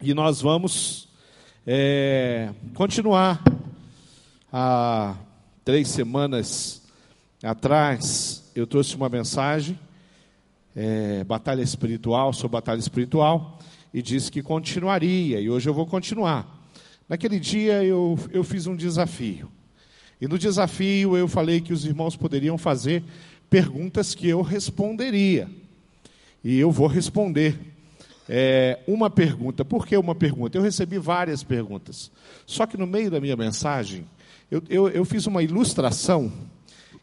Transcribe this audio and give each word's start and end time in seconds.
E 0.00 0.14
nós 0.14 0.40
vamos 0.40 1.08
é, 1.66 2.50
continuar. 2.74 3.42
Há 4.52 5.16
três 5.64 5.88
semanas 5.88 6.82
atrás, 7.42 8.50
eu 8.54 8.66
trouxe 8.66 8.96
uma 8.96 9.08
mensagem, 9.08 9.78
é, 10.74 11.24
batalha 11.24 11.62
espiritual, 11.62 12.32
sobre 12.32 12.52
batalha 12.52 12.80
espiritual, 12.80 13.58
e 13.92 14.02
disse 14.02 14.30
que 14.30 14.42
continuaria, 14.42 15.40
e 15.40 15.48
hoje 15.48 15.68
eu 15.68 15.74
vou 15.74 15.86
continuar. 15.86 16.70
Naquele 17.08 17.38
dia 17.38 17.84
eu, 17.84 18.18
eu 18.30 18.42
fiz 18.42 18.66
um 18.66 18.76
desafio. 18.76 19.50
E 20.20 20.26
no 20.26 20.38
desafio 20.38 21.16
eu 21.16 21.28
falei 21.28 21.60
que 21.60 21.72
os 21.72 21.84
irmãos 21.84 22.16
poderiam 22.16 22.56
fazer 22.56 23.02
perguntas 23.50 24.14
que 24.14 24.28
eu 24.28 24.42
responderia. 24.42 25.48
E 26.42 26.58
eu 26.58 26.70
vou 26.70 26.86
responder 26.86 27.71
é, 28.28 28.78
uma 28.86 29.10
pergunta. 29.10 29.64
Por 29.64 29.86
que 29.86 29.96
uma 29.96 30.14
pergunta? 30.14 30.56
Eu 30.56 30.62
recebi 30.62 30.98
várias 30.98 31.42
perguntas. 31.42 32.10
Só 32.46 32.66
que 32.66 32.76
no 32.76 32.86
meio 32.86 33.10
da 33.10 33.20
minha 33.20 33.36
mensagem, 33.36 34.04
eu, 34.50 34.62
eu, 34.68 34.88
eu 34.88 35.04
fiz 35.04 35.26
uma 35.26 35.42
ilustração. 35.42 36.32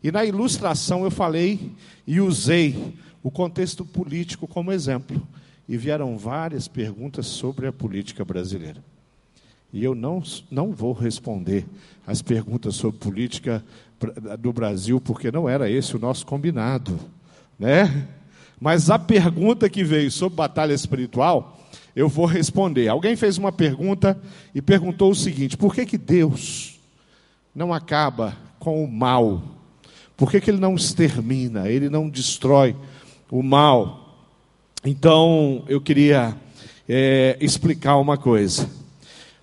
E 0.04 0.12
na 0.12 0.24
ilustração 0.24 1.04
eu 1.04 1.12
falei 1.12 1.72
e 2.08 2.22
usei 2.22 2.94
o 3.22 3.30
contexto 3.30 3.84
político 3.86 4.48
como 4.48 4.72
exemplo. 4.72 5.22
E 5.68 5.78
vieram 5.78 6.18
várias 6.18 6.68
perguntas 6.68 7.28
sobre 7.28 7.68
a 7.68 7.72
política 7.72 8.26
brasileira. 8.26 8.84
E 9.72 9.84
eu 9.84 9.94
não, 9.94 10.24
não 10.50 10.72
vou 10.72 10.94
responder 10.94 11.66
as 12.08 12.24
perguntas 12.24 12.76
sobre 12.76 13.00
política 13.00 13.64
do 14.40 14.52
Brasil, 14.52 15.00
porque 15.00 15.32
não 15.32 15.48
era 15.48 15.70
esse 15.70 15.96
o 15.96 16.00
nosso 16.00 16.26
combinado, 16.26 17.00
né? 17.58 18.08
Mas 18.60 18.90
a 18.90 19.00
pergunta 19.00 19.70
que 19.70 19.84
veio 19.84 20.12
sobre 20.12 20.36
batalha 20.36 20.74
espiritual, 20.74 21.58
eu 21.96 22.10
vou 22.10 22.26
responder. 22.26 22.88
Alguém 22.88 23.16
fez 23.16 23.38
uma 23.38 23.52
pergunta 23.52 24.20
e 24.54 24.62
perguntou 24.62 25.12
o 25.12 25.16
seguinte: 25.16 25.56
por 25.56 25.74
que, 25.74 25.86
que 25.86 25.98
Deus 25.98 26.80
não 27.56 27.74
acaba 27.74 28.36
com 28.60 28.84
o 28.84 28.92
mal? 28.92 29.42
Por 30.18 30.30
que, 30.30 30.42
que 30.42 30.52
ele 30.52 30.60
não 30.60 30.76
extermina, 30.76 31.70
ele 31.70 31.90
não 31.90 32.10
destrói 32.10 32.76
o 33.32 33.42
mal? 33.42 34.18
Então, 34.84 35.64
eu 35.68 35.80
queria 35.80 36.36
é, 36.88 37.38
explicar 37.40 37.98
uma 37.98 38.18
coisa. 38.18 38.70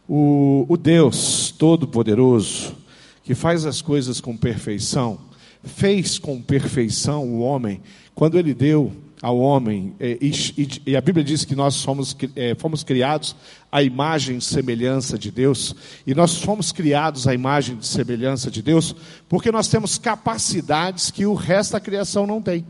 O, 0.08 0.66
o 0.68 0.76
Deus 0.76 1.50
Todo-Poderoso, 1.50 2.76
que 3.24 3.34
faz 3.34 3.64
as 3.64 3.80
coisas 3.80 4.20
com 4.20 4.36
perfeição, 4.36 5.18
fez 5.64 6.18
com 6.18 6.40
perfeição 6.40 7.24
o 7.24 7.40
homem, 7.40 7.80
quando 8.14 8.38
ele 8.38 8.54
deu 8.54 8.92
ao 9.22 9.38
homem, 9.38 9.94
é, 9.98 10.18
e, 10.20 10.30
e, 10.58 10.68
e 10.90 10.96
a 10.96 11.00
Bíblia 11.00 11.24
diz 11.24 11.44
que 11.44 11.56
nós 11.56 11.74
somos, 11.74 12.16
é, 12.34 12.54
fomos 12.54 12.84
criados 12.84 13.34
à 13.72 13.82
imagem 13.82 14.36
e 14.36 14.40
semelhança 14.42 15.18
de 15.18 15.30
Deus, 15.30 15.74
e 16.06 16.14
nós 16.14 16.36
fomos 16.36 16.70
criados 16.70 17.26
à 17.26 17.34
imagem 17.34 17.78
e 17.80 17.86
semelhança 17.86 18.50
de 18.50 18.62
Deus, 18.62 18.94
porque 19.28 19.50
nós 19.50 19.68
temos 19.68 19.98
capacidades 19.98 21.10
que 21.10 21.24
o 21.24 21.34
resto 21.34 21.72
da 21.72 21.80
criação 21.80 22.26
não 22.26 22.42
tem. 22.42 22.66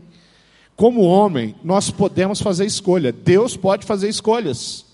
Como 0.75 1.01
homem, 1.01 1.55
nós 1.63 1.91
podemos 1.91 2.39
fazer 2.39 2.65
escolha, 2.65 3.11
Deus 3.11 3.57
pode 3.57 3.85
fazer 3.85 4.07
escolhas. 4.07 4.86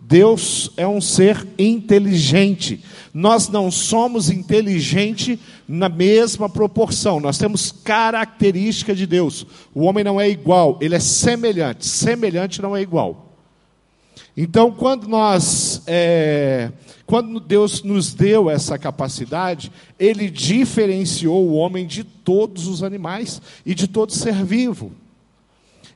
Deus 0.00 0.70
é 0.76 0.86
um 0.86 1.00
ser 1.00 1.46
inteligente. 1.58 2.82
Nós 3.12 3.48
não 3.48 3.70
somos 3.70 4.30
inteligente 4.30 5.40
na 5.66 5.88
mesma 5.88 6.48
proporção. 6.48 7.18
Nós 7.18 7.38
temos 7.38 7.72
característica 7.72 8.94
de 8.94 9.06
Deus. 9.06 9.46
O 9.74 9.82
homem 9.84 10.04
não 10.04 10.20
é 10.20 10.28
igual, 10.28 10.78
ele 10.80 10.94
é 10.94 11.00
semelhante. 11.00 11.86
Semelhante 11.86 12.62
não 12.62 12.76
é 12.76 12.82
igual. 12.82 13.26
Então, 14.36 14.70
quando 14.70 15.08
nós, 15.08 15.82
é, 15.86 16.70
quando 17.06 17.40
Deus 17.40 17.82
nos 17.82 18.12
deu 18.12 18.50
essa 18.50 18.78
capacidade, 18.78 19.72
Ele 19.98 20.28
diferenciou 20.28 21.46
o 21.46 21.54
homem 21.54 21.86
de 21.86 22.04
todos 22.04 22.66
os 22.66 22.82
animais 22.82 23.40
e 23.64 23.74
de 23.74 23.88
todo 23.88 24.12
ser 24.12 24.44
vivo. 24.44 24.92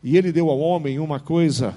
E 0.02 0.16
Ele 0.16 0.32
deu 0.32 0.48
ao 0.48 0.58
homem 0.58 0.98
uma 0.98 1.20
coisa 1.20 1.74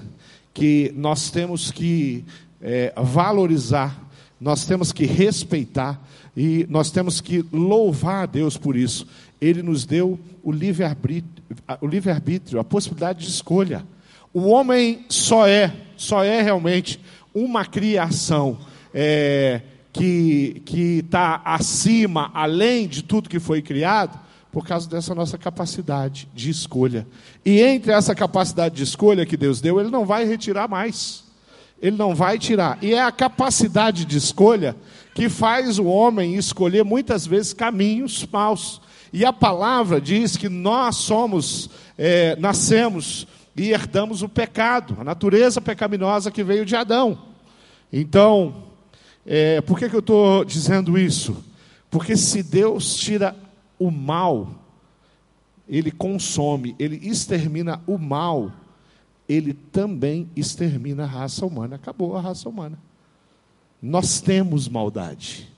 que 0.54 0.94
nós 0.96 1.32
temos 1.32 1.72
que 1.72 2.24
é, 2.62 2.94
valorizar, 2.96 4.00
nós 4.40 4.66
temos 4.66 4.92
que 4.92 5.06
respeitar 5.06 6.00
e 6.36 6.66
nós 6.70 6.92
temos 6.92 7.22
que 7.22 7.46
louvar 7.52 8.24
a 8.24 8.26
Deus 8.26 8.58
por 8.58 8.76
isso. 8.76 9.08
Ele 9.40 9.64
nos 9.64 9.86
deu 9.86 10.20
o 10.44 10.52
livre-arbítrio, 10.52 12.60
a 12.60 12.64
possibilidade 12.64 13.26
de 13.26 13.30
escolha. 13.30 13.86
O 14.34 14.48
homem 14.48 15.06
só 15.10 15.48
é, 15.48 15.74
só 15.96 16.24
é 16.24 16.42
realmente 16.42 17.00
uma 17.34 17.66
criação 17.66 18.58
é, 18.94 19.62
que 19.92 20.62
está 20.66 21.42
acima, 21.46 22.32
além 22.34 22.88
de 22.88 23.04
tudo 23.04 23.30
que 23.30 23.40
foi 23.40 23.62
criado, 23.62 24.20
por 24.54 24.68
causa 24.68 24.88
dessa 24.88 25.16
nossa 25.16 25.36
capacidade 25.36 26.30
de 26.32 26.52
escolha. 26.52 27.08
E 27.44 27.60
entre 27.60 27.92
essa 27.92 28.14
capacidade 28.14 28.76
de 28.76 28.84
escolha 28.84 29.26
que 29.26 29.36
Deus 29.36 29.60
deu, 29.60 29.80
Ele 29.80 29.90
não 29.90 30.06
vai 30.06 30.26
retirar 30.26 30.70
mais. 30.70 31.24
Ele 31.82 31.98
não 31.98 32.14
vai 32.14 32.38
tirar. 32.38 32.78
E 32.80 32.94
é 32.94 33.02
a 33.02 33.12
capacidade 33.12 34.06
de 34.06 34.16
escolha 34.16 34.76
que 35.16 35.28
faz 35.28 35.80
o 35.80 35.86
homem 35.86 36.36
escolher 36.36 36.86
muitas 36.86 37.26
vezes 37.26 37.52
caminhos 37.52 38.28
maus. 38.32 38.80
E 39.12 39.26
a 39.26 39.34
palavra 39.34 40.00
diz 40.00 40.38
que 40.38 40.48
nós 40.48 40.98
somos, 40.98 41.72
é, 41.98 42.36
nascemos 42.36 43.26
e 43.58 43.72
herdamos 43.72 44.22
o 44.22 44.30
pecado, 44.30 44.96
a 45.00 45.04
natureza 45.04 45.60
pecaminosa 45.60 46.30
que 46.30 46.44
veio 46.44 46.64
de 46.64 46.76
Adão. 46.76 47.18
Então, 47.92 48.66
é, 49.26 49.62
por 49.62 49.80
que, 49.80 49.90
que 49.90 49.96
eu 49.96 50.00
estou 50.00 50.46
dizendo 50.46 50.96
isso? 50.96 51.44
Porque 51.90 52.16
se 52.16 52.44
Deus 52.44 52.96
tira 52.96 53.36
o 53.84 53.92
mal, 53.92 54.50
ele 55.68 55.92
consome, 55.92 56.74
ele 56.80 56.96
extermina 57.08 57.82
o 57.86 57.98
mal, 57.98 58.52
ele 59.28 59.54
também 59.54 60.30
extermina 60.36 61.04
a 61.04 61.08
raça 61.08 61.46
humana. 61.46 61.76
Acabou 61.76 62.16
a 62.16 62.22
raça 62.22 62.48
humana. 62.48 62.78
Nós 63.82 64.22
temos 64.22 64.70
maldade. 64.70 65.50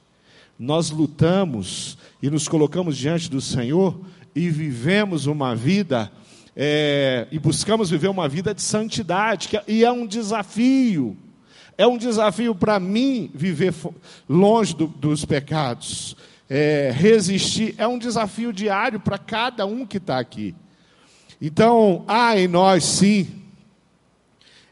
Nós 0.57 0.89
lutamos 0.89 1.97
e 2.21 2.29
nos 2.29 2.47
colocamos 2.47 2.97
diante 2.97 3.29
do 3.29 3.41
Senhor 3.41 3.99
e 4.33 4.49
vivemos 4.49 5.27
uma 5.27 5.55
vida 5.55 6.11
é, 6.55 7.27
e 7.31 7.37
buscamos 7.37 7.89
viver 7.89 8.07
uma 8.07 8.27
vida 8.27 8.53
de 8.55 8.61
santidade, 8.61 9.49
que, 9.49 9.57
é, 9.57 9.63
e 9.67 9.83
é 9.83 9.91
um 9.91 10.07
desafio. 10.07 11.15
É 11.77 11.85
um 11.85 11.97
desafio 11.97 12.55
para 12.55 12.79
mim 12.79 13.29
viver 13.33 13.73
longe 14.27 14.73
do, 14.75 14.87
dos 14.87 15.25
pecados 15.25 16.15
é, 16.49 16.91
resistir, 16.93 17.75
é 17.77 17.87
um 17.87 17.97
desafio 17.97 18.53
diário 18.53 18.99
para 18.99 19.17
cada 19.17 19.65
um 19.65 19.85
que 19.85 19.97
está 19.97 20.19
aqui. 20.19 20.55
Então, 21.41 22.03
há 22.07 22.37
em 22.39 22.47
nós, 22.47 22.83
sim, 22.83 23.27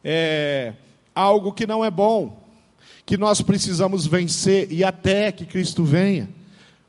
é, 0.03 0.73
algo 1.13 1.51
que 1.51 1.67
não 1.67 1.83
é 1.83 1.91
bom, 1.91 2.41
que 3.05 3.17
nós 3.17 3.41
precisamos 3.41 4.07
vencer 4.07 4.71
e 4.71 4.83
até 4.83 5.31
que 5.31 5.45
Cristo 5.45 5.83
venha. 5.83 6.29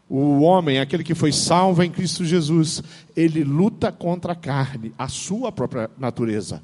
O 0.08 0.40
homem, 0.42 0.78
aquele 0.78 1.02
que 1.02 1.14
foi 1.14 1.32
salvo 1.32 1.82
em 1.82 1.90
Cristo 1.90 2.24
Jesus, 2.24 2.82
ele 3.16 3.42
luta 3.42 3.90
contra 3.90 4.32
a 4.32 4.36
carne, 4.36 4.92
a 4.98 5.08
sua 5.08 5.50
própria 5.50 5.90
natureza. 5.98 6.62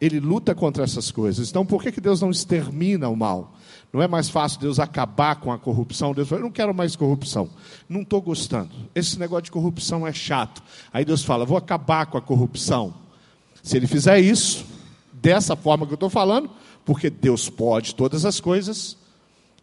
Ele 0.00 0.18
luta 0.18 0.54
contra 0.54 0.82
essas 0.82 1.10
coisas. 1.10 1.48
Então, 1.48 1.64
por 1.64 1.82
que, 1.82 1.92
que 1.92 2.00
Deus 2.00 2.20
não 2.20 2.30
extermina 2.30 3.08
o 3.08 3.16
mal? 3.16 3.54
Não 3.92 4.00
é 4.00 4.06
mais 4.06 4.28
fácil 4.28 4.60
Deus 4.60 4.78
acabar 4.78 5.36
com 5.36 5.50
a 5.50 5.58
corrupção? 5.58 6.14
Deus 6.14 6.28
fala, 6.28 6.40
eu 6.40 6.44
não 6.44 6.52
quero 6.52 6.72
mais 6.72 6.94
corrupção. 6.94 7.50
Não 7.88 8.02
estou 8.02 8.22
gostando. 8.22 8.70
Esse 8.94 9.18
negócio 9.18 9.44
de 9.44 9.50
corrupção 9.50 10.06
é 10.06 10.12
chato. 10.12 10.62
Aí 10.92 11.04
Deus 11.04 11.24
fala, 11.24 11.44
vou 11.44 11.56
acabar 11.56 12.06
com 12.06 12.16
a 12.16 12.22
corrupção. 12.22 12.94
Se 13.62 13.76
ele 13.76 13.88
fizer 13.88 14.20
isso, 14.20 14.64
dessa 15.12 15.56
forma 15.56 15.86
que 15.86 15.92
eu 15.92 15.96
estou 15.96 16.10
falando, 16.10 16.50
porque 16.84 17.10
Deus 17.10 17.50
pode 17.50 17.94
todas 17.94 18.24
as 18.24 18.38
coisas, 18.38 18.96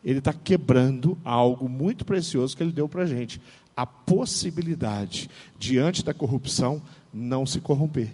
ele 0.03 0.19
está 0.19 0.33
quebrando 0.33 1.17
algo 1.23 1.69
muito 1.69 2.03
precioso 2.03 2.55
que 2.55 2.63
ele 2.63 2.71
deu 2.71 2.89
para 2.89 3.03
a 3.03 3.07
gente. 3.07 3.41
A 3.75 3.85
possibilidade, 3.85 5.29
diante 5.57 6.03
da 6.03 6.13
corrupção, 6.13 6.81
não 7.13 7.45
se 7.45 7.61
corromper. 7.61 8.11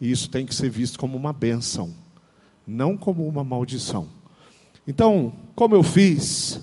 E 0.00 0.10
isso 0.10 0.28
tem 0.28 0.44
que 0.44 0.54
ser 0.54 0.70
visto 0.70 0.98
como 0.98 1.16
uma 1.16 1.32
bênção, 1.32 1.94
não 2.66 2.96
como 2.96 3.26
uma 3.28 3.44
maldição. 3.44 4.08
Então, 4.86 5.32
como 5.54 5.74
eu 5.74 5.82
fiz 5.82 6.60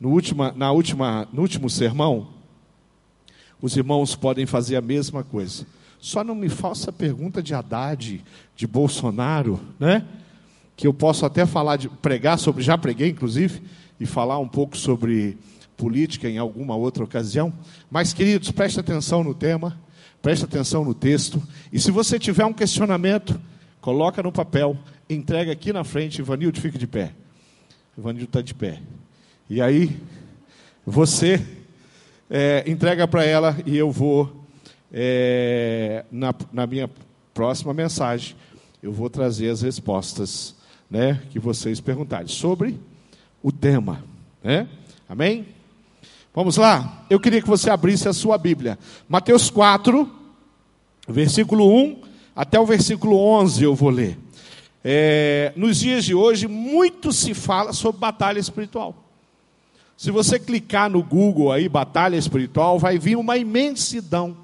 no, 0.00 0.10
última, 0.10 0.52
na 0.52 0.70
última, 0.72 1.26
no 1.32 1.42
último 1.42 1.70
sermão, 1.70 2.28
os 3.60 3.76
irmãos 3.76 4.14
podem 4.14 4.46
fazer 4.46 4.76
a 4.76 4.80
mesma 4.80 5.24
coisa. 5.24 5.66
Só 5.98 6.22
não 6.22 6.34
me 6.34 6.48
faça 6.48 6.92
pergunta 6.92 7.42
de 7.42 7.54
Haddad, 7.54 8.22
de 8.54 8.66
Bolsonaro, 8.66 9.60
né? 9.80 10.06
Que 10.76 10.86
eu 10.86 10.92
posso 10.92 11.24
até 11.24 11.46
falar 11.46 11.76
de 11.76 11.88
pregar 11.88 12.38
sobre, 12.38 12.62
já 12.62 12.76
preguei 12.76 13.08
inclusive, 13.08 13.62
e 13.98 14.04
falar 14.04 14.38
um 14.38 14.48
pouco 14.48 14.76
sobre 14.76 15.38
política 15.76 16.28
em 16.28 16.38
alguma 16.38 16.76
outra 16.76 17.02
ocasião. 17.02 17.52
Mas, 17.90 18.12
queridos, 18.12 18.50
preste 18.50 18.78
atenção 18.78 19.24
no 19.24 19.34
tema, 19.34 19.78
preste 20.20 20.44
atenção 20.44 20.84
no 20.84 20.94
texto, 20.94 21.42
e 21.72 21.80
se 21.80 21.90
você 21.90 22.18
tiver 22.18 22.44
um 22.44 22.52
questionamento, 22.52 23.40
coloca 23.80 24.22
no 24.22 24.30
papel 24.30 24.76
entrega 25.08 25.52
aqui 25.52 25.72
na 25.72 25.84
frente, 25.84 26.18
Ivanildo, 26.18 26.60
fica 26.60 26.78
de 26.78 26.86
pé. 26.86 27.12
Ivanildo 27.96 28.26
está 28.26 28.42
de 28.42 28.52
pé. 28.52 28.80
E 29.48 29.60
aí, 29.60 29.96
você 30.84 31.44
é, 32.28 32.62
entrega 32.66 33.08
para 33.08 33.24
ela 33.24 33.56
e 33.64 33.76
eu 33.76 33.90
vou, 33.90 34.44
é, 34.92 36.04
na, 36.10 36.34
na 36.52 36.66
minha 36.66 36.90
próxima 37.32 37.72
mensagem, 37.72 38.36
eu 38.82 38.92
vou 38.92 39.08
trazer 39.08 39.48
as 39.48 39.62
respostas 39.62 40.54
né, 40.90 41.22
que 41.30 41.38
vocês 41.38 41.80
perguntarem 41.80 42.28
sobre 42.28 42.78
o 43.42 43.50
tema. 43.50 44.04
Né? 44.44 44.68
Amém? 45.08 45.46
Vamos 46.34 46.58
lá? 46.58 47.06
Eu 47.08 47.18
queria 47.18 47.40
que 47.40 47.48
você 47.48 47.70
abrisse 47.70 48.06
a 48.08 48.12
sua 48.12 48.36
Bíblia. 48.36 48.78
Mateus 49.08 49.48
4, 49.48 50.08
versículo 51.08 51.74
1 51.74 52.02
até 52.34 52.60
o 52.60 52.66
versículo 52.66 53.16
11 53.16 53.64
eu 53.64 53.74
vou 53.74 53.88
ler. 53.88 54.18
É, 54.88 55.52
nos 55.56 55.80
dias 55.80 56.04
de 56.04 56.14
hoje, 56.14 56.46
muito 56.46 57.12
se 57.12 57.34
fala 57.34 57.72
sobre 57.72 58.00
batalha 58.00 58.38
espiritual. 58.38 58.94
Se 59.96 60.12
você 60.12 60.38
clicar 60.38 60.88
no 60.88 61.02
Google 61.02 61.50
aí, 61.50 61.68
batalha 61.68 62.14
espiritual, 62.14 62.78
vai 62.78 62.96
vir 62.96 63.16
uma 63.16 63.36
imensidão 63.36 64.36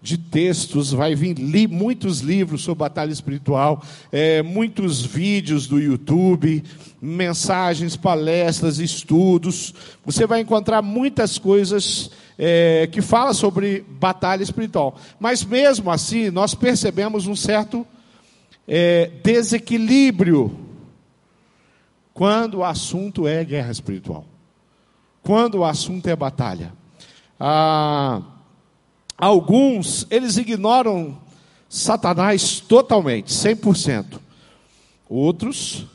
de 0.00 0.16
textos, 0.16 0.90
vai 0.90 1.14
vir 1.14 1.34
li, 1.34 1.68
muitos 1.68 2.20
livros 2.20 2.62
sobre 2.62 2.78
batalha 2.78 3.12
espiritual, 3.12 3.82
é, 4.10 4.42
muitos 4.42 5.04
vídeos 5.04 5.66
do 5.66 5.78
YouTube, 5.78 6.64
mensagens, 6.98 7.94
palestras, 7.94 8.78
estudos. 8.78 9.74
Você 10.06 10.26
vai 10.26 10.40
encontrar 10.40 10.80
muitas 10.80 11.36
coisas 11.36 12.10
é, 12.38 12.88
que 12.90 13.02
falam 13.02 13.34
sobre 13.34 13.84
batalha 14.00 14.42
espiritual. 14.42 14.98
Mas 15.18 15.44
mesmo 15.44 15.90
assim, 15.90 16.30
nós 16.30 16.54
percebemos 16.54 17.26
um 17.26 17.36
certo 17.36 17.86
é, 18.72 19.10
desequilíbrio 19.24 20.56
quando 22.14 22.58
o 22.58 22.64
assunto 22.64 23.26
é 23.26 23.44
guerra 23.44 23.72
espiritual, 23.72 24.24
quando 25.24 25.56
o 25.56 25.64
assunto 25.64 26.06
é 26.06 26.14
batalha. 26.14 26.72
Ah, 27.38 28.22
alguns, 29.18 30.06
eles 30.08 30.36
ignoram 30.36 31.18
Satanás 31.68 32.60
totalmente, 32.60 33.32
100%. 33.32 34.20
Outros 35.08 35.86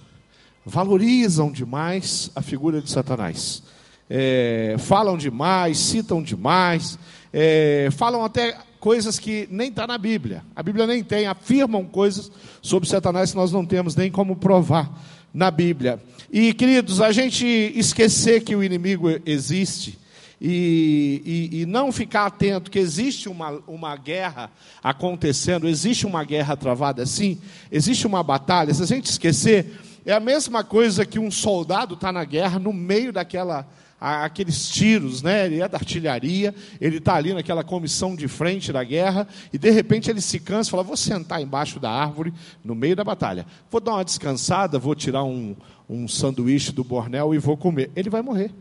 valorizam 0.66 1.54
demais 1.54 2.30
a 2.36 2.42
figura 2.42 2.82
de 2.82 2.92
Satanás. 2.92 3.64
É, 4.10 4.76
falam 4.80 5.18
demais, 5.18 5.78
citam 5.78 6.22
demais, 6.22 7.00
é, 7.32 7.88
falam 7.92 8.26
até 8.26 8.58
coisas 8.86 9.18
que 9.18 9.48
nem 9.50 9.70
está 9.70 9.88
na 9.88 9.98
Bíblia. 9.98 10.46
A 10.56 10.62
Bíblia 10.62 10.86
nem 10.86 11.04
tem, 11.04 11.26
afirmam 11.26 11.84
coisas 11.86 12.32
sobre 12.62 12.88
Satanás 12.88 13.32
que 13.32 13.36
nós 13.36 13.52
não 13.52 13.66
temos 13.66 13.96
nem 13.96 14.12
como 14.12 14.36
provar 14.36 14.96
na 15.34 15.50
Bíblia. 15.50 16.00
E, 16.32 16.54
queridos, 16.54 17.02
a 17.02 17.12
gente 17.12 17.48
esquecer 17.76 18.44
que 18.44 18.56
o 18.56 18.64
inimigo 18.64 19.08
existe 19.26 19.98
e, 20.40 21.50
e, 21.52 21.62
e, 21.62 21.66
não 21.66 21.92
ficar 21.92 22.28
atento 22.28 22.70
que 22.70 22.78
existe 22.78 23.28
uma, 23.28 23.60
uma 23.66 23.96
guerra 23.98 24.52
acontecendo, 24.84 25.68
existe 25.68 26.06
uma 26.06 26.24
guerra 26.24 26.56
travada 26.56 27.02
assim, 27.02 27.40
existe 27.72 28.06
uma 28.06 28.22
batalha, 28.22 28.72
se 28.72 28.84
a 28.84 28.86
gente 28.86 29.10
esquecer, 29.10 29.80
é 30.06 30.14
a 30.14 30.20
mesma 30.20 30.64
coisa 30.64 31.08
que 31.08 31.18
um 31.18 31.32
soldado 31.32 31.96
está 31.96 32.12
na 32.12 32.24
guerra 32.24 32.60
no 32.60 32.72
meio 32.72 33.12
daquela 33.12 33.68
aqueles 34.06 34.70
tiros, 34.70 35.24
né? 35.24 35.48
Ele 35.48 35.62
é 35.62 35.68
da 35.68 35.78
artilharia, 35.78 36.54
ele 36.80 36.98
está 36.98 37.16
ali 37.16 37.34
naquela 37.34 37.64
comissão 37.64 38.16
de 38.16 38.28
frente 38.28 38.72
da 38.72 38.84
guerra, 38.84 39.28
e 39.52 39.58
de 39.58 39.72
repente 39.72 40.10
ele 40.10 40.22
se 40.22 40.40
cansa 40.40 40.70
e 40.70 40.72
fala: 40.72 40.84
Vou 40.84 40.96
sentar 40.96 41.42
embaixo 41.42 41.80
da 41.80 41.90
árvore, 41.90 42.32
no 42.64 42.76
meio 42.76 42.96
da 42.96 43.04
batalha. 43.04 43.46
Vou 43.72 43.82
dar 43.82 43.94
uma 43.94 44.06
descansada, 44.06 44.78
vou 44.78 44.94
tirar 44.94 45.24
um, 45.24 45.56
um 45.90 46.08
sanduíche 46.08 46.72
do 46.72 46.84
bornel 46.84 47.34
e 47.34 47.40
vou 47.40 47.58
comer. 47.58 47.90
Ele 47.96 48.10
vai 48.10 48.22
morrer. 48.22 48.52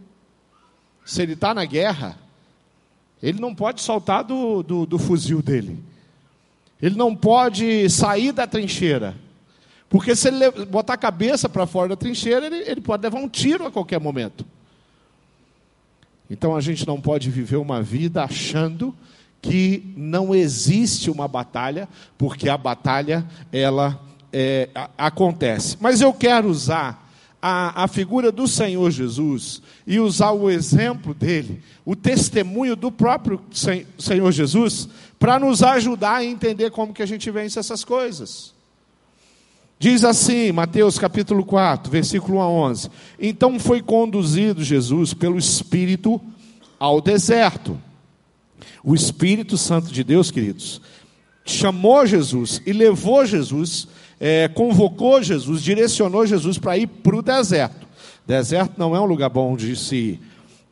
Se 1.04 1.20
ele 1.20 1.34
está 1.34 1.52
na 1.52 1.66
guerra, 1.66 2.16
ele 3.22 3.38
não 3.38 3.54
pode 3.54 3.82
soltar 3.82 4.24
do, 4.24 4.62
do, 4.62 4.86
do 4.86 4.98
fuzil 4.98 5.42
dele. 5.42 5.78
Ele 6.80 6.96
não 6.96 7.14
pode 7.14 7.88
sair 7.90 8.32
da 8.32 8.46
trincheira. 8.46 9.14
Porque 9.88 10.16
se 10.16 10.28
ele 10.28 10.50
botar 10.66 10.94
a 10.94 10.98
cabeça 10.98 11.48
para 11.48 11.66
fora 11.66 11.90
da 11.90 11.96
trincheira, 11.96 12.46
ele, 12.46 12.56
ele 12.56 12.80
pode 12.80 13.02
levar 13.02 13.18
um 13.18 13.28
tiro 13.28 13.66
a 13.66 13.70
qualquer 13.70 14.00
momento. 14.00 14.44
Então 16.28 16.56
a 16.56 16.60
gente 16.60 16.86
não 16.86 17.00
pode 17.00 17.30
viver 17.30 17.56
uma 17.56 17.82
vida 17.82 18.24
achando 18.24 18.94
que 19.42 19.92
não 19.94 20.34
existe 20.34 21.10
uma 21.10 21.28
batalha, 21.28 21.86
porque 22.16 22.48
a 22.48 22.56
batalha 22.56 23.26
ela 23.52 24.00
é, 24.32 24.70
acontece. 24.96 25.76
Mas 25.80 26.00
eu 26.00 26.14
quero 26.14 26.48
usar 26.48 27.04
a, 27.42 27.84
a 27.84 27.88
figura 27.88 28.32
do 28.32 28.48
Senhor 28.48 28.90
Jesus 28.90 29.60
e 29.86 30.00
usar 30.00 30.30
o 30.30 30.48
exemplo 30.48 31.12
dele, 31.12 31.62
o 31.84 31.94
testemunho 31.94 32.74
do 32.74 32.90
próprio 32.90 33.38
Senhor 33.98 34.32
Jesus, 34.32 34.88
para 35.18 35.38
nos 35.38 35.62
ajudar 35.62 36.16
a 36.16 36.24
entender 36.24 36.70
como 36.70 36.94
que 36.94 37.02
a 37.02 37.06
gente 37.06 37.30
vence 37.30 37.58
essas 37.58 37.84
coisas. 37.84 38.53
Diz 39.84 40.02
assim, 40.02 40.50
Mateus 40.50 40.98
capítulo 40.98 41.44
4, 41.44 41.92
versículo 41.92 42.38
1 42.38 42.40
a 42.40 42.48
11: 42.48 42.90
Então 43.20 43.60
foi 43.60 43.82
conduzido 43.82 44.64
Jesus 44.64 45.12
pelo 45.12 45.36
Espírito 45.36 46.18
ao 46.80 47.02
deserto. 47.02 47.78
O 48.82 48.94
Espírito 48.94 49.58
Santo 49.58 49.92
de 49.92 50.02
Deus, 50.02 50.30
queridos, 50.30 50.80
chamou 51.44 52.06
Jesus 52.06 52.62
e 52.64 52.72
levou 52.72 53.26
Jesus, 53.26 53.86
é, 54.18 54.48
convocou 54.48 55.22
Jesus, 55.22 55.62
direcionou 55.62 56.24
Jesus 56.24 56.56
para 56.56 56.78
ir 56.78 56.86
para 56.86 57.16
o 57.16 57.22
deserto. 57.22 57.86
Deserto 58.26 58.78
não 58.78 58.96
é 58.96 59.00
um 59.02 59.04
lugar 59.04 59.28
bom 59.28 59.54
de 59.54 59.76
se 59.76 59.96
ir. 59.96 60.20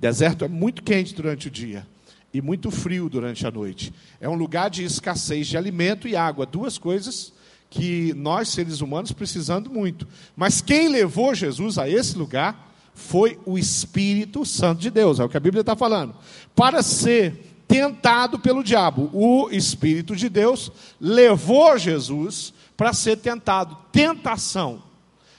Deserto 0.00 0.42
é 0.42 0.48
muito 0.48 0.82
quente 0.82 1.14
durante 1.14 1.48
o 1.48 1.50
dia 1.50 1.86
e 2.32 2.40
muito 2.40 2.70
frio 2.70 3.10
durante 3.10 3.46
a 3.46 3.50
noite. 3.50 3.92
É 4.18 4.26
um 4.26 4.36
lugar 4.36 4.70
de 4.70 4.82
escassez 4.84 5.48
de 5.48 5.58
alimento 5.58 6.08
e 6.08 6.16
água, 6.16 6.46
duas 6.46 6.78
coisas 6.78 7.31
que 7.72 8.12
nós, 8.12 8.50
seres 8.50 8.82
humanos, 8.82 9.12
precisando 9.12 9.70
muito. 9.70 10.06
Mas 10.36 10.60
quem 10.60 10.88
levou 10.88 11.34
Jesus 11.34 11.78
a 11.78 11.88
esse 11.88 12.19
lugar 12.19 12.70
foi 12.94 13.38
o 13.46 13.58
Espírito 13.58 14.44
Santo 14.44 14.82
de 14.82 14.90
Deus, 14.90 15.19
é 15.19 15.24
o 15.24 15.28
que 15.28 15.38
a 15.38 15.40
Bíblia 15.40 15.62
está 15.62 15.74
falando. 15.74 16.14
Para 16.54 16.82
ser 16.82 17.56
tentado 17.66 18.38
pelo 18.38 18.62
diabo, 18.62 19.08
o 19.14 19.48
Espírito 19.50 20.14
de 20.14 20.28
Deus 20.28 20.70
levou 21.00 21.78
Jesus 21.78 22.52
para 22.76 22.92
ser 22.92 23.16
tentado. 23.16 23.74
Tentação 23.90 24.82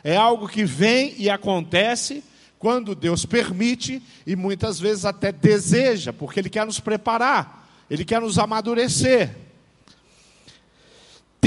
é 0.03 0.15
algo 0.15 0.47
que 0.47 0.65
vem 0.65 1.13
e 1.19 1.29
acontece 1.29 2.23
quando 2.57 2.95
Deus 2.95 3.27
permite 3.27 4.01
e 4.25 4.35
muitas 4.35 4.79
vezes 4.79 5.05
até 5.05 5.31
deseja, 5.31 6.11
porque 6.11 6.39
Ele 6.39 6.49
quer 6.49 6.65
nos 6.65 6.79
preparar, 6.79 7.69
Ele 7.91 8.03
quer 8.03 8.19
nos 8.19 8.39
amadurecer. 8.39 9.42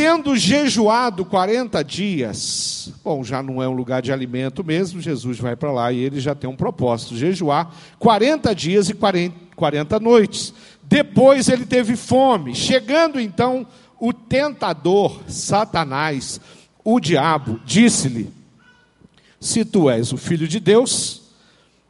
Tendo 0.07 0.37
jejuado 0.37 1.25
40 1.25 1.83
dias, 1.83 2.93
bom, 3.03 3.25
já 3.25 3.43
não 3.43 3.61
é 3.61 3.69
um 3.69 3.73
lugar 3.73 4.01
de 4.01 4.13
alimento 4.13 4.63
mesmo, 4.63 5.01
Jesus 5.01 5.37
vai 5.41 5.57
para 5.57 5.73
lá 5.73 5.91
e 5.91 5.99
ele 5.99 6.21
já 6.21 6.33
tem 6.33 6.49
um 6.49 6.55
propósito: 6.55 7.17
jejuar 7.17 7.75
40 7.99 8.55
dias 8.55 8.89
e 8.89 8.95
40, 8.95 9.35
40 9.57 9.99
noites. 9.99 10.55
Depois 10.81 11.49
ele 11.49 11.67
teve 11.67 11.97
fome. 11.97 12.55
Chegando 12.55 13.19
então 13.19 13.67
o 13.99 14.13
tentador, 14.13 15.23
Satanás, 15.27 16.41
o 16.85 17.01
diabo, 17.01 17.61
disse-lhe: 17.65 18.33
Se 19.41 19.65
tu 19.65 19.91
és 19.91 20.13
o 20.13 20.17
filho 20.17 20.47
de 20.47 20.61
Deus, 20.61 21.33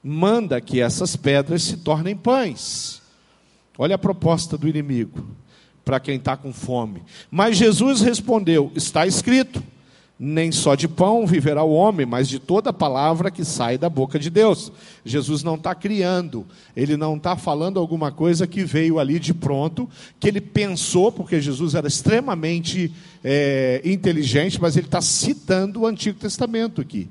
manda 0.03 0.59
que 0.59 0.81
essas 0.81 1.17
pedras 1.17 1.65
se 1.65 1.77
tornem 1.77 2.17
pães. 2.17 3.03
Olha 3.77 3.97
a 3.97 3.99
proposta 3.99 4.57
do 4.57 4.67
inimigo 4.67 5.23
para 5.87 6.01
quem 6.01 6.17
está 6.17 6.37
com 6.37 6.53
fome. 6.53 7.05
Mas 7.31 7.57
Jesus 7.57 8.01
respondeu: 8.01 8.73
Está 8.75 9.07
escrito, 9.07 9.63
nem 10.19 10.51
só 10.51 10.75
de 10.75 10.89
pão 10.89 11.25
viverá 11.25 11.63
o 11.63 11.73
homem, 11.73 12.05
mas 12.05 12.29
de 12.29 12.41
toda 12.41 12.73
palavra 12.73 13.31
que 13.31 13.45
sai 13.45 13.79
da 13.79 13.89
boca 13.89 14.19
de 14.19 14.29
Deus. 14.29 14.73
Jesus 15.05 15.45
não 15.45 15.55
está 15.55 15.77
criando, 15.77 16.45
ele 16.75 16.97
não 16.97 17.17
está 17.17 17.37
falando 17.37 17.79
alguma 17.79 18.11
coisa 18.11 18.49
que 18.49 18.65
veio 18.65 18.99
ali 18.99 19.21
de 19.21 19.33
pronto, 19.33 19.89
que 20.19 20.27
ele 20.27 20.41
pensou, 20.41 21.13
porque 21.13 21.41
Jesus 21.41 21.77
era 21.77 21.87
extremamente 21.87 22.93
é, 23.23 23.81
inteligente, 23.85 24.61
mas 24.61 24.77
ele 24.77 24.87
está 24.87 25.01
citando 25.01 25.83
o 25.83 25.87
Antigo 25.87 26.19
Testamento 26.19 26.81
aqui. 26.81 27.09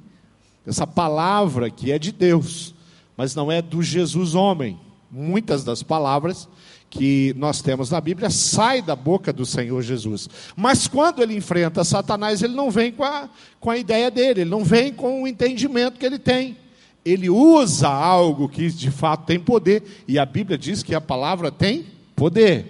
Essa 0.67 0.85
palavra 0.85 1.69
que 1.69 1.93
é 1.93 1.97
de 1.97 2.11
Deus, 2.11 2.75
mas 3.15 3.33
não 3.33 3.49
é 3.49 3.61
do 3.61 3.81
Jesus 3.81 4.35
homem. 4.35 4.77
Muitas 5.09 5.63
das 5.63 5.81
palavras 5.81 6.49
que 6.97 7.33
nós 7.37 7.61
temos 7.61 7.91
na 7.91 7.99
Bíblia 7.99 8.29
sai 8.29 8.81
da 8.81 8.95
boca 8.95 9.33
do 9.33 9.45
Senhor 9.45 9.81
Jesus. 9.81 10.29
Mas 10.55 10.87
quando 10.87 11.21
ele 11.21 11.35
enfrenta 11.35 11.83
Satanás, 11.83 12.41
ele 12.41 12.53
não 12.53 12.71
vem 12.71 12.91
com 12.91 13.03
a, 13.03 13.29
com 13.59 13.69
a 13.69 13.77
ideia 13.77 14.09
dele, 14.09 14.41
ele 14.41 14.49
não 14.49 14.63
vem 14.63 14.93
com 14.93 15.23
o 15.23 15.27
entendimento 15.27 15.99
que 15.99 16.05
ele 16.05 16.17
tem. 16.17 16.57
Ele 17.03 17.29
usa 17.29 17.89
algo 17.89 18.47
que 18.47 18.69
de 18.69 18.89
fato 18.89 19.25
tem 19.25 19.39
poder, 19.39 19.83
e 20.07 20.17
a 20.17 20.25
Bíblia 20.25 20.57
diz 20.57 20.81
que 20.81 20.95
a 20.95 21.01
palavra 21.01 21.51
tem 21.51 21.85
poder. 22.15 22.65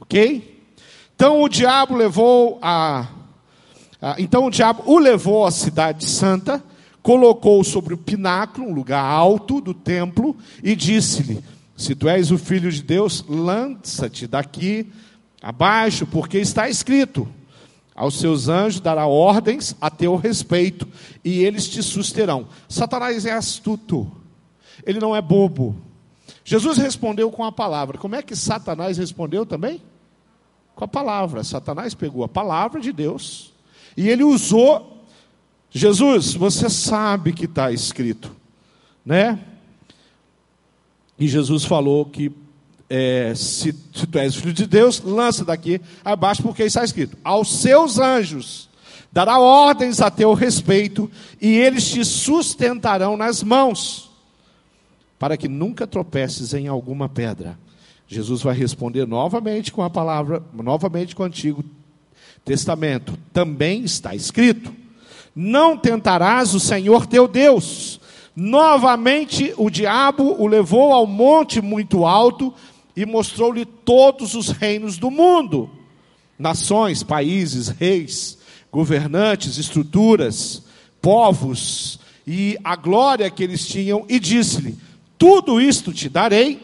Ok? 0.00 0.58
Então 1.14 1.42
o 1.42 1.48
diabo 1.48 1.94
levou 1.94 2.58
a, 2.62 3.06
Ah, 4.00 4.16
então 4.18 4.46
o 4.46 4.50
diabo 4.50 4.82
o 4.86 4.98
levou 4.98 5.44
à 5.44 5.50
cidade 5.50 6.06
santa, 6.08 6.62
colocou 7.02 7.62
sobre 7.62 7.94
o 7.94 7.98
pináculo, 7.98 8.68
um 8.68 8.74
lugar 8.74 9.04
alto 9.04 9.60
do 9.60 9.74
templo, 9.74 10.34
e 10.62 10.74
disse-lhe: 10.74 11.42
Se 11.76 11.94
tu 11.94 12.08
és 12.08 12.30
o 12.30 12.38
filho 12.38 12.72
de 12.72 12.82
Deus, 12.82 13.24
lança-te 13.28 14.26
daqui 14.26 14.90
abaixo, 15.42 16.06
porque 16.06 16.38
está 16.38 16.68
escrito: 16.68 17.28
Aos 17.94 18.18
seus 18.18 18.48
anjos 18.48 18.80
dará 18.80 19.06
ordens 19.06 19.76
a 19.80 19.90
teu 19.90 20.16
respeito, 20.16 20.88
e 21.22 21.44
eles 21.44 21.68
te 21.68 21.82
susterão. 21.82 22.48
Satanás 22.68 23.26
é 23.26 23.32
astuto, 23.32 24.10
ele 24.84 24.98
não 24.98 25.14
é 25.14 25.20
bobo. 25.20 25.76
Jesus 26.44 26.78
respondeu 26.78 27.30
com 27.30 27.44
a 27.44 27.52
palavra. 27.52 27.98
Como 27.98 28.14
é 28.14 28.22
que 28.22 28.36
Satanás 28.36 28.96
respondeu 28.96 29.44
também? 29.44 29.82
Com 30.74 30.84
a 30.84 30.88
palavra. 30.88 31.42
Satanás 31.42 31.92
pegou 31.92 32.22
a 32.24 32.28
palavra 32.28 32.80
de 32.80 32.92
Deus 32.92 33.52
e 33.96 34.08
ele 34.08 34.22
usou. 34.22 35.04
Jesus, 35.70 36.34
você 36.34 36.70
sabe 36.70 37.32
que 37.32 37.44
está 37.44 37.72
escrito, 37.72 38.30
né? 39.04 39.38
E 41.18 41.26
Jesus 41.26 41.64
falou 41.64 42.04
que 42.04 42.30
é, 42.88 43.32
se, 43.34 43.74
se 43.94 44.06
tu 44.06 44.18
és 44.18 44.34
filho 44.34 44.52
de 44.52 44.66
Deus, 44.66 45.00
lança 45.00 45.44
daqui 45.44 45.80
abaixo, 46.04 46.42
porque 46.42 46.62
está 46.62 46.84
escrito: 46.84 47.16
aos 47.24 47.60
seus 47.60 47.98
anjos 47.98 48.68
dará 49.12 49.38
ordens 49.38 50.00
a 50.00 50.10
teu 50.10 50.34
respeito, 50.34 51.10
e 51.40 51.56
eles 51.56 51.88
te 51.88 52.04
sustentarão 52.04 53.16
nas 53.16 53.42
mãos, 53.42 54.10
para 55.18 55.36
que 55.36 55.48
nunca 55.48 55.86
tropeces 55.86 56.52
em 56.52 56.68
alguma 56.68 57.08
pedra. 57.08 57.58
Jesus 58.06 58.42
vai 58.42 58.54
responder 58.54 59.06
novamente 59.06 59.72
com 59.72 59.82
a 59.82 59.90
palavra, 59.90 60.42
novamente 60.52 61.16
com 61.16 61.22
o 61.22 61.26
Antigo 61.26 61.64
Testamento. 62.44 63.18
Também 63.32 63.82
está 63.82 64.14
escrito: 64.14 64.72
Não 65.34 65.76
tentarás 65.76 66.54
o 66.54 66.60
Senhor 66.60 67.06
teu 67.06 67.26
Deus. 67.26 67.98
Novamente 68.36 69.54
o 69.56 69.70
diabo 69.70 70.36
o 70.38 70.46
levou 70.46 70.92
ao 70.92 71.06
monte 71.06 71.62
muito 71.62 72.04
alto 72.04 72.52
e 72.94 73.06
mostrou-lhe 73.06 73.64
todos 73.64 74.34
os 74.34 74.50
reinos 74.50 74.98
do 74.98 75.10
mundo: 75.10 75.70
nações, 76.38 77.02
países, 77.02 77.68
reis, 77.68 78.36
governantes, 78.70 79.56
estruturas, 79.56 80.62
povos 81.00 81.98
e 82.26 82.58
a 82.62 82.76
glória 82.76 83.30
que 83.30 83.42
eles 83.42 83.66
tinham, 83.66 84.04
e 84.06 84.20
disse-lhe: 84.20 84.76
Tudo 85.16 85.58
isto 85.58 85.90
te 85.92 86.10
darei, 86.10 86.60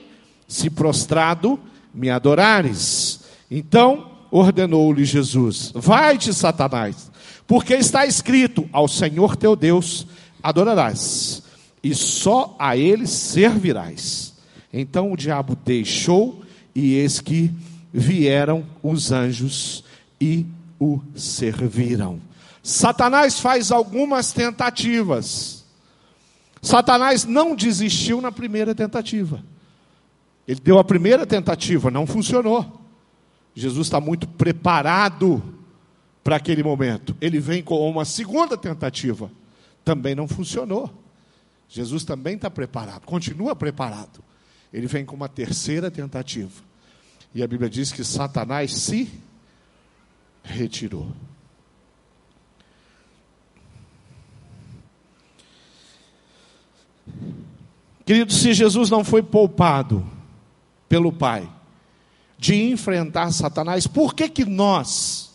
se 0.46 0.68
prostrado 0.68 1.58
me 1.94 2.10
adorares. 2.10 3.20
Então 3.50 4.10
ordenou-lhe 4.30 5.06
Jesus: 5.06 5.72
Vai-te, 5.74 6.34
Satanás, 6.34 7.10
porque 7.46 7.74
está 7.74 8.04
escrito: 8.04 8.68
Ao 8.72 8.86
Senhor 8.86 9.36
teu 9.36 9.56
Deus 9.56 10.06
adorarás, 10.42 11.42
e 11.82 11.94
só 11.94 12.54
a 12.58 12.76
ele 12.76 13.06
servirás. 13.06 14.34
Então 14.72 15.12
o 15.12 15.16
diabo 15.16 15.56
deixou, 15.56 16.42
e 16.74 16.94
eis 16.94 17.20
que 17.20 17.50
vieram 17.92 18.64
os 18.82 19.12
anjos 19.12 19.84
e 20.20 20.46
o 20.80 21.00
serviram. 21.14 22.20
Satanás 22.62 23.40
faz 23.40 23.70
algumas 23.70 24.32
tentativas. 24.32 25.64
Satanás 26.62 27.24
não 27.24 27.56
desistiu 27.56 28.20
na 28.20 28.30
primeira 28.30 28.74
tentativa. 28.74 29.42
Ele 30.46 30.60
deu 30.60 30.78
a 30.78 30.84
primeira 30.84 31.26
tentativa, 31.26 31.90
não 31.90 32.06
funcionou. 32.06 32.80
Jesus 33.54 33.88
está 33.88 34.00
muito 34.00 34.26
preparado 34.26 35.42
para 36.22 36.36
aquele 36.36 36.62
momento. 36.62 37.16
Ele 37.20 37.40
vem 37.40 37.62
com 37.62 37.88
uma 37.90 38.04
segunda 38.04 38.56
tentativa, 38.56 39.30
também 39.84 40.14
não 40.14 40.28
funcionou. 40.28 41.01
Jesus 41.72 42.04
também 42.04 42.36
está 42.36 42.50
preparado, 42.50 43.04
continua 43.04 43.56
preparado 43.56 44.22
ele 44.72 44.86
vem 44.86 45.04
com 45.04 45.14
uma 45.14 45.28
terceira 45.28 45.90
tentativa. 45.90 46.62
E 47.34 47.42
a 47.42 47.46
Bíblia 47.46 47.68
diz 47.68 47.92
que 47.92 48.02
Satanás 48.02 48.72
se 48.72 49.10
retirou. 50.42 51.12
Querido, 58.04 58.32
se 58.32 58.52
Jesus 58.52 58.90
não 58.90 59.04
foi 59.04 59.22
poupado 59.22 60.04
pelo 60.88 61.12
Pai 61.12 61.48
de 62.38 62.54
enfrentar 62.54 63.30
Satanás, 63.30 63.86
por 63.86 64.14
que 64.14 64.28
que 64.28 64.44
nós 64.44 65.32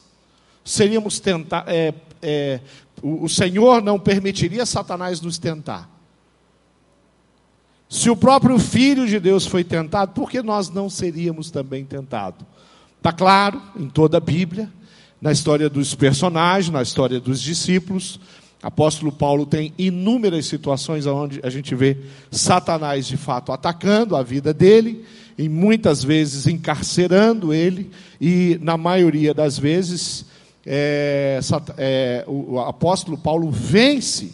seríamos 0.66 1.20
tentar? 1.20 1.64
É, 1.68 1.94
é, 2.22 2.60
o, 3.02 3.30
Senhor 3.30 3.82
não 3.82 4.00
permitiria 4.00 4.66
Satanás 4.66 5.22
nos 5.22 5.38
tentar? 5.38 5.97
Se 7.90 8.10
o 8.10 8.16
próprio 8.16 8.60
Filho 8.60 9.08
de 9.08 9.20
Deus 9.20 9.46
foi 9.46 9.64
tentado, 9.64 10.12
por 10.12 10.30
que 10.30 10.42
nós 10.42 10.70
não 10.70 10.90
seríamos 10.90 11.50
também 11.50 11.86
tentados? 11.86 12.46
Está 12.98 13.14
claro 13.14 13.62
em 13.80 13.88
toda 13.88 14.18
a 14.18 14.20
Bíblia, 14.20 14.70
na 15.22 15.32
história 15.32 15.70
dos 15.70 15.96
personagens, 15.96 16.72
na 16.72 16.82
história 16.82 17.20
dos 17.20 17.42
discípulos. 17.42 18.20
Apóstolo 18.62 19.12
Paulo 19.12 19.46
tem 19.46 19.74
inúmeras 19.78 20.48
situações 20.48 21.06
onde 21.06 21.40
a 21.44 21.50
gente 21.50 21.74
vê 21.76 21.98
Satanás 22.30 23.08
de 23.08 23.16
fato 23.16 23.52
atacando 23.52 24.16
a 24.16 24.24
vida 24.24 24.54
dele, 24.54 25.06
e 25.38 25.48
muitas 25.48 26.04
vezes 26.04 26.48
encarcerando 26.48 27.54
ele, 27.54 27.92
e 28.20 28.58
na 28.62 28.76
maioria 28.76 29.34
das 29.34 29.58
vezes 29.58 30.26
é, 30.66 31.40
é, 31.78 32.26
o 32.28 32.60
apóstolo 32.60 33.18
Paulo 33.18 33.50
vence 33.50 34.34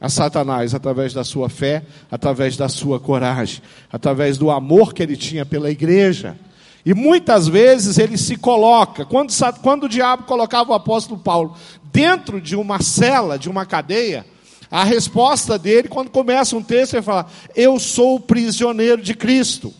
a 0.00 0.08
Satanás 0.08 0.74
através 0.74 1.12
da 1.12 1.24
sua 1.24 1.48
fé, 1.48 1.82
através 2.10 2.56
da 2.56 2.68
sua 2.68 3.00
coragem, 3.00 3.62
através 3.90 4.36
do 4.36 4.50
amor 4.50 4.92
que 4.92 5.02
ele 5.02 5.16
tinha 5.16 5.46
pela 5.46 5.70
igreja. 5.70 6.36
E 6.84 6.94
muitas 6.94 7.48
vezes 7.48 7.98
ele 7.98 8.16
se 8.16 8.36
coloca, 8.36 9.04
quando, 9.04 9.32
quando 9.62 9.84
o 9.84 9.88
diabo 9.88 10.24
colocava 10.24 10.70
o 10.70 10.74
apóstolo 10.74 11.18
Paulo 11.18 11.56
dentro 11.92 12.40
de 12.40 12.54
uma 12.54 12.80
cela, 12.80 13.38
de 13.38 13.48
uma 13.48 13.66
cadeia, 13.66 14.24
a 14.70 14.84
resposta 14.84 15.58
dele, 15.58 15.88
quando 15.88 16.10
começa 16.10 16.56
um 16.56 16.62
texto, 16.62 16.94
ele 16.94 17.02
fala: 17.02 17.26
Eu 17.54 17.78
sou 17.78 18.20
prisioneiro 18.20 19.00
de 19.00 19.14
Cristo. 19.14 19.72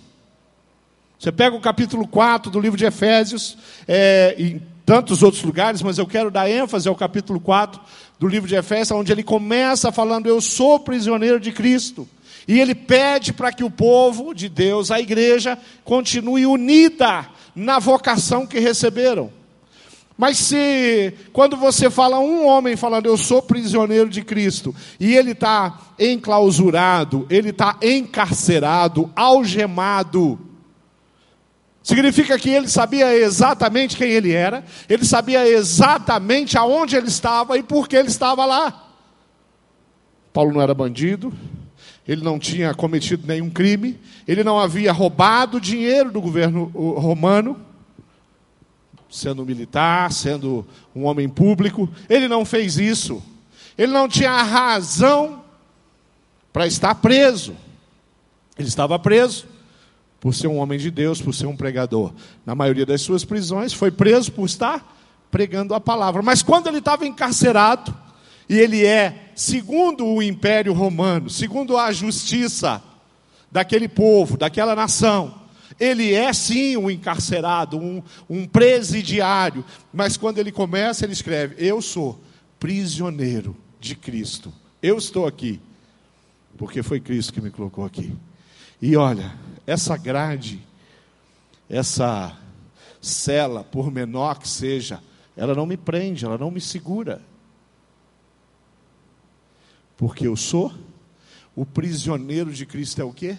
Você 1.19 1.33
pega 1.33 1.57
o 1.57 1.61
capítulo 1.61 2.07
4 2.07 2.51
do 2.51 2.61
livro 2.61 2.79
de 2.79 2.85
Efésios, 2.85 3.57
é, 3.87 4.35
em 4.39 4.63
tantos 4.85 5.23
outros 5.23 5.43
lugares, 5.43 5.83
mas 5.83 5.99
eu 5.99 6.07
quero 6.07 6.31
dar 6.31 6.49
ênfase 6.49 6.89
ao 6.89 6.95
capítulo 6.95 7.41
4 7.41 7.81
do 8.19 8.27
livro 8.27 8.49
de 8.49 8.55
Efésios, 8.55 8.99
onde 8.99 9.13
ele 9.13 9.23
começa 9.23 9.93
falando: 9.93 10.27
Eu 10.27 10.41
sou 10.41 10.81
prisioneiro 10.81 11.39
de 11.39 11.53
Cristo. 11.53 12.09
E 12.49 12.61
ele 12.61 12.75
pede 12.75 13.33
para 13.33 13.53
que 13.53 13.65
o 13.65 13.71
povo 13.71 14.33
de 14.33 14.49
Deus, 14.49 14.91
a 14.93 15.01
igreja, 15.01 15.59
continue 15.83 16.47
unida 16.47 17.27
na 17.57 17.81
vocação 17.81 18.47
que 18.47 18.61
receberam. 18.61 19.33
Mas 20.17 20.39
se, 20.39 21.13
quando 21.33 21.57
você 21.57 21.91
fala 21.91 22.19
um 22.21 22.47
homem 22.47 22.75
falando, 22.77 23.07
eu 23.07 23.17
sou 23.17 23.43
prisioneiro 23.43 24.09
de 24.09 24.23
Cristo, 24.23 24.75
e 24.99 25.15
ele 25.15 25.33
está 25.33 25.79
enclausurado, 25.99 27.27
ele 27.29 27.51
está 27.51 27.77
encarcerado, 27.83 29.11
algemado, 29.15 30.39
Significa 31.87 32.37
que 32.37 32.51
ele 32.51 32.67
sabia 32.67 33.15
exatamente 33.15 33.97
quem 33.97 34.11
ele 34.11 34.33
era, 34.33 34.65
ele 34.89 35.05
sabia 35.05 35.49
exatamente 35.49 36.59
aonde 36.59 36.97
ele 36.97 37.07
estava 37.07 37.57
e 37.57 37.63
por 37.63 37.87
que 37.87 37.95
ele 37.95 38.09
estava 38.09 38.45
lá. 38.45 38.91
Paulo 40.33 40.53
não 40.53 40.61
era 40.61 40.75
bandido, 40.75 41.33
ele 42.05 42.25
não 42.25 42.41
tinha 42.41 42.75
cometido 42.75 43.25
nenhum 43.25 43.49
crime, 43.49 44.01
ele 44.27 44.43
não 44.43 44.59
havia 44.59 44.91
roubado 44.91 45.61
dinheiro 45.61 46.11
do 46.11 46.21
governo 46.21 46.65
romano, 46.75 47.57
sendo 49.09 49.47
militar, 49.47 50.11
sendo 50.11 50.67
um 50.93 51.05
homem 51.05 51.29
público, 51.29 51.89
ele 52.09 52.27
não 52.27 52.45
fez 52.45 52.79
isso. 52.79 53.23
Ele 53.79 53.93
não 53.93 54.09
tinha 54.09 54.43
razão 54.43 55.45
para 56.53 56.67
estar 56.67 56.97
preso. 56.97 57.55
Ele 58.59 58.67
estava 58.67 58.99
preso 58.99 59.55
por 60.21 60.35
ser 60.35 60.49
um 60.49 60.59
homem 60.59 60.79
de 60.79 60.91
Deus, 60.91 61.21
por 61.21 61.35
ser 61.35 61.47
um 61.47 61.57
pregador. 61.57 62.13
Na 62.45 62.55
maioria 62.55 62.87
das 62.87 63.03
suas 63.03 63.25
prisões, 63.25 63.73
foi 63.73 63.91
preso 63.91 64.33
por 64.33 64.47
estar 64.47 64.97
pregando 65.31 65.75
a 65.75 65.81
palavra. 65.81 66.23
Mas 66.23 66.43
quando 66.43 66.67
ele 66.67 66.79
estava 66.79 67.07
encarcerado, 67.07 67.95
e 68.49 68.59
ele 68.59 68.85
é, 68.85 69.31
segundo 69.35 70.07
o 70.07 70.23
Império 70.23 70.73
Romano, 70.73 71.29
segundo 71.29 71.77
a 71.77 71.93
justiça 71.93 72.83
daquele 73.51 73.89
povo, 73.89 74.37
daquela 74.37 74.75
nação, 74.75 75.47
ele 75.79 76.15
é 76.15 76.33
sim 76.33 76.77
um 76.77 76.91
encarcerado, 76.91 77.79
um, 77.79 78.03
um 78.29 78.47
presidiário, 78.47 79.65
mas 79.93 80.17
quando 80.17 80.39
ele 80.39 80.51
começa, 80.51 81.05
ele 81.05 81.13
escreve: 81.13 81.57
Eu 81.59 81.83
sou 81.83 82.21
prisioneiro 82.59 83.57
de 83.79 83.95
Cristo. 83.95 84.53
Eu 84.83 84.97
estou 84.97 85.27
aqui, 85.27 85.61
porque 86.57 86.83
foi 86.83 87.01
Cristo 87.01 87.33
que 87.33 87.41
me 87.41 87.51
colocou 87.51 87.85
aqui. 87.85 88.15
E 88.81 88.97
olha, 88.97 89.35
essa 89.67 89.97
grade, 89.97 90.63
essa 91.69 92.39
cela, 93.01 93.65
por 93.65 93.91
menor 93.91 94.39
que 94.39 94.49
seja, 94.49 95.03
ela 95.37 95.55
não 95.55 95.67
me 95.67 95.77
prende, 95.77 96.25
ela 96.25 96.39
não 96.39 96.51
me 96.51 96.61
segura. 96.61 97.21
Porque 99.97 100.27
eu 100.27 100.37
sou 100.37 100.73
o 101.55 101.65
prisioneiro 101.65 102.53
de 102.53 102.67
Cristo 102.67 103.01
é 103.01 103.05
o 103.05 103.13
quê? 103.13 103.39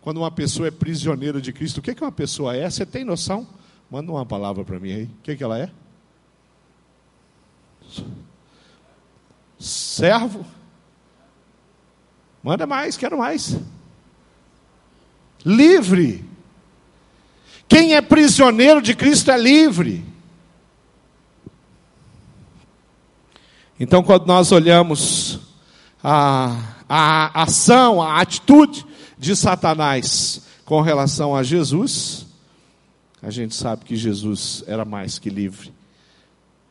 Quando 0.00 0.16
uma 0.16 0.32
pessoa 0.32 0.66
é 0.66 0.70
prisioneiro 0.70 1.40
de 1.40 1.52
Cristo, 1.52 1.78
o 1.78 1.82
que, 1.82 1.94
que 1.94 2.02
uma 2.02 2.10
pessoa 2.10 2.56
é? 2.56 2.68
Você 2.68 2.84
tem 2.84 3.04
noção? 3.04 3.46
Manda 3.88 4.10
uma 4.10 4.26
palavra 4.26 4.64
para 4.64 4.80
mim 4.80 4.92
aí. 4.92 5.04
O 5.04 5.22
que, 5.22 5.36
que 5.36 5.44
ela 5.44 5.58
é? 5.58 5.70
Servo. 9.60 10.44
Manda 12.42 12.66
mais, 12.66 12.96
quero 12.96 13.16
mais. 13.16 13.56
Livre. 15.44 16.24
Quem 17.68 17.94
é 17.94 18.02
prisioneiro 18.02 18.82
de 18.82 18.94
Cristo 18.94 19.30
é 19.30 19.38
livre. 19.38 20.04
Então, 23.80 24.02
quando 24.02 24.26
nós 24.26 24.52
olhamos 24.52 25.40
a, 26.04 26.76
a 26.88 27.42
ação, 27.42 28.00
a 28.00 28.20
atitude 28.20 28.86
de 29.18 29.34
Satanás 29.34 30.42
com 30.64 30.80
relação 30.80 31.34
a 31.34 31.42
Jesus, 31.42 32.26
a 33.22 33.30
gente 33.30 33.54
sabe 33.54 33.84
que 33.84 33.96
Jesus 33.96 34.62
era 34.66 34.84
mais 34.84 35.18
que 35.18 35.30
livre. 35.30 35.72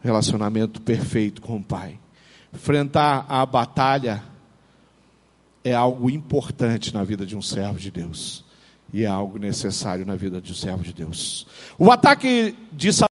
Relacionamento 0.01 0.81
perfeito 0.81 1.41
com 1.41 1.57
o 1.57 1.63
Pai. 1.63 1.99
Enfrentar 2.53 3.25
a 3.27 3.45
batalha 3.45 4.23
é 5.63 5.73
algo 5.73 6.09
importante 6.09 6.93
na 6.93 7.03
vida 7.03 7.25
de 7.25 7.35
um 7.35 7.41
servo 7.41 7.79
de 7.79 7.89
Deus. 7.89 8.43
E 8.93 9.03
é 9.03 9.07
algo 9.07 9.37
necessário 9.37 10.05
na 10.05 10.15
vida 10.15 10.41
um 10.41 10.53
servo 10.53 10.83
de 10.83 10.93
Deus. 10.93 11.47
O 11.77 11.91
ataque 11.91 12.55
de 12.71 12.91
Satanás 12.91 13.11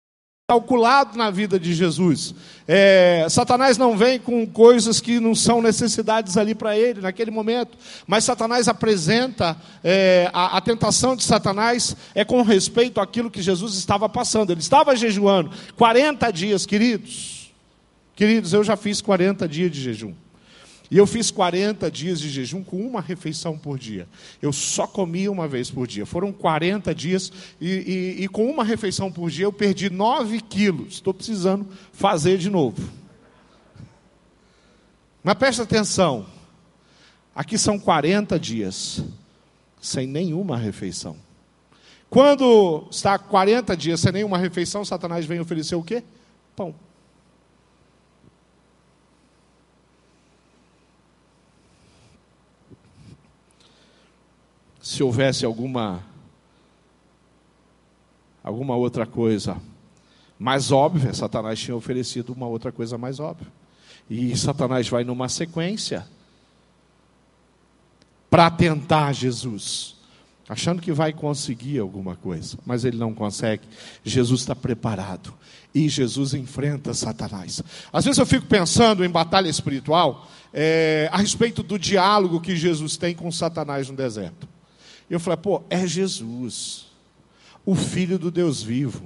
calculado 0.47 1.16
na 1.16 1.31
vida 1.31 1.59
de 1.59 1.73
Jesus. 1.73 2.35
É, 2.69 3.26
Satanás 3.31 3.78
não 3.78 3.97
vem 3.97 4.19
com 4.19 4.47
coisas 4.47 5.00
que 5.00 5.19
não 5.19 5.35
são 5.35 5.62
necessidades 5.62 6.37
ali 6.37 6.54
para 6.54 6.76
ele 6.78 7.00
naquele 7.00 7.31
momento, 7.31 7.78
mas 8.07 8.25
Satanás 8.25 8.69
apresenta 8.69 9.57
é, 9.83 10.28
a, 10.35 10.59
a, 10.59 10.61
tentação 10.61 11.16
de 11.16 11.25
Satanás 11.25 11.97
é 12.14 12.26
com 12.26 12.43
respeito 12.43 13.00
àquilo 13.00 13.31
que 13.31 13.40
Jesus 13.40 13.75
estava 13.75 14.07
passando. 14.07 14.50
Ele 14.50 14.61
estava 14.61 14.95
jejuando 14.95 15.50
40 15.76 16.31
dias, 16.31 16.66
queridos. 16.66 17.50
Queridos, 18.14 18.52
eu 18.52 18.62
já 18.62 18.76
fiz 18.76 19.00
40 19.00 19.49
dias 19.49 19.73
de 19.73 19.81
jejum. 19.81 20.12
E 20.91 20.99
eu 20.99 21.07
fiz 21.07 21.31
40 21.31 21.91
dias 21.91 22.21
de 22.21 22.29
jejum 22.29 22.62
com 22.62 22.76
uma 22.87 23.00
refeição 23.00 23.59
por 23.59 23.79
dia. 23.79 24.07
Eu 24.41 24.53
só 24.53 24.87
comia 24.87 25.33
uma 25.33 25.49
vez 25.49 25.71
por 25.71 25.87
dia. 25.87 26.05
Foram 26.05 26.33
40 26.33 26.95
dias 26.95 27.33
e, 27.61 28.17
e, 28.19 28.25
e 28.25 28.29
com 28.29 28.49
uma 28.50 28.62
refeição 28.62 29.11
por 29.11 29.31
dia 29.31 29.47
eu 29.47 29.53
perdi 29.53 29.88
9 29.88 30.41
quilos. 30.43 30.95
Estou 30.95 31.14
precisando 31.14 31.67
fazer 31.93 32.37
de 32.38 32.50
novo. 32.50 32.83
Mas 35.23 35.35
preste 35.35 35.62
atenção. 35.62 36.26
Aqui 37.35 37.57
são 37.57 37.79
40 37.79 38.38
dias 38.38 39.03
sem 39.81 40.07
nenhuma 40.07 40.57
refeição. 40.57 41.17
Quando 42.11 42.87
está 42.91 43.19
40 43.19 43.76
dias 43.76 44.00
sem 44.00 44.12
nenhuma 44.12 44.38
refeição, 44.38 44.85
Satanás 44.85 45.26
vem 45.26 45.41
oferecer 45.41 45.75
o 45.75 45.83
quê? 45.83 46.05
Pão. 46.55 46.75
Se 54.85 55.03
houvesse 55.03 55.47
alguma 55.47 56.05
alguma 58.43 58.76
outra 58.76 59.07
coisa 59.07 59.57
mais 60.38 60.71
óbvia, 60.71 61.14
Satanás 61.14 61.59
tinha 61.59 61.75
oferecido 61.75 62.35
uma 62.35 62.47
outra 62.47 62.71
coisa 62.71 62.99
mais 62.99 63.19
óbvia. 63.19 63.50
E 64.11 64.37
Satanás 64.37 64.87
vai 64.87 65.03
numa 65.03 65.26
sequência 65.31 66.07
para 68.29 68.50
tentar 68.50 69.14
Jesus, 69.14 69.97
achando 70.47 70.83
que 70.83 70.92
vai 70.92 71.14
conseguir 71.14 71.79
alguma 71.79 72.14
coisa, 72.14 72.59
mas 72.66 72.85
ele 72.85 72.99
não 72.99 73.14
consegue. 73.14 73.62
Jesus 74.05 74.42
está 74.42 74.55
preparado 74.55 75.33
e 75.75 75.88
Jesus 75.88 76.35
enfrenta 76.35 76.92
Satanás. 76.92 77.62
Às 77.90 78.05
vezes 78.05 78.18
eu 78.18 78.27
fico 78.27 78.44
pensando 78.44 79.03
em 79.03 79.09
batalha 79.09 79.49
espiritual 79.49 80.29
é, 80.53 81.09
a 81.11 81.16
respeito 81.16 81.62
do 81.62 81.79
diálogo 81.79 82.38
que 82.38 82.55
Jesus 82.55 82.99
tem 82.99 83.14
com 83.14 83.33
Satanás 83.33 83.88
no 83.88 83.97
deserto. 83.97 84.53
Eu 85.09 85.21
falei, 85.21 85.37
pô, 85.37 85.62
é 85.69 85.87
Jesus, 85.87 86.87
o 87.64 87.75
Filho 87.75 88.19
do 88.19 88.31
Deus 88.31 88.62
vivo. 88.62 89.03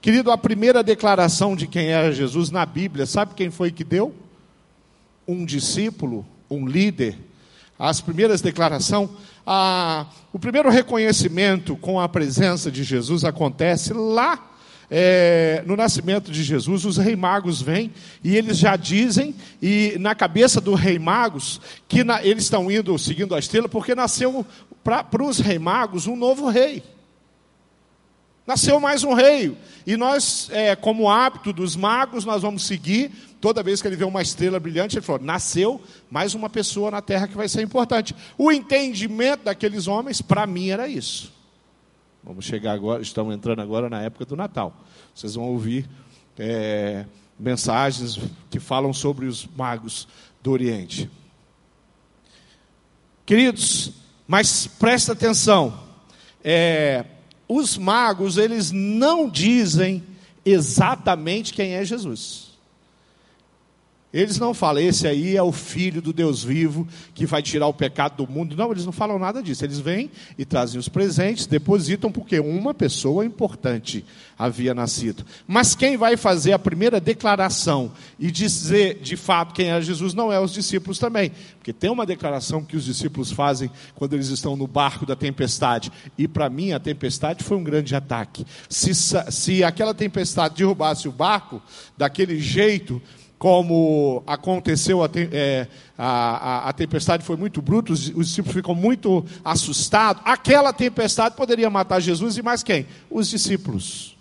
Querido, 0.00 0.30
a 0.30 0.38
primeira 0.38 0.82
declaração 0.82 1.54
de 1.54 1.66
quem 1.66 1.88
era 1.88 2.12
Jesus 2.12 2.50
na 2.50 2.64
Bíblia, 2.64 3.04
sabe 3.04 3.34
quem 3.34 3.50
foi 3.50 3.70
que 3.70 3.84
deu? 3.84 4.14
Um 5.28 5.44
discípulo, 5.44 6.26
um 6.50 6.66
líder. 6.66 7.18
As 7.78 8.00
primeiras 8.00 8.40
declarações, 8.40 9.10
a, 9.46 10.06
o 10.32 10.38
primeiro 10.38 10.70
reconhecimento 10.70 11.76
com 11.76 12.00
a 12.00 12.08
presença 12.08 12.70
de 12.70 12.82
Jesus 12.82 13.24
acontece 13.24 13.92
lá 13.92 14.50
é, 14.90 15.62
no 15.66 15.76
nascimento 15.76 16.32
de 16.32 16.42
Jesus, 16.42 16.84
os 16.84 16.96
rei 16.96 17.14
magos 17.14 17.62
vêm 17.62 17.92
e 18.24 18.36
eles 18.36 18.58
já 18.58 18.74
dizem, 18.74 19.34
e 19.62 19.96
na 20.00 20.16
cabeça 20.16 20.60
do 20.60 20.74
rei 20.74 20.98
magos, 20.98 21.60
que 21.86 22.02
na, 22.02 22.24
eles 22.24 22.44
estão 22.44 22.70
indo 22.70 22.98
seguindo 22.98 23.34
a 23.34 23.38
estrela, 23.38 23.68
porque 23.68 23.94
nasceu 23.94 24.44
para 24.82 25.22
os 25.22 25.38
rei 25.38 25.58
magos 25.58 26.06
um 26.06 26.16
novo 26.16 26.48
rei. 26.48 26.82
Nasceu 28.46 28.80
mais 28.80 29.04
um 29.04 29.12
rei. 29.12 29.56
E 29.86 29.96
nós, 29.96 30.50
é, 30.50 30.74
como 30.74 31.08
hábito 31.08 31.52
dos 31.52 31.76
magos, 31.76 32.24
nós 32.24 32.42
vamos 32.42 32.64
seguir. 32.64 33.10
Toda 33.40 33.62
vez 33.62 33.80
que 33.80 33.88
ele 33.88 33.96
vê 33.96 34.04
uma 34.04 34.22
estrela 34.22 34.58
brilhante, 34.58 34.96
ele 34.96 35.04
falou: 35.04 35.22
nasceu 35.22 35.80
mais 36.10 36.34
uma 36.34 36.50
pessoa 36.50 36.90
na 36.90 37.00
terra 37.00 37.28
que 37.28 37.36
vai 37.36 37.48
ser 37.48 37.62
importante. 37.62 38.14
O 38.36 38.50
entendimento 38.50 39.44
daqueles 39.44 39.86
homens, 39.86 40.20
para 40.20 40.46
mim, 40.46 40.70
era 40.70 40.88
isso. 40.88 41.32
Vamos 42.24 42.44
chegar 42.44 42.72
agora, 42.72 43.00
estamos 43.00 43.34
entrando 43.34 43.62
agora 43.62 43.88
na 43.88 44.02
época 44.02 44.24
do 44.24 44.36
Natal. 44.36 44.76
Vocês 45.14 45.34
vão 45.34 45.44
ouvir 45.44 45.88
é, 46.38 47.06
mensagens 47.38 48.18
que 48.50 48.58
falam 48.60 48.92
sobre 48.92 49.26
os 49.26 49.46
magos 49.56 50.08
do 50.42 50.50
Oriente. 50.50 51.10
Queridos, 53.24 53.92
mas 54.30 54.64
presta 54.64 55.10
atenção, 55.10 55.76
é, 56.44 57.04
os 57.48 57.76
magos 57.76 58.38
eles 58.38 58.70
não 58.70 59.28
dizem 59.28 60.04
exatamente 60.46 61.52
quem 61.52 61.72
é 61.74 61.84
Jesus. 61.84 62.49
Eles 64.12 64.38
não 64.38 64.52
falam, 64.52 64.82
esse 64.82 65.06
aí 65.06 65.36
é 65.36 65.42
o 65.42 65.52
filho 65.52 66.02
do 66.02 66.12
Deus 66.12 66.42
vivo 66.42 66.86
que 67.14 67.26
vai 67.26 67.40
tirar 67.40 67.68
o 67.68 67.72
pecado 67.72 68.16
do 68.16 68.32
mundo. 68.32 68.56
Não, 68.56 68.72
eles 68.72 68.84
não 68.84 68.92
falam 68.92 69.20
nada 69.20 69.40
disso. 69.40 69.64
Eles 69.64 69.78
vêm 69.78 70.10
e 70.36 70.44
trazem 70.44 70.80
os 70.80 70.88
presentes, 70.88 71.46
depositam, 71.46 72.10
porque 72.10 72.40
uma 72.40 72.74
pessoa 72.74 73.24
importante 73.24 74.04
havia 74.36 74.74
nascido. 74.74 75.24
Mas 75.46 75.76
quem 75.76 75.96
vai 75.96 76.16
fazer 76.16 76.52
a 76.52 76.58
primeira 76.58 77.00
declaração 77.00 77.92
e 78.18 78.32
dizer 78.32 78.98
de 79.00 79.16
fato 79.16 79.54
quem 79.54 79.70
é 79.70 79.80
Jesus 79.80 80.12
não 80.12 80.32
é 80.32 80.40
os 80.40 80.52
discípulos 80.52 80.98
também. 80.98 81.30
Porque 81.58 81.72
tem 81.72 81.90
uma 81.90 82.04
declaração 82.04 82.64
que 82.64 82.76
os 82.76 82.86
discípulos 82.86 83.30
fazem 83.30 83.70
quando 83.94 84.14
eles 84.14 84.28
estão 84.28 84.56
no 84.56 84.66
barco 84.66 85.06
da 85.06 85.14
tempestade. 85.14 85.92
E 86.18 86.26
para 86.26 86.50
mim 86.50 86.72
a 86.72 86.80
tempestade 86.80 87.44
foi 87.44 87.56
um 87.56 87.62
grande 87.62 87.94
ataque. 87.94 88.44
Se, 88.68 88.92
se 88.92 89.62
aquela 89.62 89.94
tempestade 89.94 90.56
derrubasse 90.56 91.06
o 91.06 91.12
barco 91.12 91.62
daquele 91.96 92.40
jeito 92.40 93.00
como 93.40 94.22
aconteceu, 94.26 95.02
a, 95.02 95.08
é, 95.32 95.66
a, 95.96 96.68
a, 96.68 96.72
tempestade 96.74 97.24
foi 97.24 97.38
muito 97.38 97.62
bruta, 97.62 97.90
os, 97.90 98.08
os 98.08 98.26
discípulos 98.26 98.54
ficam 98.54 98.74
muito 98.74 99.24
assustados. 99.42 100.22
Aquela 100.26 100.74
tempestade 100.74 101.34
poderia 101.34 101.70
matar 101.70 102.00
Jesus 102.00 102.36
e 102.36 102.42
mais 102.42 102.62
quem? 102.62 102.86
Os 103.10 103.30
discípulos. 103.30 104.14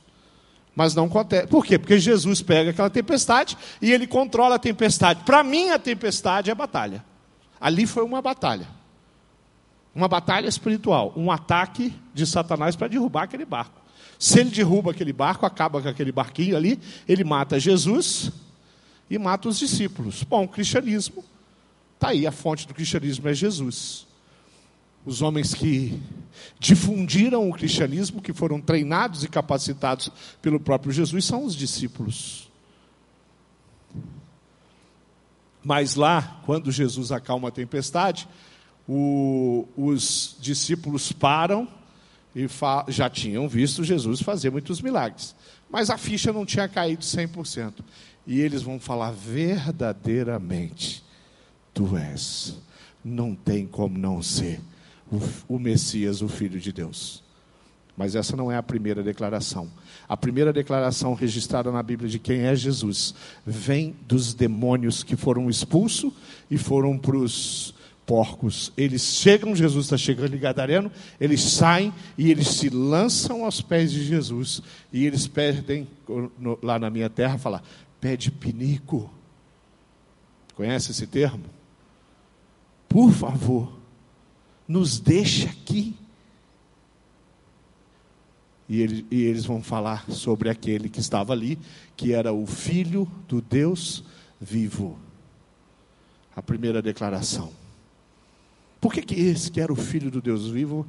Mas 0.74 0.96
não 0.96 1.04
acontece. 1.04 1.48
Por 1.48 1.66
quê? 1.66 1.78
Porque 1.78 2.00
Jesus 2.00 2.42
pega 2.42 2.70
aquela 2.70 2.90
tempestade 2.90 3.58
e 3.82 3.92
ele 3.92 4.08
controla 4.08 4.56
a 4.56 4.60
tempestade. 4.60 5.22
Para 5.26 5.44
mim, 5.44 5.70
a 5.70 5.78
tempestade 5.78 6.50
é 6.50 6.56
batalha. 6.56 7.04
Ali 7.60 7.86
foi 7.86 8.06
uma 8.06 8.22
batalha. 8.22 8.68
Uma 9.94 10.08
batalha 10.08 10.48
espiritual. 10.48 11.12
Um 11.18 11.30
ataque 11.30 11.94
de 12.14 12.26
Satanás 12.26 12.78
para 12.78 12.88
derrubar 12.88 13.24
aquele 13.24 13.44
barco. 13.44 13.82
Se 14.18 14.40
ele 14.40 14.50
derruba 14.50 14.92
aquele 14.92 15.12
barco, 15.12 15.46
acaba 15.46 15.82
com 15.82 15.90
aquele 15.90 16.14
barquinho 16.14 16.56
ali, 16.56 16.80
ele 17.06 17.26
mata 17.26 17.60
Jesus 17.60 18.32
e 19.10 19.17
mata 19.17 19.50
os 19.50 19.58
discípulos. 19.58 20.24
Bom, 20.24 20.43
o 20.43 20.48
cristianismo, 20.48 21.24
está 21.95 22.10
aí, 22.10 22.28
a 22.28 22.32
fonte 22.32 22.67
do 22.67 22.74
cristianismo 22.74 23.28
é 23.28 23.34
Jesus. 23.34 24.08
Os 25.06 25.22
homens 25.22 25.54
que 25.54 26.00
difundiram 26.60 27.50
o 27.50 27.54
cristianismo, 27.54 28.22
que 28.22 28.34
foram 28.34 28.62
treinados 28.62 29.24
e 29.24 29.28
capacitados 29.28 30.12
pelo 30.41 30.60
próprio 30.60 30.91
Jesus, 30.91 31.26
são 31.26 31.43
os 31.43 31.56
discípulos. 31.56 32.50
Mas 35.63 35.95
lá, 35.95 36.41
quando 36.45 36.72
Jesus 36.72 37.12
acalma 37.12 37.48
a 37.50 37.52
tempestade, 37.52 38.28
o, 38.88 39.67
os 39.76 40.36
discípulos 40.39 41.12
param 41.12 41.67
e 42.36 42.48
já 42.88 43.10
tinham 43.10 43.48
visto 43.48 43.84
Jesus 43.84 44.22
fazer 44.22 44.52
muitos 44.52 44.82
milagres. 44.82 45.36
Mas 45.69 45.89
a 45.89 45.98
ficha 45.98 46.34
não 46.34 46.45
tinha 46.45 46.67
caído 46.67 47.04
100%. 47.04 47.74
E 48.30 48.42
eles 48.42 48.62
vão 48.62 48.80
falar 48.80 49.10
verdadeiramente: 49.10 51.04
Tu 51.74 51.98
és, 51.98 52.56
não 53.04 53.34
tem 53.34 53.65
como 53.65 53.98
não 53.98 54.22
ser 54.22 54.62
o, 55.12 55.56
o 55.56 55.60
Messias, 55.60 56.22
o 56.22 56.28
Filho 56.28 56.60
de 56.60 56.72
Deus. 56.72 57.24
Mas 57.98 58.15
essa 58.15 58.38
não 58.38 58.52
é 58.52 58.56
a 58.56 58.62
primeira 58.62 59.02
declaração. 59.02 59.68
A 60.08 60.15
primeira 60.15 60.54
declaração 60.54 61.15
registrada 61.15 61.72
na 61.72 61.82
Bíblia 61.82 62.08
de 62.08 62.20
quem 62.20 62.42
é 62.42 62.56
Jesus 62.56 63.15
vem 63.44 63.96
dos 64.08 64.36
demônios 64.36 65.02
que 65.02 65.15
foram 65.15 65.50
expulsos 65.50 66.13
e 66.52 66.58
foram 66.58 67.00
para 67.00 67.18
os 67.18 67.74
porcos. 68.06 68.72
Eles 68.78 69.02
chegam, 69.02 69.56
Jesus 69.56 69.88
está 69.88 69.98
chegando 69.98 70.36
em 70.36 70.39
Gadareno, 70.39 70.92
eles 71.20 71.42
saem 71.42 71.94
e 72.18 72.32
eles 72.32 72.48
se 72.48 72.70
lançam 72.70 73.44
aos 73.44 73.60
pés 73.60 73.92
de 73.92 74.04
Jesus. 74.04 74.62
E 74.94 75.06
eles 75.06 75.28
pedem, 75.28 75.88
lá 76.62 76.80
na 76.80 76.89
minha 76.89 77.10
terra, 77.10 77.38
fala, 78.00 78.02
pede 78.02 78.32
pinico. 78.32 79.12
Conhece 80.56 80.92
esse 80.92 81.08
termo? 81.08 81.46
Por 82.88 83.12
favor, 83.12 83.72
nos 84.68 85.00
deixe 85.00 85.48
aqui. 85.48 85.96
E, 88.68 88.82
ele, 88.82 89.06
e, 89.10 89.24
eles 89.24 89.46
vão 89.46 89.64
falar 89.64 90.10
sobre 90.12 90.50
aquele 90.50 90.90
que 90.90 91.00
estava 91.00 91.34
ali, 91.34 91.58
que 91.98 92.14
era 92.14 92.32
o 92.32 92.46
Filho 92.46 93.10
do 93.28 93.42
Deus 93.42 94.04
vivo. 94.40 95.00
A 96.36 96.42
primeira 96.42 96.82
declaração. 96.82 97.52
Por 98.80 98.94
que, 98.94 99.02
que 99.02 99.16
esse 99.16 99.52
que 99.52 99.60
era 99.60 99.74
o 99.74 99.76
Filho 99.76 100.12
do 100.12 100.22
Deus 100.22 100.48
vivo 100.48 100.86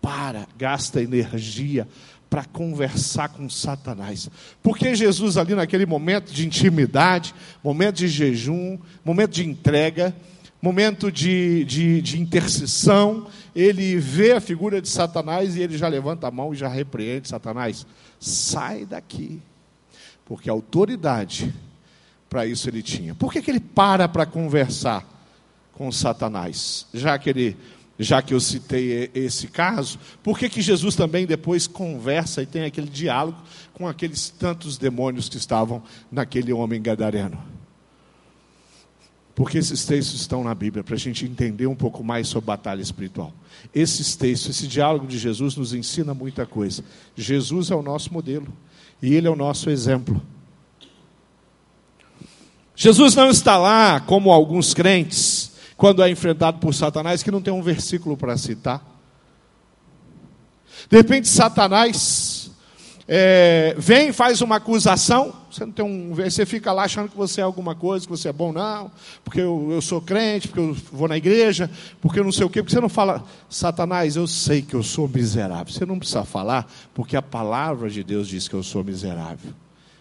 para, 0.00 0.46
gasta 0.56 1.02
energia 1.02 1.86
para 2.28 2.44
conversar 2.44 3.30
com 3.30 3.48
Satanás? 3.48 4.28
Porque 4.62 4.94
Jesus, 4.94 5.36
ali 5.36 5.54
naquele 5.54 5.86
momento 5.86 6.32
de 6.32 6.46
intimidade, 6.46 7.34
momento 7.62 7.96
de 7.96 8.08
jejum, 8.08 8.78
momento 9.04 9.32
de 9.32 9.48
entrega, 9.48 10.14
momento 10.60 11.10
de, 11.10 11.64
de, 11.64 12.02
de 12.02 12.20
intercessão, 12.20 13.26
ele 13.54 13.96
vê 13.96 14.32
a 14.32 14.40
figura 14.40 14.80
de 14.80 14.88
Satanás 14.88 15.56
e 15.56 15.62
ele 15.62 15.78
já 15.78 15.88
levanta 15.88 16.26
a 16.26 16.30
mão 16.30 16.52
e 16.52 16.56
já 16.56 16.68
repreende 16.68 17.28
Satanás. 17.28 17.86
Sai 18.18 18.84
daqui. 18.84 19.40
Porque 20.24 20.50
autoridade 20.50 21.54
para 22.28 22.44
isso 22.44 22.68
ele 22.68 22.82
tinha. 22.82 23.14
Por 23.14 23.32
que, 23.32 23.40
que 23.40 23.50
ele 23.50 23.60
para 23.60 24.08
para 24.08 24.26
conversar 24.26 25.06
com 25.72 25.90
Satanás? 25.90 26.86
Já 26.92 27.18
que 27.18 27.30
ele 27.30 27.56
já 27.98 28.22
que 28.22 28.32
eu 28.32 28.40
citei 28.40 29.10
esse 29.14 29.48
caso, 29.48 29.98
por 30.22 30.38
que, 30.38 30.48
que 30.48 30.62
Jesus 30.62 30.94
também 30.94 31.26
depois 31.26 31.66
conversa 31.66 32.42
e 32.42 32.46
tem 32.46 32.64
aquele 32.64 32.88
diálogo 32.88 33.38
com 33.74 33.88
aqueles 33.88 34.30
tantos 34.30 34.78
demônios 34.78 35.28
que 35.28 35.36
estavam 35.36 35.82
naquele 36.10 36.52
homem 36.52 36.80
gadareno? 36.80 37.42
Porque 39.34 39.56
esses 39.56 39.84
textos 39.84 40.20
estão 40.20 40.42
na 40.42 40.52
Bíblia 40.52 40.82
para 40.82 40.96
a 40.96 40.98
gente 40.98 41.24
entender 41.24 41.68
um 41.68 41.74
pouco 41.76 42.02
mais 42.02 42.26
sobre 42.26 42.48
batalha 42.48 42.82
espiritual. 42.82 43.32
Esses 43.72 44.16
textos, 44.16 44.50
esse 44.50 44.66
diálogo 44.66 45.06
de 45.06 45.16
Jesus 45.16 45.54
nos 45.54 45.72
ensina 45.72 46.12
muita 46.12 46.44
coisa. 46.44 46.82
Jesus 47.16 47.70
é 47.70 47.74
o 47.76 47.82
nosso 47.82 48.12
modelo 48.12 48.48
e 49.00 49.14
ele 49.14 49.28
é 49.28 49.30
o 49.30 49.36
nosso 49.36 49.70
exemplo. 49.70 50.20
Jesus 52.74 53.14
não 53.14 53.30
está 53.30 53.56
lá 53.56 54.00
como 54.00 54.32
alguns 54.32 54.74
crentes, 54.74 55.37
quando 55.78 56.02
é 56.02 56.10
enfrentado 56.10 56.58
por 56.58 56.74
Satanás, 56.74 57.22
que 57.22 57.30
não 57.30 57.40
tem 57.40 57.54
um 57.54 57.62
versículo 57.62 58.16
para 58.16 58.36
citar. 58.36 58.84
De 60.90 60.96
repente, 60.96 61.28
Satanás 61.28 62.50
é, 63.06 63.76
vem, 63.78 64.12
faz 64.12 64.40
uma 64.40 64.56
acusação, 64.56 65.32
você 65.48 65.64
não 65.64 65.72
tem 65.72 65.84
um, 65.84 66.12
você 66.12 66.44
fica 66.44 66.72
lá 66.72 66.82
achando 66.82 67.08
que 67.08 67.16
você 67.16 67.40
é 67.40 67.44
alguma 67.44 67.76
coisa, 67.76 68.04
que 68.04 68.10
você 68.10 68.28
é 68.28 68.32
bom, 68.32 68.52
não, 68.52 68.90
porque 69.22 69.40
eu, 69.40 69.68
eu 69.70 69.80
sou 69.80 70.00
crente, 70.00 70.48
porque 70.48 70.60
eu 70.60 70.76
vou 70.90 71.06
na 71.06 71.16
igreja, 71.16 71.70
porque 72.00 72.18
eu 72.18 72.24
não 72.24 72.32
sei 72.32 72.44
o 72.44 72.50
quê, 72.50 72.60
porque 72.60 72.74
você 72.74 72.80
não 72.80 72.88
fala, 72.88 73.24
Satanás, 73.48 74.16
eu 74.16 74.26
sei 74.26 74.62
que 74.62 74.74
eu 74.74 74.82
sou 74.82 75.08
miserável. 75.08 75.72
Você 75.72 75.86
não 75.86 75.96
precisa 75.96 76.24
falar, 76.24 76.68
porque 76.92 77.16
a 77.16 77.22
palavra 77.22 77.88
de 77.88 78.02
Deus 78.02 78.26
diz 78.26 78.48
que 78.48 78.54
eu 78.54 78.64
sou 78.64 78.82
miserável, 78.82 79.52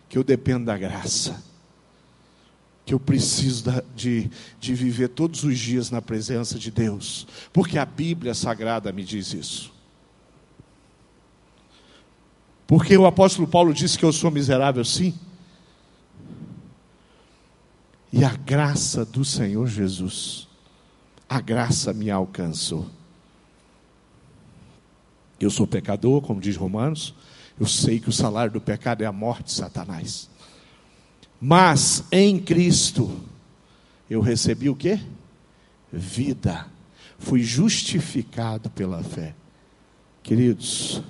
que 0.09 0.17
eu 0.17 0.23
dependo 0.23 0.65
da 0.65 0.75
graça, 0.75 1.39
que 2.87 2.93
eu 2.93 2.99
preciso 3.01 3.65
de, 3.93 4.31
de 4.61 4.73
viver 4.73 5.09
todos 5.09 5.43
os 5.43 5.59
dias 5.59 5.91
na 5.91 6.01
presença 6.01 6.57
de 6.57 6.71
Deus, 6.71 7.27
porque 7.51 7.77
a 7.77 7.83
Bíblia 7.83 8.33
Sagrada 8.33 8.93
me 8.93 9.03
diz 9.03 9.33
isso. 9.33 9.73
Porque 12.65 12.97
o 12.97 13.05
apóstolo 13.05 13.45
Paulo 13.45 13.73
disse 13.73 13.97
que 13.97 14.05
eu 14.05 14.13
sou 14.13 14.31
miserável, 14.31 14.85
sim. 14.85 15.13
E 18.11 18.23
a 18.23 18.33
graça 18.33 19.03
do 19.03 19.25
Senhor 19.25 19.67
Jesus, 19.67 20.47
a 21.27 21.41
graça 21.41 21.91
me 21.91 22.09
alcançou. 22.09 22.89
Eu 25.41 25.49
sou 25.49 25.67
pecador, 25.67 26.21
como 26.21 26.39
diz 26.39 26.55
Romanos, 26.55 27.13
eu 27.59 27.67
sei 27.67 27.99
que 27.99 28.07
o 28.07 28.13
salário 28.13 28.53
do 28.53 28.61
pecado 28.61 29.03
é 29.03 29.05
a 29.05 29.11
morte, 29.11 29.51
Satanás. 29.51 30.29
Mas 31.39 32.03
em 32.11 32.39
Cristo 32.39 33.11
eu 34.09 34.21
recebi 34.21 34.69
o 34.69 34.75
que? 34.75 34.99
Vida. 35.91 36.65
Fui 37.19 37.41
justificado 37.41 38.69
pela 38.69 39.03
fé. 39.03 39.35
Queridos, 40.23 41.01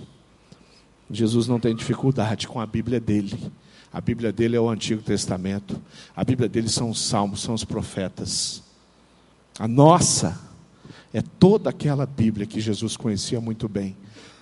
Jesus 1.09 1.47
não 1.47 1.59
tem 1.59 1.75
dificuldade 1.75 2.47
com 2.47 2.59
a 2.59 2.65
Bíblia 2.65 2.99
dele. 2.99 3.51
A 3.91 4.01
Bíblia 4.01 4.31
dele 4.31 4.55
é 4.55 4.59
o 4.59 4.69
Antigo 4.69 5.01
Testamento. 5.01 5.81
A 6.15 6.23
Bíblia 6.23 6.49
dele 6.49 6.69
são 6.69 6.89
os 6.89 7.01
salmos, 7.01 7.41
são 7.41 7.55
os 7.55 7.63
profetas. 7.63 8.61
A 9.57 9.67
nossa 9.67 10.39
é 11.13 11.21
toda 11.21 11.69
aquela 11.69 12.05
Bíblia 12.05 12.45
que 12.45 12.59
Jesus 12.59 12.95
conhecia 12.97 13.39
muito 13.39 13.67
bem. 13.67 13.95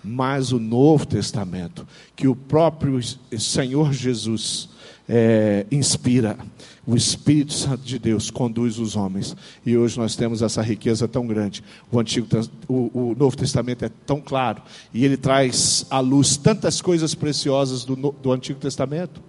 Mas 0.03 0.51
o 0.51 0.59
Novo 0.59 1.05
Testamento, 1.05 1.87
que 2.15 2.27
o 2.27 2.35
próprio 2.35 2.99
Senhor 3.39 3.93
Jesus 3.93 4.69
é, 5.07 5.65
inspira, 5.71 6.37
o 6.85 6.95
Espírito 6.95 7.53
Santo 7.53 7.83
de 7.83 7.97
Deus 7.97 8.29
conduz 8.29 8.77
os 8.77 8.95
homens. 8.95 9.35
E 9.65 9.75
hoje 9.75 9.97
nós 9.97 10.15
temos 10.15 10.41
essa 10.41 10.61
riqueza 10.61 11.07
tão 11.07 11.25
grande. 11.25 11.63
O, 11.91 11.99
Antigo, 11.99 12.27
o, 12.67 12.91
o 12.93 13.15
Novo 13.17 13.35
Testamento 13.35 13.83
é 13.85 13.89
tão 14.05 14.21
claro. 14.21 14.61
E 14.93 15.03
ele 15.03 15.17
traz 15.17 15.85
à 15.89 15.99
luz 15.99 16.37
tantas 16.37 16.81
coisas 16.81 17.15
preciosas 17.15 17.83
do, 17.83 17.95
do 17.95 18.31
Antigo 18.31 18.59
Testamento. 18.59 19.21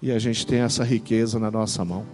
E 0.00 0.10
a 0.10 0.18
gente 0.18 0.46
tem 0.46 0.60
essa 0.60 0.84
riqueza 0.84 1.38
na 1.38 1.50
nossa 1.50 1.84
mão 1.84 2.06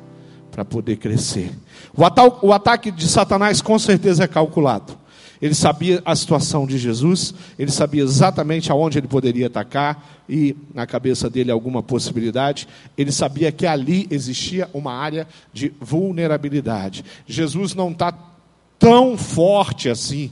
para 0.50 0.64
poder 0.64 0.96
crescer. 0.96 1.52
O, 1.94 2.02
o 2.46 2.52
ataque 2.52 2.90
de 2.90 3.06
Satanás 3.06 3.62
com 3.62 3.78
certeza 3.78 4.24
é 4.24 4.28
calculado. 4.28 4.98
Ele 5.40 5.54
sabia 5.54 6.02
a 6.04 6.14
situação 6.14 6.66
de 6.66 6.76
Jesus, 6.76 7.32
ele 7.58 7.70
sabia 7.70 8.02
exatamente 8.02 8.70
aonde 8.70 8.98
ele 8.98 9.08
poderia 9.08 9.46
atacar 9.46 10.22
e 10.28 10.54
na 10.74 10.86
cabeça 10.86 11.30
dele 11.30 11.50
alguma 11.50 11.82
possibilidade. 11.82 12.68
Ele 12.96 13.10
sabia 13.10 13.50
que 13.50 13.66
ali 13.66 14.06
existia 14.10 14.68
uma 14.74 14.92
área 14.92 15.26
de 15.52 15.72
vulnerabilidade. 15.80 17.04
Jesus 17.26 17.74
não 17.74 17.90
está 17.90 18.12
tão 18.78 19.16
forte 19.16 19.88
assim. 19.88 20.30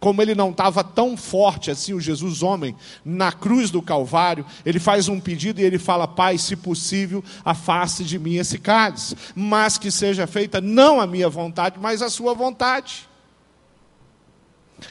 Como 0.00 0.22
ele 0.22 0.34
não 0.34 0.50
estava 0.50 0.84
tão 0.84 1.16
forte 1.16 1.72
assim, 1.72 1.92
o 1.92 2.00
Jesus 2.00 2.40
homem, 2.42 2.74
na 3.04 3.32
cruz 3.32 3.68
do 3.68 3.82
Calvário, 3.82 4.46
ele 4.64 4.78
faz 4.78 5.08
um 5.08 5.18
pedido 5.18 5.60
e 5.60 5.64
ele 5.64 5.78
fala: 5.78 6.06
Pai, 6.06 6.38
se 6.38 6.54
possível, 6.54 7.22
afaste 7.44 8.04
de 8.04 8.16
mim 8.16 8.36
esse 8.36 8.58
cálice, 8.58 9.16
mas 9.34 9.76
que 9.76 9.90
seja 9.90 10.24
feita 10.26 10.60
não 10.60 11.00
a 11.00 11.06
minha 11.06 11.28
vontade, 11.28 11.78
mas 11.80 12.00
a 12.00 12.08
sua 12.10 12.32
vontade. 12.32 13.07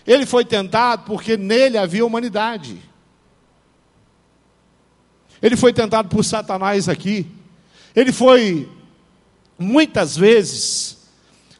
Ele 0.05 0.25
foi 0.25 0.45
tentado 0.45 1.03
porque 1.05 1.37
nele 1.37 1.77
havia 1.77 2.05
humanidade. 2.05 2.77
Ele 5.41 5.55
foi 5.55 5.71
tentado 5.73 6.09
por 6.09 6.23
Satanás 6.23 6.89
aqui. 6.89 7.27
Ele 7.95 8.11
foi, 8.11 8.69
muitas 9.57 10.15
vezes, 10.15 10.97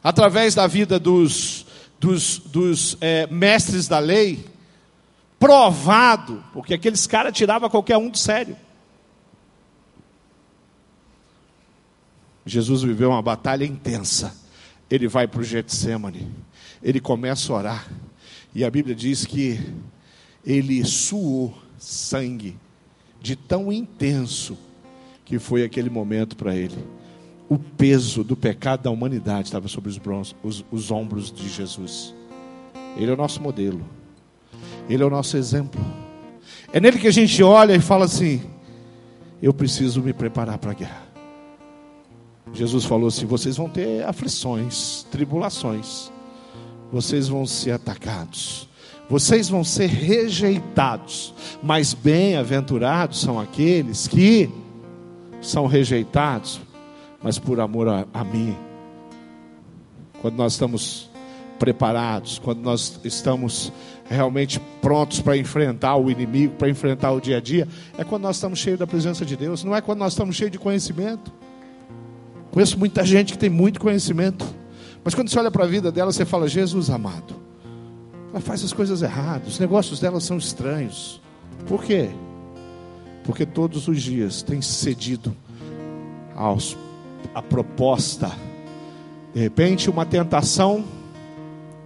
através 0.02 0.54
da 0.54 0.66
vida 0.66 0.98
dos, 0.98 1.66
dos, 1.98 2.38
dos 2.38 2.96
é, 3.00 3.26
mestres 3.28 3.88
da 3.88 3.98
lei, 3.98 4.44
provado, 5.38 6.44
porque 6.52 6.74
aqueles 6.74 7.06
caras 7.06 7.36
tiravam 7.36 7.70
qualquer 7.70 7.96
um 7.96 8.08
do 8.08 8.18
sério. 8.18 8.56
Jesus 12.44 12.82
viveu 12.82 13.10
uma 13.10 13.22
batalha 13.22 13.64
intensa. 13.64 14.34
Ele 14.90 15.06
vai 15.06 15.28
para 15.28 15.40
o 15.40 15.44
Getsemane. 15.44 16.32
Ele 16.82 17.00
começa 17.00 17.52
a 17.52 17.56
orar. 17.56 17.88
E 18.54 18.64
a 18.64 18.70
Bíblia 18.70 18.94
diz 18.94 19.24
que 19.24 19.60
ele 20.44 20.84
suou 20.84 21.54
sangue 21.78 22.56
de 23.20 23.36
tão 23.36 23.72
intenso 23.72 24.56
que 25.24 25.38
foi 25.38 25.62
aquele 25.62 25.90
momento 25.90 26.36
para 26.36 26.56
ele. 26.56 26.76
O 27.48 27.58
peso 27.58 28.24
do 28.24 28.36
pecado 28.36 28.82
da 28.82 28.90
humanidade 28.90 29.48
estava 29.48 29.68
sobre 29.68 29.90
os, 29.90 29.98
bronzos, 29.98 30.34
os, 30.42 30.64
os 30.70 30.90
ombros 30.90 31.30
de 31.30 31.48
Jesus. 31.48 32.14
Ele 32.96 33.10
é 33.10 33.14
o 33.14 33.16
nosso 33.16 33.42
modelo. 33.42 33.84
Ele 34.88 35.02
é 35.02 35.06
o 35.06 35.10
nosso 35.10 35.36
exemplo. 35.36 35.80
É 36.72 36.80
nele 36.80 36.98
que 36.98 37.06
a 37.06 37.12
gente 37.12 37.42
olha 37.42 37.74
e 37.74 37.80
fala 37.80 38.04
assim: 38.04 38.42
eu 39.42 39.54
preciso 39.54 40.02
me 40.02 40.12
preparar 40.12 40.58
para 40.58 40.72
a 40.72 40.74
guerra. 40.74 41.08
Jesus 42.52 42.84
falou 42.84 43.08
assim: 43.08 43.26
vocês 43.26 43.56
vão 43.56 43.68
ter 43.68 44.04
aflições, 44.04 45.06
tribulações, 45.10 46.10
vocês 46.92 47.28
vão 47.28 47.46
ser 47.46 47.72
atacados, 47.72 48.68
vocês 49.08 49.48
vão 49.48 49.64
ser 49.64 49.86
rejeitados, 49.86 51.34
mas 51.62 51.94
bem-aventurados 51.94 53.20
são 53.20 53.38
aqueles 53.38 54.06
que 54.06 54.50
são 55.40 55.66
rejeitados, 55.66 56.60
mas 57.22 57.38
por 57.38 57.60
amor 57.60 57.88
a, 57.88 58.06
a 58.12 58.24
mim. 58.24 58.56
Quando 60.20 60.36
nós 60.36 60.52
estamos 60.52 61.08
preparados, 61.58 62.38
quando 62.38 62.60
nós 62.60 63.00
estamos 63.04 63.72
realmente 64.08 64.60
prontos 64.80 65.20
para 65.20 65.36
enfrentar 65.36 65.96
o 65.96 66.10
inimigo, 66.10 66.54
para 66.54 66.68
enfrentar 66.68 67.12
o 67.12 67.20
dia 67.20 67.38
a 67.38 67.40
dia, 67.40 67.68
é 67.96 68.04
quando 68.04 68.22
nós 68.22 68.36
estamos 68.36 68.58
cheios 68.58 68.78
da 68.78 68.86
presença 68.86 69.24
de 69.24 69.36
Deus, 69.36 69.62
não 69.64 69.74
é 69.74 69.80
quando 69.80 69.98
nós 69.98 70.12
estamos 70.12 70.36
cheios 70.36 70.52
de 70.52 70.58
conhecimento. 70.58 71.32
Conheço 72.50 72.78
muita 72.78 73.04
gente 73.04 73.32
que 73.32 73.38
tem 73.38 73.50
muito 73.50 73.78
conhecimento, 73.78 74.46
mas 75.08 75.14
quando 75.14 75.30
você 75.30 75.38
olha 75.38 75.50
para 75.50 75.64
a 75.64 75.66
vida 75.66 75.90
dela, 75.90 76.12
você 76.12 76.26
fala: 76.26 76.46
Jesus 76.46 76.90
amado, 76.90 77.34
ela 78.30 78.42
faz 78.42 78.62
as 78.62 78.74
coisas 78.74 79.00
erradas, 79.00 79.54
os 79.54 79.58
negócios 79.58 79.98
dela 79.98 80.20
são 80.20 80.36
estranhos. 80.36 81.18
Por 81.66 81.82
quê? 81.82 82.10
Porque 83.24 83.46
todos 83.46 83.88
os 83.88 84.02
dias 84.02 84.42
tem 84.42 84.60
cedido 84.60 85.34
aos, 86.36 86.76
a 87.34 87.40
proposta. 87.40 88.30
De 89.32 89.40
repente, 89.40 89.88
uma 89.88 90.04
tentação, 90.04 90.84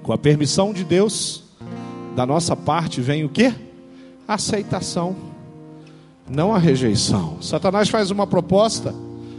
com 0.03 0.13
a 0.13 0.19
permissão 0.19 0.73
de 0.73 0.83
Deus, 0.83 1.45
da 2.17 2.27
nossa 2.27 2.57
parte 2.57 3.01
vem 3.01 3.25
o 3.25 3.29
que? 3.29 3.55
Aceitação, 4.27 5.15
não 6.29 6.53
a 6.53 6.59
rejeição. 6.59 7.41
Satanás 7.41 7.89
faz 7.89 8.11
uma 8.11 8.27
proposta 8.27 8.93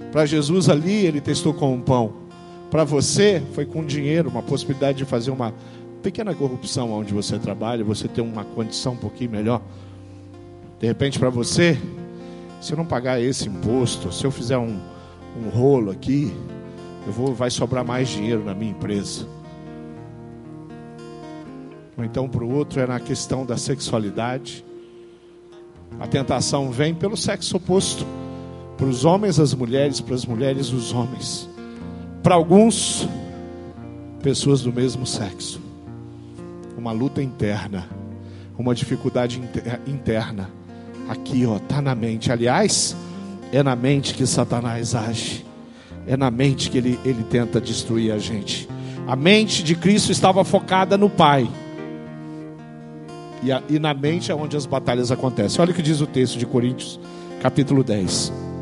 para 0.10 0.26
Jesus 0.26 0.70
ali, 0.70 1.06
ele 1.06 1.20
testou 1.20 1.54
com 1.54 1.74
um 1.74 1.82
pão. 1.82 2.23
Para 2.74 2.84
você, 2.84 3.40
foi 3.54 3.68
com 3.68 3.86
dinheiro, 3.86 4.32
uma 4.32 4.42
possibilidade 4.42 4.98
de 4.98 5.06
fazer 5.06 5.30
uma 5.30 5.54
pequena 6.02 6.34
corrupção 6.34 6.92
onde 6.92 7.14
você 7.14 7.38
trabalha, 7.38 7.84
você 7.84 8.08
ter 8.08 8.22
uma 8.22 8.44
condição 8.44 8.94
um 8.94 8.98
pouquinho 8.98 9.30
melhor. 9.30 9.62
De 10.80 10.88
repente, 10.88 11.20
para 11.20 11.30
você, 11.30 11.78
se 12.60 12.74
eu 12.74 12.78
não 12.78 12.84
pagar 12.84 13.22
esse 13.22 13.48
imposto, 13.48 14.12
se 14.12 14.26
eu 14.26 14.32
fizer 14.32 14.58
um, 14.58 14.80
um 15.40 15.50
rolo 15.50 15.92
aqui, 15.92 16.34
eu 17.06 17.14
vou, 17.14 17.36
vai 17.36 17.52
sobrar 17.52 17.86
mais 17.86 18.10
dinheiro 18.10 18.44
na 18.44 18.56
minha 18.56 18.72
empresa. 18.72 19.28
Ou 21.96 22.04
então 22.04 22.28
para 22.28 22.44
o 22.44 22.52
outro 22.52 22.80
é 22.80 22.88
na 22.88 23.00
questão 23.00 23.46
da 23.46 23.56
sexualidade. 23.56 24.66
A 26.00 26.08
tentação 26.08 26.72
vem 26.72 26.96
pelo 26.96 27.16
sexo 27.16 27.56
oposto. 27.56 28.04
Para 28.78 28.88
os 28.88 29.06
homens, 29.06 29.40
as 29.40 29.54
mulheres, 29.54 30.02
para 30.02 30.16
as 30.16 30.26
mulheres, 30.26 30.74
os 30.74 30.92
homens. 30.92 31.53
Para 32.24 32.36
alguns, 32.36 33.06
pessoas 34.22 34.62
do 34.62 34.72
mesmo 34.72 35.06
sexo. 35.06 35.62
Uma 36.78 36.94
luta 36.94 37.22
interna, 37.22 37.86
uma 38.58 38.74
dificuldade 38.74 39.42
interna. 39.86 40.50
Aqui, 41.10 41.46
ó, 41.46 41.60
tá 41.60 41.82
na 41.82 41.94
mente. 41.94 42.32
Aliás, 42.32 42.96
é 43.52 43.62
na 43.62 43.76
mente 43.76 44.14
que 44.14 44.26
Satanás 44.26 44.96
age. 44.96 45.46
É 46.08 46.16
na 46.16 46.32
mente 46.32 46.70
que 46.70 46.78
ele, 46.78 46.98
ele 47.04 47.26
tenta 47.26 47.60
destruir 47.60 48.14
a 48.14 48.18
gente. 48.18 48.70
A 49.06 49.18
mente 49.18 49.62
de 49.62 49.76
Cristo 49.76 50.10
estava 50.10 50.46
focada 50.46 50.98
no 50.98 51.10
Pai. 51.10 51.50
E, 53.44 53.52
a, 53.52 53.62
e 53.70 53.78
na 53.78 53.94
mente 53.94 54.32
é 54.32 54.36
onde 54.36 54.56
as 54.56 54.66
batalhas 54.66 55.12
acontecem. 55.12 55.62
Olha 55.62 55.72
o 55.72 55.76
que 55.76 55.82
diz 55.82 56.00
o 56.00 56.08
texto 56.08 56.40
de 56.40 56.46
Coríntios, 56.46 56.98
capítulo 57.42 57.84
10. 57.84 58.53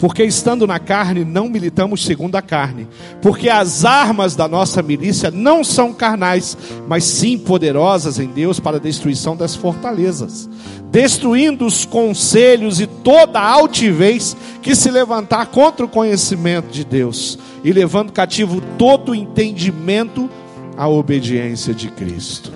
Porque 0.00 0.24
estando 0.24 0.66
na 0.66 0.78
carne, 0.78 1.26
não 1.26 1.46
militamos 1.46 2.02
segundo 2.06 2.34
a 2.34 2.40
carne. 2.40 2.88
Porque 3.20 3.50
as 3.50 3.84
armas 3.84 4.34
da 4.34 4.48
nossa 4.48 4.82
milícia 4.82 5.30
não 5.30 5.62
são 5.62 5.92
carnais, 5.92 6.56
mas 6.88 7.04
sim 7.04 7.36
poderosas 7.36 8.18
em 8.18 8.28
Deus 8.28 8.58
para 8.58 8.78
a 8.78 8.80
destruição 8.80 9.36
das 9.36 9.54
fortalezas. 9.54 10.48
Destruindo 10.90 11.66
os 11.66 11.84
conselhos 11.84 12.80
e 12.80 12.86
toda 12.86 13.38
altivez 13.38 14.34
que 14.62 14.74
se 14.74 14.90
levantar 14.90 15.46
contra 15.46 15.84
o 15.84 15.88
conhecimento 15.88 16.68
de 16.70 16.82
Deus. 16.82 17.38
E 17.62 17.70
levando 17.70 18.10
cativo 18.10 18.62
todo 18.78 19.12
o 19.12 19.14
entendimento 19.14 20.30
à 20.78 20.88
obediência 20.88 21.74
de 21.74 21.88
Cristo. 21.90 22.50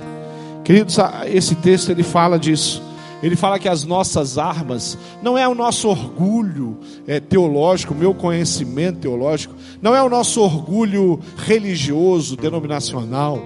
Queridos, 0.64 0.96
esse 1.26 1.54
texto 1.56 1.90
ele 1.90 2.02
fala 2.02 2.38
disso. 2.38 2.82
Ele 3.24 3.36
fala 3.36 3.58
que 3.58 3.70
as 3.70 3.84
nossas 3.84 4.36
armas 4.36 4.98
não 5.22 5.38
é 5.38 5.48
o 5.48 5.54
nosso 5.54 5.88
orgulho 5.88 6.76
é, 7.06 7.18
teológico, 7.18 7.94
meu 7.94 8.12
conhecimento 8.12 8.98
teológico, 8.98 9.54
não 9.80 9.96
é 9.96 10.02
o 10.02 10.10
nosso 10.10 10.42
orgulho 10.42 11.18
religioso, 11.38 12.36
denominacional, 12.36 13.40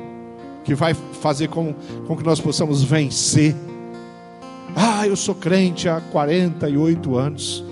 que 0.64 0.74
vai 0.74 0.94
fazer 0.94 1.46
com, 1.46 1.72
com 2.08 2.16
que 2.16 2.24
nós 2.24 2.40
possamos 2.40 2.82
vencer. 2.82 3.54
Ah, 4.74 5.06
eu 5.06 5.14
sou 5.14 5.36
crente 5.36 5.88
há 5.88 6.00
48 6.00 7.16
anos. 7.16 7.64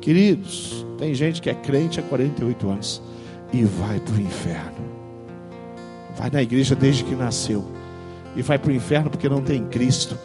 Queridos, 0.00 0.86
tem 0.96 1.12
gente 1.12 1.42
que 1.42 1.50
é 1.50 1.54
crente 1.54 1.98
há 1.98 2.04
48 2.04 2.70
anos 2.70 3.02
e 3.52 3.64
vai 3.64 3.98
para 3.98 4.14
o 4.14 4.20
inferno. 4.20 4.88
Vai 6.16 6.30
na 6.30 6.40
igreja 6.40 6.76
desde 6.76 7.02
que 7.02 7.16
nasceu 7.16 7.64
e 8.36 8.42
vai 8.42 8.60
para 8.60 8.70
o 8.70 8.72
inferno 8.72 9.10
porque 9.10 9.28
não 9.28 9.42
tem 9.42 9.64
Cristo, 9.64 10.16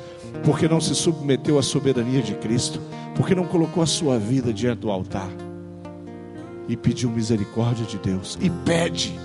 porque 0.43 0.67
não 0.67 0.81
se 0.81 0.93
submeteu 0.93 1.57
à 1.57 1.63
soberania 1.63 2.21
de 2.21 2.35
Cristo, 2.35 2.81
porque 3.15 3.33
não 3.33 3.45
colocou 3.45 3.81
a 3.81 3.85
sua 3.85 4.19
vida 4.19 4.53
diante 4.53 4.79
do 4.79 4.91
altar 4.91 5.29
e 6.67 6.75
pediu 6.77 7.09
misericórdia 7.09 7.85
de 7.85 7.97
Deus 7.97 8.37
e 8.41 8.49
pede 8.49 9.17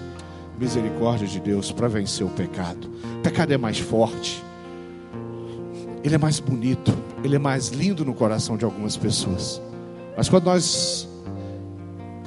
misericórdia 0.59 1.27
de 1.27 1.41
Deus 1.41 1.71
para 1.71 1.89
vencer 1.89 2.27
o 2.27 2.31
pecado. 2.31 2.91
O 3.19 3.23
pecado 3.23 3.53
é 3.53 3.57
mais 3.57 3.79
forte, 3.79 4.43
ele 6.03 6.15
é 6.15 6.19
mais 6.19 6.41
bonito, 6.41 6.93
ele 7.23 7.37
é 7.37 7.39
mais 7.39 7.69
lindo 7.69 8.05
no 8.05 8.15
coração 8.15 8.57
de 8.57 8.65
algumas 8.65 8.97
pessoas. 8.97 9.61
Mas 10.17 10.29
quando 10.29 10.47
nós 10.47 11.09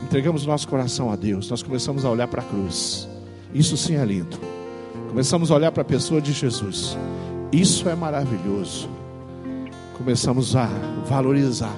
entregamos 0.04 0.46
nosso 0.46 0.68
coração 0.68 1.12
a 1.12 1.16
Deus, 1.16 1.50
nós 1.50 1.62
começamos 1.62 2.06
a 2.06 2.10
olhar 2.10 2.28
para 2.28 2.42
a 2.42 2.46
cruz. 2.46 3.08
Isso 3.54 3.76
sim 3.76 3.96
é 3.96 4.06
lindo. 4.06 4.40
Começamos 5.10 5.52
a 5.52 5.56
olhar 5.56 5.72
para 5.72 5.82
a 5.82 5.86
pessoa 5.86 6.22
de 6.22 6.32
Jesus. 6.32 6.98
Isso 7.52 7.90
é 7.90 7.96
maravilhoso. 7.96 8.90
Começamos 9.98 10.56
a 10.56 10.70
valorizar 11.06 11.76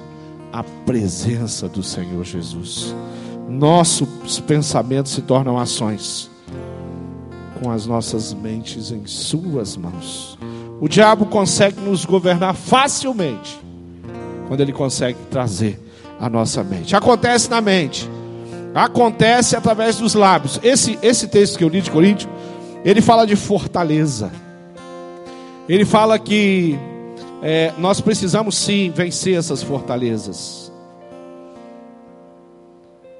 a 0.52 0.62
presença 0.62 1.68
do 1.68 1.82
Senhor 1.82 2.24
Jesus. 2.24 2.94
Nossos 3.48 4.40
pensamentos 4.40 5.12
se 5.12 5.22
tornam 5.22 5.58
ações 5.58 6.30
com 7.60 7.70
as 7.70 7.86
nossas 7.86 8.32
mentes 8.32 8.92
em 8.92 9.04
Suas 9.04 9.76
mãos. 9.76 10.38
O 10.80 10.88
diabo 10.88 11.26
consegue 11.26 11.80
nos 11.80 12.04
governar 12.04 12.54
facilmente 12.54 13.60
quando 14.46 14.60
ele 14.60 14.72
consegue 14.72 15.18
trazer 15.30 15.80
a 16.20 16.30
nossa 16.30 16.62
mente. 16.62 16.94
Acontece 16.94 17.50
na 17.50 17.60
mente, 17.60 18.08
acontece 18.74 19.56
através 19.56 19.96
dos 19.96 20.14
lábios. 20.14 20.60
Esse, 20.62 20.98
esse 21.02 21.26
texto 21.26 21.58
que 21.58 21.64
eu 21.64 21.68
li 21.68 21.80
de 21.80 21.90
Coríntios 21.90 22.32
ele 22.84 23.00
fala 23.00 23.26
de 23.26 23.34
fortaleza. 23.34 24.30
Ele 25.68 25.84
fala 25.86 26.18
que 26.18 26.78
é, 27.42 27.72
nós 27.78 28.00
precisamos 28.00 28.56
sim 28.56 28.90
vencer 28.90 29.38
essas 29.38 29.62
fortalezas. 29.62 30.70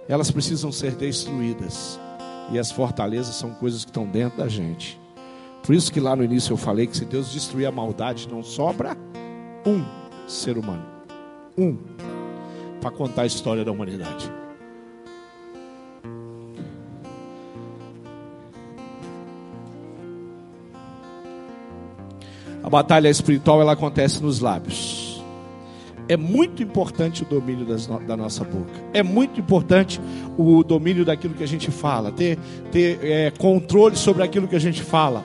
Elas 0.07 0.30
precisam 0.30 0.70
ser 0.70 0.92
destruídas. 0.92 1.98
E 2.52 2.59
as 2.59 2.70
fortalezas 2.70 3.35
são 3.37 3.50
coisas 3.54 3.85
que 3.85 3.90
estão 3.90 4.07
dentro 4.07 4.38
da 4.38 4.48
gente. 4.48 5.00
Por 5.62 5.74
isso 5.74 5.90
que 5.90 5.98
lá 5.98 6.14
no 6.14 6.22
início 6.22 6.52
eu 6.52 6.59
falei 6.59 6.87
que 6.87 6.94
se 6.94 7.07
Deus 7.07 7.33
destruir 7.33 7.64
a 7.64 7.72
maldade, 7.72 8.28
não 8.28 8.42
sobra 8.42 8.94
um 9.66 9.83
ser 10.28 10.59
humano. 10.59 10.85
Um. 11.57 11.78
Para 12.83 12.90
contar 12.90 13.22
a 13.22 13.26
história 13.26 13.64
da 13.64 13.72
humanidade. 13.72 14.30
Batalha 22.74 23.08
espiritual 23.08 23.60
ela 23.60 23.72
acontece 23.72 24.20
nos 24.20 24.40
lábios. 24.40 25.22
É 26.08 26.16
muito 26.16 26.60
importante 26.60 27.22
o 27.22 27.26
domínio 27.26 27.64
das, 27.64 27.87
da 27.87 28.16
nossa 28.16 28.42
boca. 28.42 28.72
É 28.92 29.02
muito 29.02 29.40
importante 29.40 30.00
o 30.37 30.62
domínio 30.64 31.04
daquilo 31.04 31.34
que 31.34 31.44
a 31.44 31.48
gente 31.48 31.70
fala, 31.70 32.10
ter, 32.10 32.37
ter 32.72 32.98
é, 33.02 33.30
controle 33.30 33.96
sobre 33.96 34.24
aquilo 34.24 34.48
que 34.48 34.56
a 34.56 34.60
gente 34.60 34.82
fala. 34.82 35.24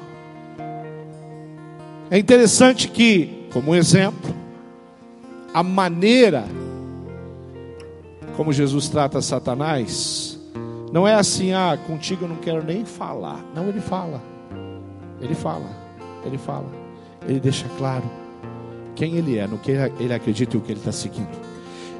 É 2.11 2.17
interessante 2.19 2.87
que, 2.87 3.47
como 3.51 3.73
exemplo, 3.75 4.33
a 5.53 5.63
maneira 5.63 6.45
como 8.37 8.53
Jesus 8.53 8.87
trata 8.87 9.21
Satanás 9.21 10.39
não 10.93 11.07
é 11.07 11.15
assim, 11.15 11.51
ah, 11.51 11.77
contigo 11.87 12.25
eu 12.25 12.29
não 12.29 12.37
quero 12.37 12.63
nem 12.63 12.85
falar. 12.85 13.43
Não, 13.53 13.67
ele 13.67 13.81
fala. 13.81 14.21
Ele 15.19 15.35
fala. 15.35 15.69
Ele 16.23 16.37
fala. 16.37 16.78
Ele 17.27 17.39
deixa 17.39 17.67
claro 17.77 18.03
quem 18.95 19.15
ele 19.15 19.37
é, 19.37 19.47
no 19.47 19.57
que 19.57 19.71
ele 19.71 20.13
acredita 20.13 20.55
e 20.55 20.59
o 20.59 20.61
que 20.61 20.71
ele 20.71 20.79
está 20.79 20.91
seguindo. 20.91 21.29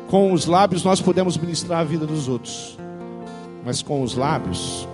Com 0.08 0.34
os 0.34 0.46
lábios 0.46 0.84
nós 0.84 1.02
podemos 1.02 1.38
ministrar 1.38 1.80
a 1.80 1.84
vida 1.84 2.06
dos 2.06 2.28
outros, 2.28 2.78
mas 3.64 3.82
com 3.82 4.02
os 4.02 4.16
lábios, 4.16 4.88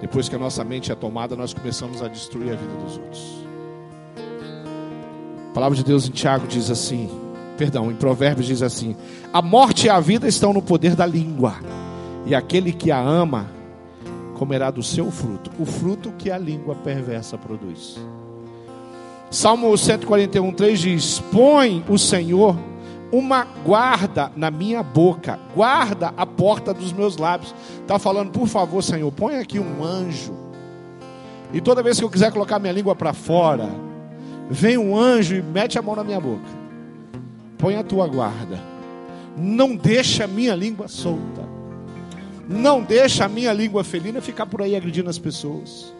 depois 0.00 0.28
que 0.28 0.36
a 0.36 0.38
nossa 0.38 0.62
mente 0.62 0.92
é 0.92 0.94
tomada, 0.94 1.34
nós 1.34 1.54
começamos 1.54 2.02
a 2.02 2.08
destruir 2.08 2.52
a 2.52 2.56
vida 2.56 2.74
dos 2.84 2.98
outros. 2.98 3.44
A 5.50 5.54
palavra 5.54 5.76
de 5.76 5.84
Deus 5.84 6.08
em 6.08 6.10
Tiago 6.10 6.46
diz 6.46 6.70
assim, 6.70 7.08
perdão, 7.56 7.90
em 7.90 7.94
Provérbios 7.94 8.46
diz 8.46 8.62
assim: 8.62 8.96
A 9.32 9.40
morte 9.40 9.86
e 9.86 9.90
a 9.90 10.00
vida 10.00 10.28
estão 10.28 10.52
no 10.52 10.60
poder 10.60 10.94
da 10.94 11.06
língua, 11.06 11.54
e 12.26 12.34
aquele 12.34 12.72
que 12.72 12.90
a 12.90 13.00
ama 13.00 13.48
comerá 14.34 14.70
do 14.70 14.82
seu 14.82 15.10
fruto, 15.10 15.50
o 15.58 15.64
fruto 15.64 16.12
que 16.18 16.30
a 16.30 16.38
língua 16.38 16.74
perversa 16.74 17.38
produz. 17.38 17.98
Salmo 19.34 19.76
141, 19.76 20.52
3 20.52 20.78
diz: 20.78 21.18
Põe 21.32 21.84
o 21.88 21.98
Senhor 21.98 22.56
uma 23.10 23.44
guarda 23.64 24.30
na 24.36 24.48
minha 24.48 24.80
boca, 24.80 25.40
guarda 25.52 26.14
a 26.16 26.24
porta 26.24 26.72
dos 26.72 26.92
meus 26.92 27.16
lábios. 27.16 27.52
Está 27.80 27.98
falando, 27.98 28.30
por 28.30 28.46
favor, 28.46 28.80
Senhor, 28.80 29.10
põe 29.10 29.38
aqui 29.38 29.58
um 29.58 29.82
anjo. 29.82 30.32
E 31.52 31.60
toda 31.60 31.82
vez 31.82 31.98
que 31.98 32.04
eu 32.04 32.10
quiser 32.10 32.30
colocar 32.30 32.60
minha 32.60 32.72
língua 32.72 32.94
para 32.94 33.12
fora, 33.12 33.68
vem 34.48 34.78
um 34.78 34.96
anjo 34.96 35.34
e 35.34 35.42
mete 35.42 35.80
a 35.80 35.82
mão 35.82 35.96
na 35.96 36.04
minha 36.04 36.20
boca. 36.20 36.46
Põe 37.58 37.74
a 37.74 37.82
tua 37.82 38.06
guarda. 38.06 38.60
Não 39.36 39.74
deixa 39.74 40.24
a 40.24 40.28
minha 40.28 40.54
língua 40.54 40.86
solta. 40.86 41.42
Não 42.48 42.80
deixa 42.80 43.24
a 43.24 43.28
minha 43.28 43.52
língua 43.52 43.82
felina 43.82 44.20
ficar 44.20 44.46
por 44.46 44.62
aí 44.62 44.76
agredindo 44.76 45.10
as 45.10 45.18
pessoas. 45.18 45.92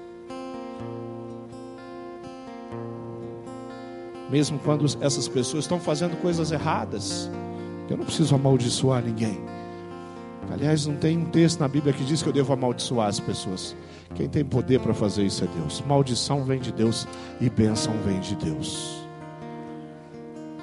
Mesmo 4.34 4.58
quando 4.58 4.84
essas 5.00 5.28
pessoas 5.28 5.62
estão 5.62 5.78
fazendo 5.78 6.20
coisas 6.20 6.50
erradas. 6.50 7.30
Eu 7.88 7.96
não 7.96 8.04
preciso 8.04 8.34
amaldiçoar 8.34 9.00
ninguém. 9.00 9.38
Aliás, 10.52 10.86
não 10.86 10.96
tem 10.96 11.16
um 11.16 11.26
texto 11.26 11.60
na 11.60 11.68
Bíblia 11.68 11.92
que 11.92 12.02
diz 12.02 12.20
que 12.20 12.28
eu 12.28 12.32
devo 12.32 12.52
amaldiçoar 12.52 13.06
as 13.06 13.20
pessoas. 13.20 13.76
Quem 14.12 14.28
tem 14.28 14.44
poder 14.44 14.80
para 14.80 14.92
fazer 14.92 15.22
isso 15.22 15.44
é 15.44 15.46
Deus. 15.46 15.84
Maldição 15.86 16.42
vem 16.42 16.58
de 16.58 16.72
Deus 16.72 17.06
e 17.40 17.48
bênção 17.48 17.94
vem 18.04 18.18
de 18.18 18.34
Deus. 18.34 19.06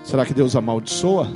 Será 0.03 0.25
que 0.25 0.34
Deus 0.34 0.53
amaldiçoa? 0.53 1.31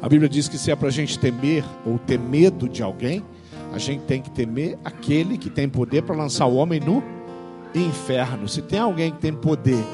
A 0.00 0.08
Bíblia 0.08 0.28
diz 0.28 0.46
que 0.46 0.56
se 0.56 0.70
é 0.70 0.76
para 0.76 0.88
a 0.88 0.92
gente 0.92 1.18
temer 1.18 1.64
ou 1.84 1.98
ter 1.98 2.20
medo 2.20 2.68
de 2.68 2.84
alguém, 2.84 3.24
a 3.72 3.78
gente 3.78 4.04
tem 4.04 4.22
que 4.22 4.30
temer 4.30 4.78
aquele 4.84 5.36
que 5.36 5.50
tem 5.50 5.68
poder 5.68 6.04
para 6.04 6.14
lançar 6.14 6.46
o 6.46 6.54
homem 6.54 6.78
no 6.78 7.02
inferno. 7.74 8.48
Se 8.48 8.62
tem 8.62 8.78
alguém 8.78 9.10
que 9.10 9.18
tem 9.18 9.32
poder 9.32 9.84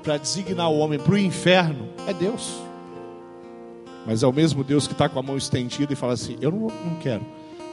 para 0.00 0.16
designar 0.16 0.70
o 0.70 0.78
homem 0.78 0.98
para 0.98 1.14
o 1.14 1.18
inferno 1.18 1.88
é 2.06 2.12
Deus. 2.12 2.60
Mas 4.06 4.22
é 4.22 4.26
o 4.26 4.32
mesmo 4.32 4.64
Deus 4.64 4.86
que 4.86 4.92
está 4.92 5.08
com 5.08 5.18
a 5.18 5.22
mão 5.22 5.36
estendida 5.36 5.92
e 5.92 5.96
fala 5.96 6.14
assim: 6.14 6.36
Eu 6.40 6.50
não, 6.50 6.60
não 6.60 6.96
quero 7.00 7.24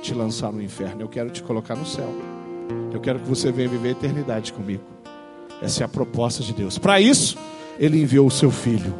te 0.01 0.13
lançar 0.13 0.51
no 0.51 0.61
inferno, 0.61 1.01
eu 1.01 1.09
quero 1.09 1.29
te 1.29 1.41
colocar 1.41 1.75
no 1.75 1.85
céu. 1.85 2.13
Eu 2.91 2.99
quero 2.99 3.19
que 3.19 3.27
você 3.27 3.51
venha 3.51 3.69
viver 3.69 3.89
a 3.89 3.91
eternidade 3.91 4.53
comigo. 4.53 4.83
Essa 5.61 5.83
é 5.83 5.85
a 5.85 5.87
proposta 5.87 6.43
de 6.43 6.53
Deus. 6.53 6.77
Para 6.77 6.99
isso, 6.99 7.37
ele 7.79 8.01
enviou 8.01 8.27
o 8.27 8.31
seu 8.31 8.51
filho. 8.51 8.93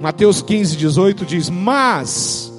Mateus 0.00 0.42
15, 0.42 0.76
18 0.76 1.24
diz: 1.24 1.48
Mas 1.48 2.52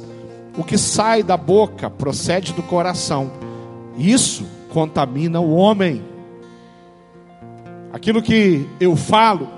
o 0.58 0.64
que 0.64 0.78
sai 0.78 1.22
da 1.22 1.38
boca 1.38 1.90
procede 1.90 2.54
do 2.54 2.64
coração, 2.64 3.32
isso 3.98 4.46
contamina 4.70 5.40
o 5.40 5.54
homem. 5.54 6.02
Aquilo 7.92 8.22
que 8.22 8.68
eu 8.80 8.96
falo 8.96 9.57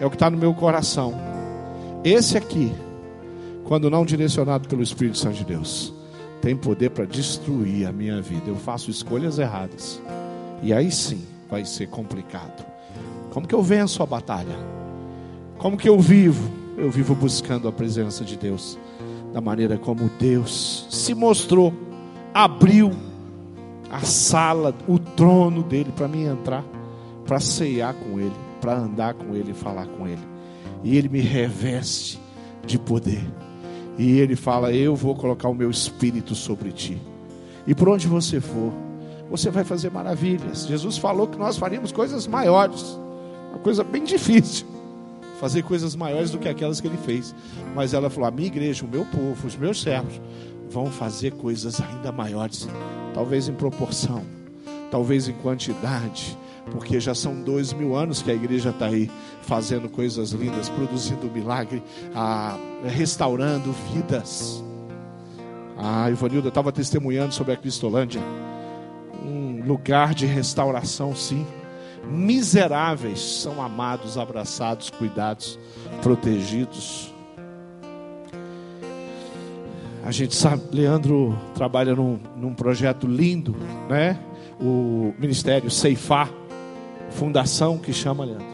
é 0.00 0.06
o 0.06 0.10
que 0.10 0.16
está 0.16 0.30
no 0.30 0.38
meu 0.38 0.54
coração. 0.54 1.14
Esse 2.04 2.36
aqui, 2.36 2.72
quando 3.64 3.90
não 3.90 4.04
direcionado 4.04 4.68
pelo 4.68 4.82
Espírito 4.82 5.18
Santo 5.18 5.36
de 5.36 5.44
Deus, 5.44 5.92
tem 6.40 6.56
poder 6.56 6.90
para 6.90 7.04
destruir 7.04 7.86
a 7.86 7.92
minha 7.92 8.20
vida. 8.22 8.44
Eu 8.46 8.56
faço 8.56 8.90
escolhas 8.90 9.38
erradas. 9.38 10.00
E 10.62 10.72
aí 10.72 10.90
sim 10.90 11.24
vai 11.50 11.64
ser 11.64 11.88
complicado. 11.88 12.64
Como 13.30 13.46
que 13.46 13.54
eu 13.54 13.62
venço 13.62 14.02
a 14.02 14.06
batalha? 14.06 14.56
Como 15.58 15.76
que 15.76 15.88
eu 15.88 15.98
vivo? 15.98 16.48
Eu 16.76 16.90
vivo 16.90 17.14
buscando 17.14 17.66
a 17.66 17.72
presença 17.72 18.24
de 18.24 18.36
Deus, 18.36 18.78
da 19.32 19.40
maneira 19.40 19.76
como 19.76 20.08
Deus 20.18 20.86
se 20.88 21.12
mostrou, 21.12 21.74
abriu 22.32 22.92
a 23.90 24.00
sala, 24.00 24.72
o 24.86 24.96
trono 24.98 25.64
dele 25.64 25.90
para 25.90 26.06
mim 26.06 26.24
entrar, 26.24 26.64
para 27.26 27.40
ceiar 27.40 27.94
com 27.94 28.20
ele 28.20 28.47
para 28.60 28.76
andar 28.76 29.14
com 29.14 29.34
Ele 29.34 29.52
e 29.52 29.54
falar 29.54 29.86
com 29.86 30.06
Ele. 30.06 30.22
E 30.82 30.96
Ele 30.96 31.08
me 31.08 31.20
reveste 31.20 32.20
de 32.66 32.78
poder. 32.78 33.24
E 33.98 34.18
Ele 34.18 34.36
fala: 34.36 34.72
Eu 34.72 34.94
vou 34.94 35.14
colocar 35.14 35.48
o 35.48 35.54
meu 35.54 35.70
espírito 35.70 36.34
sobre 36.34 36.72
ti. 36.72 37.00
E 37.66 37.74
por 37.74 37.88
onde 37.88 38.06
você 38.06 38.40
for, 38.40 38.72
você 39.30 39.50
vai 39.50 39.64
fazer 39.64 39.90
maravilhas. 39.90 40.66
Jesus 40.66 40.96
falou 40.96 41.26
que 41.26 41.38
nós 41.38 41.56
faríamos 41.56 41.92
coisas 41.92 42.26
maiores, 42.26 42.98
uma 43.50 43.58
coisa 43.58 43.84
bem 43.84 44.04
difícil, 44.04 44.66
fazer 45.38 45.62
coisas 45.62 45.94
maiores 45.94 46.30
do 46.30 46.38
que 46.38 46.48
aquelas 46.48 46.80
que 46.80 46.86
Ele 46.86 46.96
fez. 46.96 47.34
Mas 47.74 47.92
ela 47.92 48.08
falou: 48.08 48.28
A 48.28 48.30
minha 48.30 48.46
igreja, 48.46 48.84
o 48.84 48.88
meu 48.88 49.04
povo, 49.04 49.46
os 49.46 49.56
meus 49.56 49.80
servos 49.82 50.20
vão 50.70 50.86
fazer 50.86 51.32
coisas 51.32 51.80
ainda 51.80 52.12
maiores, 52.12 52.68
talvez 53.14 53.48
em 53.48 53.54
proporção, 53.54 54.22
talvez 54.90 55.28
em 55.28 55.32
quantidade 55.32 56.36
porque 56.70 57.00
já 57.00 57.14
são 57.14 57.34
dois 57.42 57.72
mil 57.72 57.94
anos 57.96 58.22
que 58.22 58.30
a 58.30 58.34
igreja 58.34 58.70
está 58.70 58.86
aí 58.86 59.10
fazendo 59.42 59.88
coisas 59.88 60.30
lindas, 60.32 60.68
produzindo 60.68 61.30
milagre, 61.30 61.82
ah, 62.14 62.58
restaurando 62.84 63.72
vidas. 63.92 64.62
A 65.76 66.10
Ivanilda 66.10 66.48
estava 66.48 66.72
testemunhando 66.72 67.32
sobre 67.32 67.52
a 67.52 67.56
Cristolândia, 67.56 68.20
um 69.24 69.62
lugar 69.64 70.14
de 70.14 70.26
restauração, 70.26 71.14
sim. 71.14 71.46
Miseráveis 72.04 73.20
são 73.20 73.62
amados, 73.62 74.16
abraçados, 74.16 74.90
cuidados, 74.90 75.58
protegidos. 76.02 77.12
A 80.04 80.10
gente 80.10 80.34
sabe, 80.34 80.62
Leandro 80.72 81.36
trabalha 81.54 81.94
num, 81.94 82.18
num 82.34 82.54
projeto 82.54 83.06
lindo, 83.06 83.54
né? 83.88 84.18
O 84.60 85.12
Ministério 85.18 85.70
Ceifar 85.70 86.30
fundação 87.10 87.78
que 87.78 87.92
chama, 87.92 88.24
Leandro. 88.24 88.46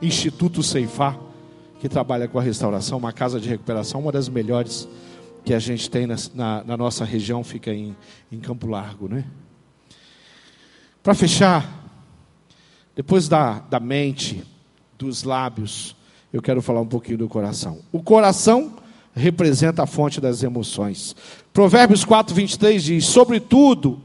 Instituto 0.00 0.62
Ceifar, 0.62 1.18
que 1.80 1.88
trabalha 1.88 2.28
com 2.28 2.38
a 2.38 2.42
restauração, 2.42 2.98
uma 2.98 3.12
casa 3.12 3.40
de 3.40 3.48
recuperação, 3.48 4.00
uma 4.00 4.12
das 4.12 4.28
melhores 4.28 4.88
que 5.44 5.54
a 5.54 5.58
gente 5.58 5.88
tem 5.88 6.06
na, 6.06 6.16
na, 6.34 6.64
na 6.64 6.76
nossa 6.76 7.04
região, 7.04 7.42
fica 7.44 7.72
em, 7.72 7.96
em 8.30 8.40
Campo 8.40 8.66
Largo, 8.66 9.08
né? 9.08 9.24
Para 11.02 11.14
fechar, 11.14 11.84
depois 12.94 13.28
da, 13.28 13.60
da 13.60 13.78
mente, 13.78 14.42
dos 14.98 15.22
lábios, 15.22 15.94
eu 16.32 16.42
quero 16.42 16.60
falar 16.60 16.80
um 16.80 16.86
pouquinho 16.86 17.18
do 17.18 17.28
coração. 17.28 17.78
O 17.92 18.02
coração 18.02 18.74
representa 19.14 19.82
a 19.82 19.86
fonte 19.86 20.20
das 20.20 20.42
emoções. 20.42 21.14
Provérbios 21.52 22.04
4, 22.04 22.34
23 22.34 22.82
diz: 22.82 23.06
Sobretudo, 23.06 24.00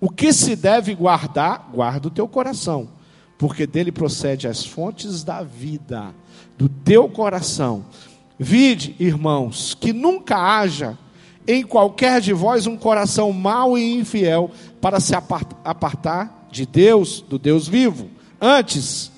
o 0.00 0.10
que 0.10 0.32
se 0.32 0.54
deve 0.54 0.94
guardar, 0.94 1.70
guarda 1.72 2.08
o 2.08 2.10
teu 2.10 2.28
coração, 2.28 2.88
porque 3.38 3.66
dele 3.66 3.90
procede 3.90 4.46
as 4.46 4.64
fontes 4.64 5.24
da 5.24 5.42
vida, 5.42 6.14
do 6.58 6.68
teu 6.68 7.08
coração. 7.08 7.84
Vide, 8.38 8.94
irmãos, 8.98 9.74
que 9.74 9.92
nunca 9.92 10.36
haja 10.36 10.98
em 11.48 11.62
qualquer 11.62 12.20
de 12.20 12.32
vós 12.32 12.66
um 12.66 12.76
coração 12.76 13.32
mau 13.32 13.78
e 13.78 13.94
infiel 13.94 14.50
para 14.80 15.00
se 15.00 15.14
apartar 15.14 16.48
de 16.50 16.66
Deus, 16.66 17.22
do 17.22 17.38
Deus 17.38 17.66
vivo. 17.66 18.10
Antes, 18.38 19.10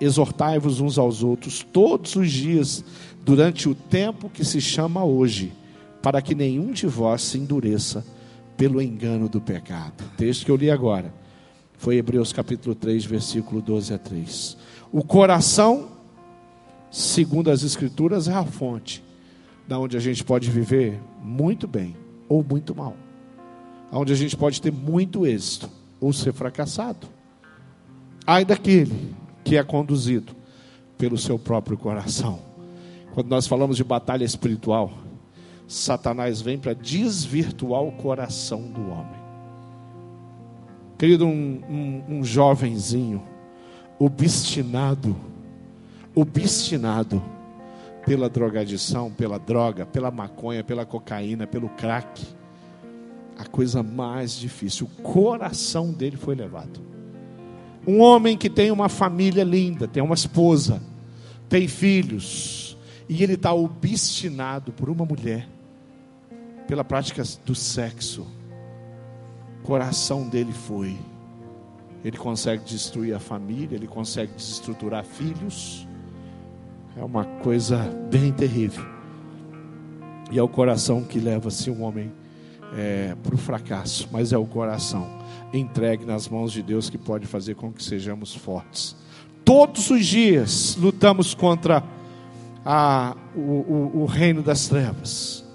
exortai-vos 0.00 0.80
uns 0.80 0.96
aos 0.98 1.22
outros 1.22 1.66
todos 1.70 2.16
os 2.16 2.30
dias, 2.30 2.82
durante 3.22 3.68
o 3.68 3.74
tempo 3.74 4.30
que 4.30 4.44
se 4.44 4.60
chama 4.60 5.04
hoje, 5.04 5.52
para 6.00 6.22
que 6.22 6.34
nenhum 6.34 6.72
de 6.72 6.86
vós 6.86 7.20
se 7.20 7.36
endureça 7.36 8.04
pelo 8.58 8.82
engano 8.82 9.28
do 9.28 9.40
pecado. 9.40 10.02
O 10.02 10.16
texto 10.16 10.44
que 10.44 10.50
eu 10.50 10.56
li 10.56 10.68
agora 10.68 11.14
foi 11.78 11.96
Hebreus 11.96 12.32
capítulo 12.32 12.74
3, 12.74 13.04
versículo 13.04 13.62
12 13.62 13.94
a 13.94 13.98
3. 13.98 14.56
O 14.90 15.04
coração, 15.04 15.92
segundo 16.90 17.52
as 17.52 17.62
escrituras, 17.62 18.26
é 18.26 18.34
a 18.34 18.44
fonte 18.44 19.02
da 19.66 19.78
onde 19.78 19.96
a 19.96 20.00
gente 20.00 20.24
pode 20.24 20.50
viver 20.50 21.00
muito 21.22 21.68
bem 21.68 21.96
ou 22.28 22.42
muito 22.42 22.74
mal. 22.74 22.96
Onde 23.92 24.12
a 24.12 24.16
gente 24.16 24.36
pode 24.36 24.60
ter 24.60 24.72
muito 24.72 25.24
êxito 25.24 25.70
ou 26.00 26.12
ser 26.12 26.32
fracassado. 26.32 27.06
Ai 28.26 28.44
daquele 28.44 29.14
que 29.44 29.56
é 29.56 29.62
conduzido 29.62 30.34
pelo 30.98 31.16
seu 31.16 31.38
próprio 31.38 31.78
coração. 31.78 32.40
Quando 33.14 33.28
nós 33.28 33.46
falamos 33.46 33.76
de 33.76 33.84
batalha 33.84 34.24
espiritual, 34.24 34.92
Satanás 35.68 36.40
vem 36.40 36.58
para 36.58 36.72
desvirtuar 36.72 37.82
o 37.82 37.92
coração 37.92 38.62
do 38.62 38.80
homem. 38.90 39.20
Querido, 40.96 41.26
um, 41.26 41.60
um, 41.68 42.16
um 42.16 42.24
jovenzinho, 42.24 43.22
obstinado, 43.98 45.14
obstinado 46.14 47.22
pela 48.06 48.30
drogadição, 48.30 49.10
pela 49.10 49.38
droga, 49.38 49.84
pela 49.84 50.10
maconha, 50.10 50.64
pela 50.64 50.86
cocaína, 50.86 51.46
pelo 51.46 51.68
crack. 51.68 52.26
A 53.38 53.44
coisa 53.44 53.82
mais 53.82 54.32
difícil, 54.32 54.86
o 54.86 55.02
coração 55.02 55.92
dele 55.92 56.16
foi 56.16 56.34
levado. 56.34 56.80
Um 57.86 58.00
homem 58.00 58.38
que 58.38 58.48
tem 58.48 58.70
uma 58.70 58.88
família 58.88 59.44
linda, 59.44 59.86
tem 59.86 60.02
uma 60.02 60.14
esposa, 60.14 60.82
tem 61.48 61.68
filhos, 61.68 62.76
e 63.08 63.22
ele 63.22 63.34
está 63.34 63.52
obstinado 63.52 64.72
por 64.72 64.90
uma 64.90 65.04
mulher, 65.04 65.46
pela 66.68 66.84
prática 66.84 67.24
do 67.44 67.54
sexo. 67.54 68.24
O 69.60 69.66
coração 69.66 70.28
dele 70.28 70.52
foi. 70.52 70.96
Ele 72.04 72.16
consegue 72.16 72.62
destruir 72.62 73.14
a 73.14 73.18
família, 73.18 73.74
ele 73.74 73.88
consegue 73.88 74.32
desestruturar 74.34 75.04
filhos. 75.04 75.88
É 76.96 77.02
uma 77.02 77.24
coisa 77.24 77.78
bem 78.08 78.32
terrível. 78.32 78.84
E 80.30 80.38
é 80.38 80.42
o 80.42 80.48
coração 80.48 81.02
que 81.02 81.18
leva-se 81.18 81.70
um 81.70 81.82
homem 81.82 82.12
é, 82.76 83.16
para 83.22 83.34
o 83.34 83.38
fracasso, 83.38 84.08
mas 84.12 84.32
é 84.32 84.38
o 84.38 84.46
coração 84.46 85.18
entregue 85.52 86.04
nas 86.04 86.28
mãos 86.28 86.52
de 86.52 86.62
Deus 86.62 86.90
que 86.90 86.98
pode 86.98 87.26
fazer 87.26 87.54
com 87.54 87.72
que 87.72 87.82
sejamos 87.82 88.34
fortes. 88.34 88.94
Todos 89.44 89.90
os 89.90 90.04
dias 90.04 90.76
lutamos 90.76 91.34
contra 91.34 91.82
a, 92.64 93.16
o, 93.34 93.40
o, 93.40 94.02
o 94.02 94.04
reino 94.04 94.42
das 94.42 94.68
trevas. 94.68 95.47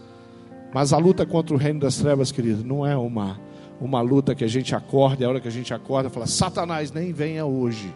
Mas 0.73 0.91
a 0.91 0.97
luta 0.97 1.25
contra 1.25 1.55
o 1.55 1.57
reino 1.57 1.79
das 1.79 1.97
trevas, 1.97 2.31
querido, 2.31 2.63
não 2.63 2.85
é 2.85 2.97
uma, 2.97 3.39
uma 3.79 4.01
luta 4.01 4.33
que 4.33 4.43
a 4.43 4.47
gente 4.47 4.75
acorda, 4.75 5.23
e 5.23 5.25
a 5.25 5.29
hora 5.29 5.39
que 5.39 5.47
a 5.47 5.51
gente 5.51 5.73
acorda, 5.73 6.09
fala, 6.09 6.25
Satanás 6.25 6.91
nem 6.91 7.13
venha 7.13 7.45
hoje. 7.45 7.93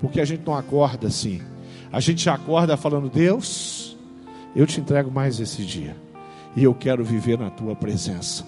Porque 0.00 0.20
a 0.20 0.24
gente 0.24 0.46
não 0.46 0.56
acorda 0.56 1.08
assim. 1.08 1.42
A 1.92 2.00
gente 2.00 2.28
acorda 2.30 2.76
falando, 2.76 3.10
Deus, 3.10 3.96
eu 4.56 4.66
te 4.66 4.80
entrego 4.80 5.10
mais 5.10 5.38
esse 5.38 5.62
dia. 5.64 5.96
E 6.56 6.64
eu 6.64 6.74
quero 6.74 7.04
viver 7.04 7.38
na 7.38 7.50
tua 7.50 7.76
presença. 7.76 8.46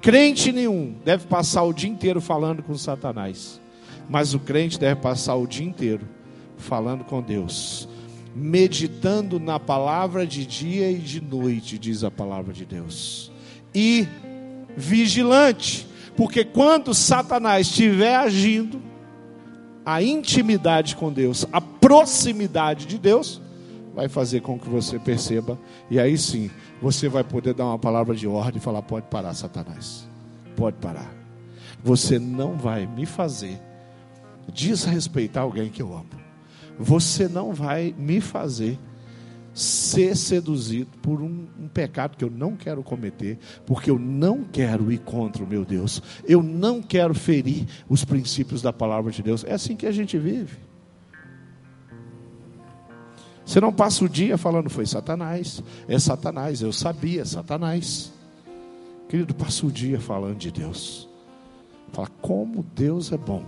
Crente 0.00 0.52
nenhum 0.52 0.94
deve 1.04 1.26
passar 1.26 1.62
o 1.64 1.72
dia 1.72 1.90
inteiro 1.90 2.20
falando 2.20 2.62
com 2.62 2.76
Satanás. 2.76 3.60
Mas 4.08 4.34
o 4.34 4.38
crente 4.38 4.78
deve 4.78 5.00
passar 5.00 5.34
o 5.34 5.46
dia 5.46 5.66
inteiro 5.66 6.06
falando 6.56 7.04
com 7.04 7.20
Deus 7.20 7.88
meditando 8.34 9.40
na 9.40 9.58
palavra 9.58 10.26
de 10.26 10.46
dia 10.46 10.90
e 10.90 10.98
de 10.98 11.20
noite, 11.20 11.78
diz 11.78 12.04
a 12.04 12.10
palavra 12.10 12.52
de 12.52 12.64
Deus. 12.64 13.30
E 13.74 14.06
vigilante, 14.76 15.86
porque 16.16 16.44
quando 16.44 16.94
Satanás 16.94 17.66
estiver 17.66 18.16
agindo, 18.16 18.80
a 19.84 20.02
intimidade 20.02 20.94
com 20.94 21.12
Deus, 21.12 21.46
a 21.52 21.60
proximidade 21.60 22.86
de 22.86 22.98
Deus, 22.98 23.40
vai 23.94 24.08
fazer 24.08 24.40
com 24.40 24.58
que 24.58 24.68
você 24.68 24.98
perceba, 24.98 25.58
e 25.90 25.98
aí 25.98 26.16
sim, 26.16 26.50
você 26.80 27.08
vai 27.08 27.24
poder 27.24 27.54
dar 27.54 27.66
uma 27.66 27.78
palavra 27.78 28.14
de 28.14 28.26
ordem 28.26 28.58
e 28.58 28.60
falar: 28.60 28.82
pode 28.82 29.06
parar, 29.06 29.34
Satanás, 29.34 30.08
pode 30.56 30.76
parar. 30.76 31.12
Você 31.82 32.18
não 32.18 32.56
vai 32.56 32.86
me 32.86 33.06
fazer 33.06 33.60
desrespeitar 34.52 35.42
alguém 35.42 35.70
que 35.70 35.82
eu 35.82 35.92
amo 35.92 36.29
você 36.80 37.28
não 37.28 37.52
vai 37.52 37.94
me 37.96 38.22
fazer 38.22 38.78
ser 39.52 40.16
seduzido 40.16 40.90
por 41.02 41.20
um, 41.20 41.46
um, 41.60 41.68
pecado 41.68 42.16
que 42.16 42.24
eu 42.24 42.30
não 42.30 42.56
quero 42.56 42.82
cometer, 42.82 43.38
porque 43.66 43.90
eu 43.90 43.98
não 43.98 44.44
quero 44.44 44.90
ir 44.90 44.98
contra 45.00 45.44
o 45.44 45.46
meu 45.46 45.64
Deus, 45.64 46.02
eu 46.24 46.42
não 46.42 46.80
quero 46.80 47.14
ferir 47.14 47.66
os 47.88 48.04
princípios 48.04 48.62
da 48.62 48.72
palavra 48.72 49.12
de 49.12 49.22
Deus. 49.22 49.44
É 49.44 49.52
assim 49.52 49.76
que 49.76 49.86
a 49.86 49.92
gente 49.92 50.16
vive. 50.16 50.56
Você 53.44 53.60
não 53.60 53.72
passa 53.72 54.04
o 54.04 54.08
dia 54.08 54.38
falando, 54.38 54.70
foi 54.70 54.86
Satanás, 54.86 55.62
é 55.88 55.98
Satanás, 55.98 56.62
eu 56.62 56.72
sabia, 56.72 57.24
Satanás. 57.26 58.12
Querido, 59.08 59.34
passa 59.34 59.66
o 59.66 59.72
dia 59.72 60.00
falando 60.00 60.38
de 60.38 60.52
Deus. 60.52 61.08
Fala, 61.92 62.08
como 62.22 62.64
Deus 62.74 63.12
é 63.12 63.18
bom. 63.18 63.44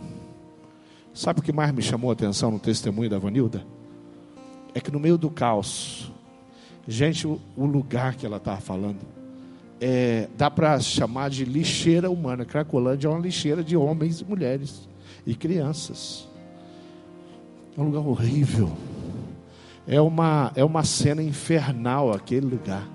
Sabe 1.14 1.40
o 1.40 1.42
que 1.42 1.52
mais 1.52 1.72
me 1.72 1.82
chamou 1.82 2.10
a 2.10 2.14
atenção 2.14 2.50
no 2.50 2.58
testemunho 2.58 3.10
da 3.10 3.18
Vanilda? 3.18 3.64
É 4.74 4.80
que 4.80 4.90
no 4.90 4.98
meio 4.98 5.18
do 5.18 5.30
caos, 5.30 6.10
gente, 6.88 7.26
o, 7.26 7.38
lugar 7.56 8.14
que 8.14 8.24
ela 8.24 8.38
estava 8.38 8.60
falando, 8.60 9.00
é, 9.78 10.28
dá 10.38 10.50
para 10.50 10.80
chamar 10.80 11.28
de 11.28 11.44
lixeira 11.44 12.10
humana. 12.10 12.44
Cracolândia 12.44 13.08
é 13.08 13.10
uma 13.10 13.20
lixeira 13.20 13.62
de 13.62 13.76
homens 13.76 14.20
e 14.20 14.24
mulheres 14.24 14.88
e 15.26 15.34
crianças. 15.34 16.28
É 17.76 17.80
um 17.80 17.84
lugar 17.84 18.00
horrível. 18.00 18.72
É 19.86 20.00
uma, 20.00 20.52
é 20.54 20.64
uma 20.64 20.84
cena 20.84 21.22
infernal 21.22 22.12
aquele 22.12 22.46
lugar 22.46 22.88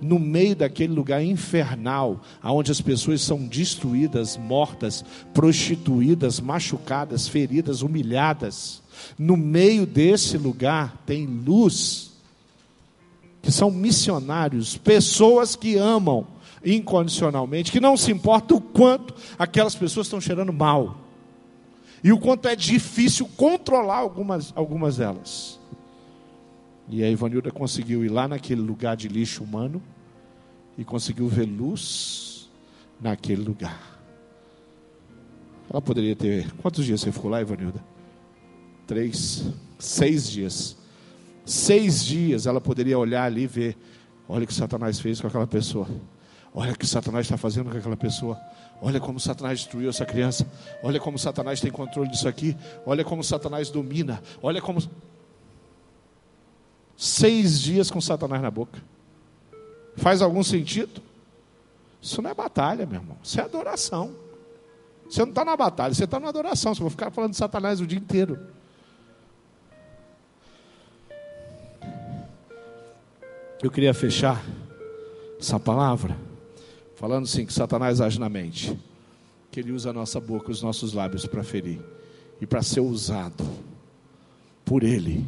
no 0.00 0.18
meio 0.18 0.54
daquele 0.54 0.92
lugar 0.92 1.22
infernal, 1.22 2.20
onde 2.42 2.70
as 2.70 2.80
pessoas 2.80 3.20
são 3.20 3.46
destruídas, 3.46 4.36
mortas, 4.36 5.04
prostituídas, 5.34 6.40
machucadas, 6.40 7.26
feridas, 7.28 7.82
humilhadas. 7.82 8.82
No 9.18 9.36
meio 9.36 9.86
desse 9.86 10.36
lugar 10.36 11.02
tem 11.06 11.26
luz, 11.26 12.12
que 13.42 13.50
são 13.50 13.70
missionários, 13.70 14.76
pessoas 14.76 15.56
que 15.56 15.76
amam 15.76 16.26
incondicionalmente, 16.64 17.72
que 17.72 17.80
não 17.80 17.96
se 17.96 18.10
importa 18.10 18.54
o 18.54 18.60
quanto 18.60 19.14
aquelas 19.38 19.74
pessoas 19.74 20.06
estão 20.06 20.20
cheirando 20.20 20.52
mal. 20.52 20.98
E 22.02 22.12
o 22.12 22.18
quanto 22.18 22.46
é 22.46 22.54
difícil 22.54 23.28
controlar 23.36 23.98
algumas, 23.98 24.52
algumas 24.54 24.98
delas. 24.98 25.58
E 26.88 27.02
a 27.04 27.10
Ivanilda 27.10 27.50
conseguiu 27.50 28.04
ir 28.04 28.08
lá 28.08 28.26
naquele 28.26 28.60
lugar 28.60 28.96
de 28.96 29.08
lixo 29.08 29.44
humano 29.44 29.82
e 30.76 30.84
conseguiu 30.84 31.28
ver 31.28 31.44
luz 31.44 32.50
naquele 33.00 33.42
lugar. 33.42 33.98
Ela 35.70 35.82
poderia 35.82 36.16
ter. 36.16 36.50
Quantos 36.54 36.84
dias 36.84 37.00
você 37.00 37.12
ficou 37.12 37.30
lá, 37.30 37.42
Ivanilda? 37.42 37.84
Três, 38.86 39.52
seis 39.78 40.28
dias. 40.28 40.76
Seis 41.44 42.04
dias 42.04 42.46
ela 42.46 42.60
poderia 42.60 42.98
olhar 42.98 43.24
ali 43.24 43.42
e 43.42 43.46
ver: 43.46 43.76
olha 44.26 44.44
o 44.44 44.46
que 44.46 44.54
Satanás 44.54 44.98
fez 44.98 45.20
com 45.20 45.26
aquela 45.26 45.46
pessoa. 45.46 45.86
Olha 46.54 46.72
o 46.72 46.78
que 46.78 46.86
Satanás 46.86 47.26
está 47.26 47.36
fazendo 47.36 47.70
com 47.70 47.76
aquela 47.76 47.96
pessoa. 47.96 48.40
Olha 48.80 48.98
como 48.98 49.20
Satanás 49.20 49.60
destruiu 49.60 49.90
essa 49.90 50.06
criança. 50.06 50.46
Olha 50.82 50.98
como 50.98 51.18
Satanás 51.18 51.60
tem 51.60 51.70
controle 51.70 52.08
disso 52.08 52.26
aqui. 52.26 52.56
Olha 52.86 53.04
como 53.04 53.22
Satanás 53.22 53.70
domina. 53.70 54.22
Olha 54.42 54.62
como 54.62 54.80
seis 56.98 57.60
dias 57.60 57.92
com 57.92 58.00
Satanás 58.00 58.42
na 58.42 58.50
boca. 58.50 58.82
Faz 59.96 60.20
algum 60.20 60.42
sentido? 60.42 61.00
Isso 62.02 62.20
não 62.20 62.30
é 62.30 62.34
batalha, 62.34 62.84
meu 62.84 63.00
irmão. 63.00 63.16
Isso 63.22 63.40
é 63.40 63.44
adoração. 63.44 64.14
Você 65.08 65.20
não 65.20 65.28
está 65.28 65.44
na 65.44 65.56
batalha, 65.56 65.94
você 65.94 66.04
está 66.04 66.18
na 66.18 66.28
adoração. 66.28 66.74
Você 66.74 66.80
vai 66.80 66.90
ficar 66.90 67.10
falando 67.12 67.30
de 67.30 67.36
Satanás 67.36 67.80
o 67.80 67.86
dia 67.86 67.98
inteiro. 67.98 68.38
Eu 73.62 73.70
queria 73.70 73.94
fechar 73.94 74.44
essa 75.38 75.58
palavra 75.58 76.16
falando 76.96 77.24
assim 77.24 77.46
que 77.46 77.52
Satanás 77.52 78.00
age 78.00 78.18
na 78.18 78.28
mente, 78.28 78.76
que 79.52 79.60
ele 79.60 79.70
usa 79.70 79.90
a 79.90 79.92
nossa 79.92 80.18
boca, 80.18 80.50
os 80.50 80.62
nossos 80.62 80.92
lábios 80.92 81.26
para 81.26 81.44
ferir 81.44 81.80
e 82.40 82.46
para 82.46 82.60
ser 82.60 82.80
usado 82.80 83.44
por 84.64 84.82
ele 84.82 85.24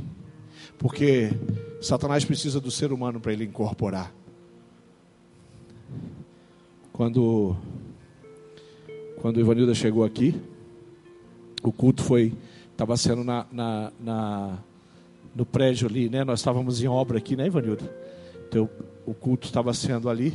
porque 0.81 1.31
Satanás 1.79 2.25
precisa 2.25 2.59
do 2.59 2.71
ser 2.71 2.91
humano 2.91 3.21
para 3.21 3.35
ele 3.35 3.45
incorporar. 3.45 4.11
Quando 6.91 7.55
quando 9.21 9.39
Ivanilda 9.39 9.75
chegou 9.75 10.03
aqui, 10.03 10.35
o 11.63 11.71
culto 11.71 12.03
foi 12.03 12.33
estava 12.73 12.97
sendo 12.97 13.23
na, 13.23 13.47
na, 13.53 13.93
na, 14.01 14.59
no 15.37 15.45
prédio 15.45 15.87
ali, 15.87 16.09
né? 16.09 16.25
Nós 16.25 16.41
estávamos 16.41 16.83
em 16.83 16.89
obra 16.89 17.19
aqui, 17.19 17.37
né, 17.37 17.47
Ivanilda? 17.47 17.85
Então, 18.49 18.69
o 19.05 19.13
culto 19.13 19.47
estava 19.47 19.75
sendo 19.75 20.09
ali. 20.09 20.33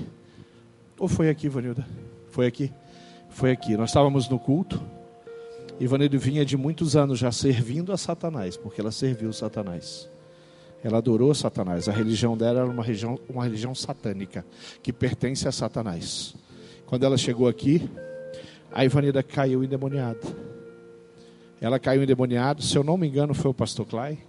Ou 1.00 1.08
foi 1.08 1.28
aqui, 1.28 1.48
Ivanilda? 1.48 1.88
Foi 2.30 2.46
aqui. 2.46 2.72
Foi 3.32 3.50
aqui. 3.50 3.76
Nós 3.76 3.89
estávamos 3.89 4.30
no 4.30 4.38
culto. 4.38 4.80
Ivanilda 5.80 6.20
vinha 6.20 6.46
de 6.46 6.56
muitos 6.56 6.96
anos 6.96 7.18
já 7.18 7.32
servindo 7.32 7.91
a 7.91 7.98
Satanás, 7.98 8.56
porque 8.56 8.80
ela 8.80 8.91
serviu 8.91 9.34
Satanás. 9.34 10.08
Ela 10.86 10.99
adorou 10.99 11.33
Satanás. 11.33 11.89
A 11.89 11.91
religião 11.91 12.38
dela 12.38 12.59
era 12.59 12.69
uma 12.69 12.83
religião, 12.83 13.19
uma 13.27 13.43
religião 13.43 13.73
satânica, 13.73 14.45
que 14.83 14.93
pertence 14.93 15.47
a 15.47 15.51
Satanás. 15.51 16.36
Quando 16.86 17.03
ela 17.03 17.17
chegou 17.17 17.47
aqui, 17.47 17.89
a 18.71 18.86
Ivanida 18.86 19.23
caiu 19.23 19.63
endemoniada. 19.63 20.19
Ela 21.59 21.79
caiu 21.79 22.03
endemoniada, 22.03 22.61
se 22.61 22.77
eu 22.77 22.83
não 22.83 22.97
me 22.97 23.07
engano, 23.07 23.33
foi 23.33 23.49
o 23.49 23.53
pastor 23.53 23.88
Clay. 23.88 24.19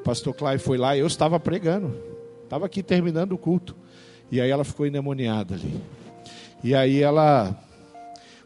O 0.00 0.02
pastor 0.02 0.34
Clay 0.34 0.58
foi 0.58 0.76
lá 0.76 0.96
eu 0.96 1.06
estava 1.06 1.38
pregando. 1.38 1.96
Estava 2.42 2.66
aqui 2.66 2.82
terminando 2.82 3.30
o 3.30 3.38
culto. 3.38 3.76
E 4.28 4.40
aí 4.40 4.50
ela 4.50 4.64
ficou 4.64 4.88
endemoniada 4.88 5.54
ali. 5.54 5.80
E 6.64 6.74
aí 6.74 7.00
ela. 7.00 7.56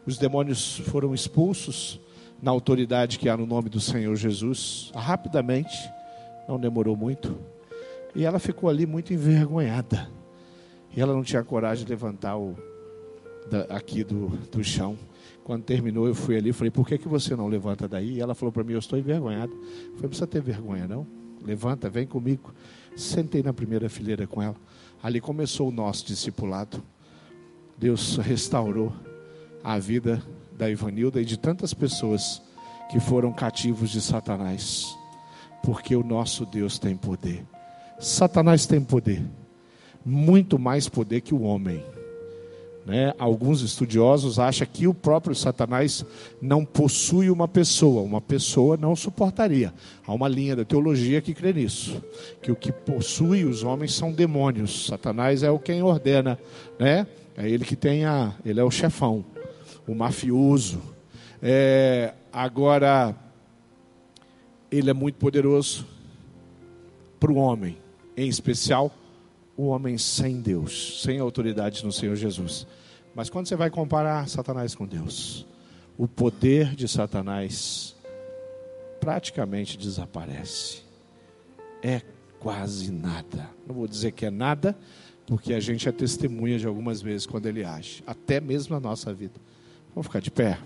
Os 0.05 0.15
demônios 0.19 0.77
foram 0.77 1.11
expulsos. 1.11 1.99
na 2.39 2.51
autoridade 2.51 3.17
que 3.17 3.27
há 3.27 3.35
no 3.35 3.47
nome 3.47 3.67
do 3.67 3.79
Senhor 3.79 4.15
Jesus, 4.15 4.91
rapidamente, 4.95 5.75
não 6.47 6.59
demorou 6.59 6.95
muito, 6.95 7.37
e 8.15 8.25
ela 8.25 8.39
ficou 8.39 8.69
ali 8.69 8.85
muito 8.85 9.13
envergonhada. 9.13 10.09
E 10.95 10.99
ela 10.99 11.13
não 11.13 11.23
tinha 11.23 11.43
coragem 11.43 11.85
de 11.85 11.89
levantar 11.89 12.37
o, 12.37 12.55
da, 13.49 13.61
aqui 13.75 14.03
do, 14.03 14.27
do 14.51 14.63
chão. 14.63 14.97
Quando 15.43 15.63
terminou, 15.63 16.07
eu 16.07 16.13
fui 16.13 16.35
ali 16.37 16.49
e 16.49 16.53
falei, 16.53 16.69
por 16.69 16.87
que, 16.87 16.97
que 16.97 17.07
você 17.07 17.35
não 17.35 17.47
levanta 17.47 17.87
daí? 17.87 18.17
E 18.17 18.21
ela 18.21 18.35
falou 18.35 18.51
para 18.51 18.63
mim, 18.63 18.73
eu 18.73 18.79
estou 18.79 18.99
envergonhada. 18.99 19.51
Eu 19.53 19.95
falei, 19.95 20.09
precisa 20.09 20.27
ter 20.27 20.41
vergonha, 20.41 20.87
não. 20.87 21.07
Levanta, 21.43 21.89
vem 21.89 22.05
comigo. 22.05 22.53
Sentei 22.95 23.41
na 23.41 23.53
primeira 23.53 23.89
fileira 23.89 24.27
com 24.27 24.41
ela. 24.41 24.55
Ali 25.01 25.21
começou 25.21 25.69
o 25.69 25.71
nosso 25.71 26.05
discipulado. 26.05 26.83
Deus 27.77 28.17
restaurou 28.17 28.93
a 29.63 29.79
vida 29.79 30.21
da 30.57 30.69
Ivanilda 30.69 31.21
e 31.21 31.25
de 31.25 31.39
tantas 31.39 31.73
pessoas 31.73 32.41
que 32.91 32.99
foram 32.99 33.31
cativos 33.31 33.89
de 33.89 34.01
Satanás. 34.01 34.95
Porque 35.63 35.95
o 35.95 36.03
nosso 36.03 36.45
Deus 36.45 36.79
tem 36.79 36.95
poder. 36.95 37.45
Satanás 37.99 38.65
tem 38.65 38.81
poder. 38.81 39.23
Muito 40.03 40.57
mais 40.57 40.89
poder 40.89 41.21
que 41.21 41.33
o 41.33 41.41
homem. 41.41 41.83
Né? 42.85 43.13
Alguns 43.19 43.61
estudiosos 43.61 44.39
acham 44.39 44.65
que 44.65 44.87
o 44.87 44.93
próprio 44.93 45.35
Satanás 45.35 46.03
não 46.41 46.65
possui 46.65 47.29
uma 47.29 47.47
pessoa, 47.47 48.01
uma 48.01 48.19
pessoa 48.19 48.75
não 48.75 48.95
suportaria. 48.95 49.71
Há 50.05 50.13
uma 50.13 50.27
linha 50.27 50.55
da 50.55 50.65
teologia 50.65 51.21
que 51.21 51.33
crê 51.33 51.53
nisso, 51.53 52.03
que 52.41 52.51
o 52.51 52.55
que 52.55 52.71
possui 52.71 53.45
os 53.45 53.63
homens 53.63 53.93
são 53.93 54.11
demônios. 54.11 54.87
Satanás 54.87 55.43
é 55.43 55.51
o 55.51 55.59
quem 55.59 55.83
ordena, 55.83 56.39
né? 56.79 57.05
É 57.37 57.47
ele 57.47 57.63
que 57.63 57.75
tem 57.75 58.03
a, 58.03 58.33
ele 58.43 58.59
é 58.59 58.63
o 58.63 58.71
chefão, 58.71 59.23
o 59.87 59.93
mafioso. 59.93 60.81
É, 61.41 62.13
agora, 62.33 63.15
ele 64.71 64.89
é 64.89 64.93
muito 64.93 65.15
poderoso 65.15 65.85
para 67.19 67.31
o 67.31 67.35
homem, 67.35 67.77
em 68.15 68.27
especial 68.27 68.91
o 69.57 69.67
homem 69.67 69.97
sem 69.97 70.41
Deus, 70.41 71.01
sem 71.03 71.19
autoridade 71.19 71.83
no 71.83 71.91
Senhor 71.91 72.15
Jesus. 72.15 72.65
Mas 73.13 73.29
quando 73.29 73.47
você 73.47 73.55
vai 73.55 73.69
comparar 73.69 74.27
Satanás 74.29 74.73
com 74.73 74.87
Deus, 74.87 75.45
o 75.97 76.07
poder 76.07 76.73
de 76.73 76.87
Satanás 76.87 77.95
praticamente 78.99 79.77
desaparece. 79.77 80.81
É 81.83 82.01
quase 82.39 82.91
nada. 82.91 83.49
Não 83.67 83.75
vou 83.75 83.87
dizer 83.87 84.11
que 84.13 84.25
é 84.25 84.31
nada, 84.31 84.77
porque 85.27 85.53
a 85.53 85.59
gente 85.59 85.89
é 85.89 85.91
testemunha 85.91 86.57
de 86.57 86.65
algumas 86.65 87.01
vezes 87.01 87.27
quando 87.27 87.45
ele 87.45 87.63
age, 87.63 88.03
até 88.07 88.39
mesmo 88.39 88.73
na 88.73 88.79
nossa 88.79 89.13
vida. 89.13 89.39
Vamos 89.93 90.07
ficar 90.07 90.21
de 90.21 90.31
pé. 90.31 90.57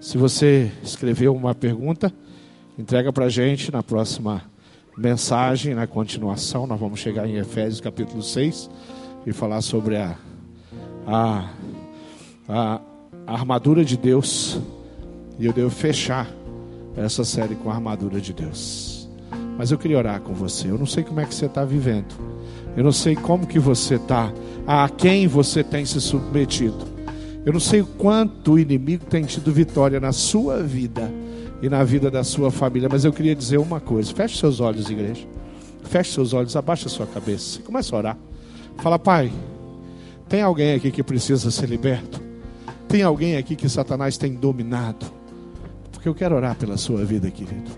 Se 0.00 0.16
você 0.16 0.70
escreveu 0.82 1.34
uma 1.34 1.54
pergunta, 1.54 2.14
entrega 2.78 3.12
para 3.12 3.24
a 3.24 3.28
gente 3.28 3.72
na 3.72 3.82
próxima 3.82 4.42
mensagem, 4.96 5.74
na 5.74 5.86
continuação. 5.86 6.64
Nós 6.64 6.78
vamos 6.78 7.00
chegar 7.00 7.28
em 7.28 7.36
Efésios 7.36 7.80
capítulo 7.80 8.22
6 8.22 8.70
e 9.26 9.32
falar 9.32 9.60
sobre 9.62 9.96
a, 9.96 10.16
a, 11.04 11.50
a, 12.48 12.80
armadura 13.26 13.84
de 13.84 13.96
Deus. 13.96 14.60
E 15.40 15.46
eu 15.46 15.52
devo 15.52 15.70
fechar 15.70 16.30
essa 16.96 17.24
série 17.24 17.56
com 17.56 17.68
a 17.68 17.74
armadura 17.74 18.20
de 18.20 18.32
Deus. 18.32 19.08
Mas 19.56 19.72
eu 19.72 19.78
queria 19.78 19.98
orar 19.98 20.20
com 20.20 20.32
você. 20.32 20.70
Eu 20.70 20.78
não 20.78 20.86
sei 20.86 21.02
como 21.02 21.18
é 21.18 21.24
que 21.24 21.34
você 21.34 21.46
está 21.46 21.64
vivendo. 21.64 22.14
Eu 22.76 22.84
não 22.84 22.92
sei 22.92 23.16
como 23.16 23.44
que 23.44 23.58
você 23.58 23.96
está, 23.96 24.32
a 24.64 24.88
quem 24.88 25.26
você 25.26 25.64
tem 25.64 25.84
se 25.84 26.00
submetido. 26.00 26.86
Eu 27.44 27.52
não 27.52 27.60
sei 27.60 27.80
o 27.80 27.86
quanto 27.86 28.52
o 28.52 28.58
inimigo 28.58 29.04
tem 29.04 29.24
tido 29.24 29.50
vitória 29.50 29.98
na 29.98 30.12
sua 30.12 30.62
vida 30.62 31.10
e 31.62 31.68
na 31.68 31.82
vida 31.84 32.10
da 32.10 32.22
sua 32.24 32.50
família. 32.50 32.88
Mas 32.90 33.04
eu 33.04 33.12
queria 33.12 33.34
dizer 33.34 33.58
uma 33.58 33.80
coisa: 33.80 34.12
feche 34.14 34.38
seus 34.38 34.60
olhos, 34.60 34.88
igreja. 34.90 35.26
Feche 35.84 36.12
seus 36.12 36.32
olhos, 36.32 36.54
abaixa 36.54 36.88
sua 36.88 37.06
cabeça 37.06 37.60
comece 37.62 37.94
a 37.94 37.98
orar. 37.98 38.18
Fala, 38.78 38.98
Pai, 38.98 39.32
tem 40.28 40.42
alguém 40.42 40.74
aqui 40.74 40.90
que 40.90 41.02
precisa 41.02 41.50
ser 41.50 41.68
liberto? 41.68 42.20
Tem 42.88 43.02
alguém 43.02 43.36
aqui 43.36 43.56
que 43.56 43.68
Satanás 43.68 44.18
tem 44.18 44.34
dominado? 44.34 45.06
Porque 45.90 46.08
eu 46.08 46.14
quero 46.14 46.36
orar 46.36 46.56
pela 46.56 46.76
sua 46.76 47.04
vida, 47.04 47.30
querido. 47.30 47.70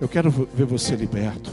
Eu 0.00 0.08
quero 0.08 0.30
ver 0.30 0.64
você 0.64 0.94
liberto. 0.94 1.50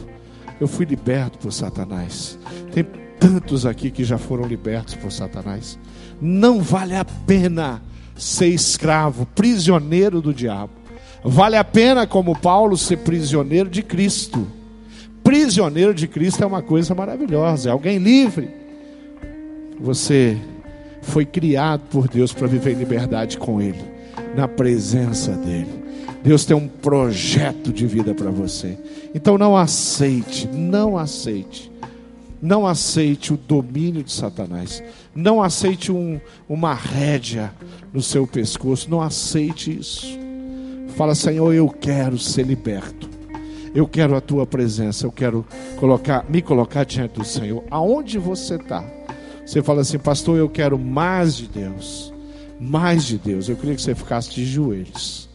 Eu 0.60 0.66
fui 0.66 0.86
liberto 0.86 1.38
por 1.38 1.52
Satanás. 1.52 2.38
Tem 2.72 2.84
tantos 3.18 3.66
aqui 3.66 3.90
que 3.90 4.04
já 4.04 4.18
foram 4.18 4.46
libertos 4.46 4.94
por 4.94 5.12
Satanás. 5.12 5.78
Não 6.20 6.60
vale 6.60 6.96
a 6.96 7.04
pena 7.04 7.82
ser 8.16 8.48
escravo, 8.48 9.26
prisioneiro 9.26 10.20
do 10.20 10.32
diabo. 10.32 10.72
Vale 11.24 11.56
a 11.56 11.64
pena, 11.64 12.06
como 12.06 12.38
Paulo, 12.38 12.76
ser 12.76 12.98
prisioneiro 12.98 13.68
de 13.68 13.82
Cristo. 13.82 14.46
Prisioneiro 15.22 15.92
de 15.92 16.06
Cristo 16.06 16.42
é 16.42 16.46
uma 16.46 16.62
coisa 16.62 16.94
maravilhosa, 16.94 17.68
é 17.68 17.72
alguém 17.72 17.98
livre. 17.98 18.48
Você 19.80 20.38
foi 21.02 21.24
criado 21.24 21.82
por 21.90 22.08
Deus 22.08 22.32
para 22.32 22.46
viver 22.46 22.72
em 22.72 22.78
liberdade 22.78 23.36
com 23.36 23.60
Ele, 23.60 23.84
na 24.34 24.48
presença 24.48 25.32
dEle. 25.32 25.84
Deus 26.22 26.44
tem 26.44 26.56
um 26.56 26.66
projeto 26.66 27.72
de 27.72 27.86
vida 27.86 28.14
para 28.14 28.30
você. 28.30 28.78
Então 29.14 29.38
não 29.38 29.56
aceite, 29.56 30.48
não 30.48 30.96
aceite, 30.96 31.70
não 32.40 32.66
aceite 32.66 33.32
o 33.32 33.36
domínio 33.36 34.02
de 34.02 34.12
Satanás. 34.12 34.82
Não 35.14 35.42
aceite 35.42 35.90
um, 35.90 36.20
uma 36.48 36.74
rédea 36.74 37.52
no 37.92 38.00
seu 38.00 38.26
pescoço. 38.26 38.88
Não 38.88 39.00
aceite 39.00 39.76
isso. 39.78 40.18
Fala, 40.98 41.14
Senhor, 41.14 41.54
eu 41.54 41.68
quero 41.68 42.18
ser 42.18 42.44
liberto. 42.44 43.08
Eu 43.72 43.86
quero 43.86 44.16
a 44.16 44.20
tua 44.20 44.44
presença. 44.44 45.06
Eu 45.06 45.12
quero 45.12 45.46
colocar, 45.76 46.28
me 46.28 46.42
colocar 46.42 46.82
diante 46.82 47.12
do 47.12 47.24
Senhor. 47.24 47.62
Aonde 47.70 48.18
você 48.18 48.56
está? 48.56 48.84
Você 49.46 49.62
fala 49.62 49.82
assim, 49.82 49.96
pastor, 49.96 50.36
eu 50.36 50.48
quero 50.48 50.76
mais 50.76 51.36
de 51.36 51.46
Deus. 51.46 52.12
Mais 52.58 53.04
de 53.04 53.16
Deus. 53.16 53.48
Eu 53.48 53.54
queria 53.54 53.76
que 53.76 53.80
você 53.80 53.94
ficasse 53.94 54.30
de 54.30 54.44
joelhos. 54.44 55.28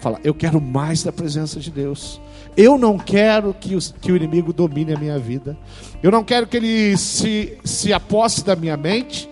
Fala, 0.00 0.18
eu 0.24 0.32
quero 0.32 0.58
mais 0.58 1.02
da 1.02 1.12
presença 1.12 1.60
de 1.60 1.70
Deus. 1.70 2.18
Eu 2.56 2.78
não 2.78 2.98
quero 2.98 3.52
que 3.52 3.76
o, 3.76 3.78
que 4.00 4.10
o 4.10 4.16
inimigo 4.16 4.54
domine 4.54 4.94
a 4.94 4.98
minha 4.98 5.18
vida. 5.18 5.54
Eu 6.02 6.10
não 6.10 6.24
quero 6.24 6.46
que 6.46 6.56
ele 6.56 6.96
se, 6.96 7.58
se 7.62 7.92
aposse 7.92 8.42
da 8.42 8.56
minha 8.56 8.74
mente. 8.74 9.28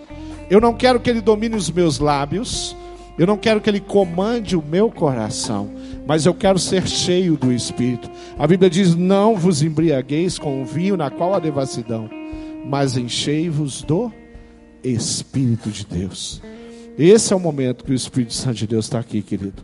Eu 0.51 0.61
não 0.61 0.75
quero 0.75 0.99
que 0.99 1.09
ele 1.09 1.19
domine 1.19 1.55
os 1.55 1.71
meus 1.71 1.97
lábios. 1.97 2.77
Eu 3.19 3.27
não 3.27 3.35
quero 3.35 3.59
que 3.59 3.69
ele 3.69 3.81
comande 3.81 4.55
o 4.55 4.63
meu 4.63 4.89
coração, 4.89 5.69
mas 6.07 6.25
eu 6.25 6.33
quero 6.33 6.57
ser 6.57 6.87
cheio 6.87 7.35
do 7.35 7.51
Espírito. 7.51 8.09
A 8.37 8.47
Bíblia 8.47 8.69
diz: 8.69 8.95
Não 8.95 9.35
vos 9.35 9.61
embriagueis 9.61 10.39
com 10.39 10.61
o 10.61 10.65
vinho 10.65 10.95
na 10.95 11.09
qual 11.09 11.33
há 11.33 11.39
devassidão, 11.39 12.09
mas 12.65 12.95
enchei-vos 12.95 13.81
do 13.81 14.09
Espírito 14.81 15.69
de 15.69 15.85
Deus. 15.85 16.41
Esse 16.97 17.33
é 17.33 17.35
o 17.35 17.41
momento 17.41 17.83
que 17.83 17.91
o 17.91 17.93
Espírito 17.93 18.33
Santo 18.33 18.55
de 18.55 18.67
Deus 18.67 18.85
está 18.85 18.99
aqui, 18.99 19.21
querido, 19.21 19.63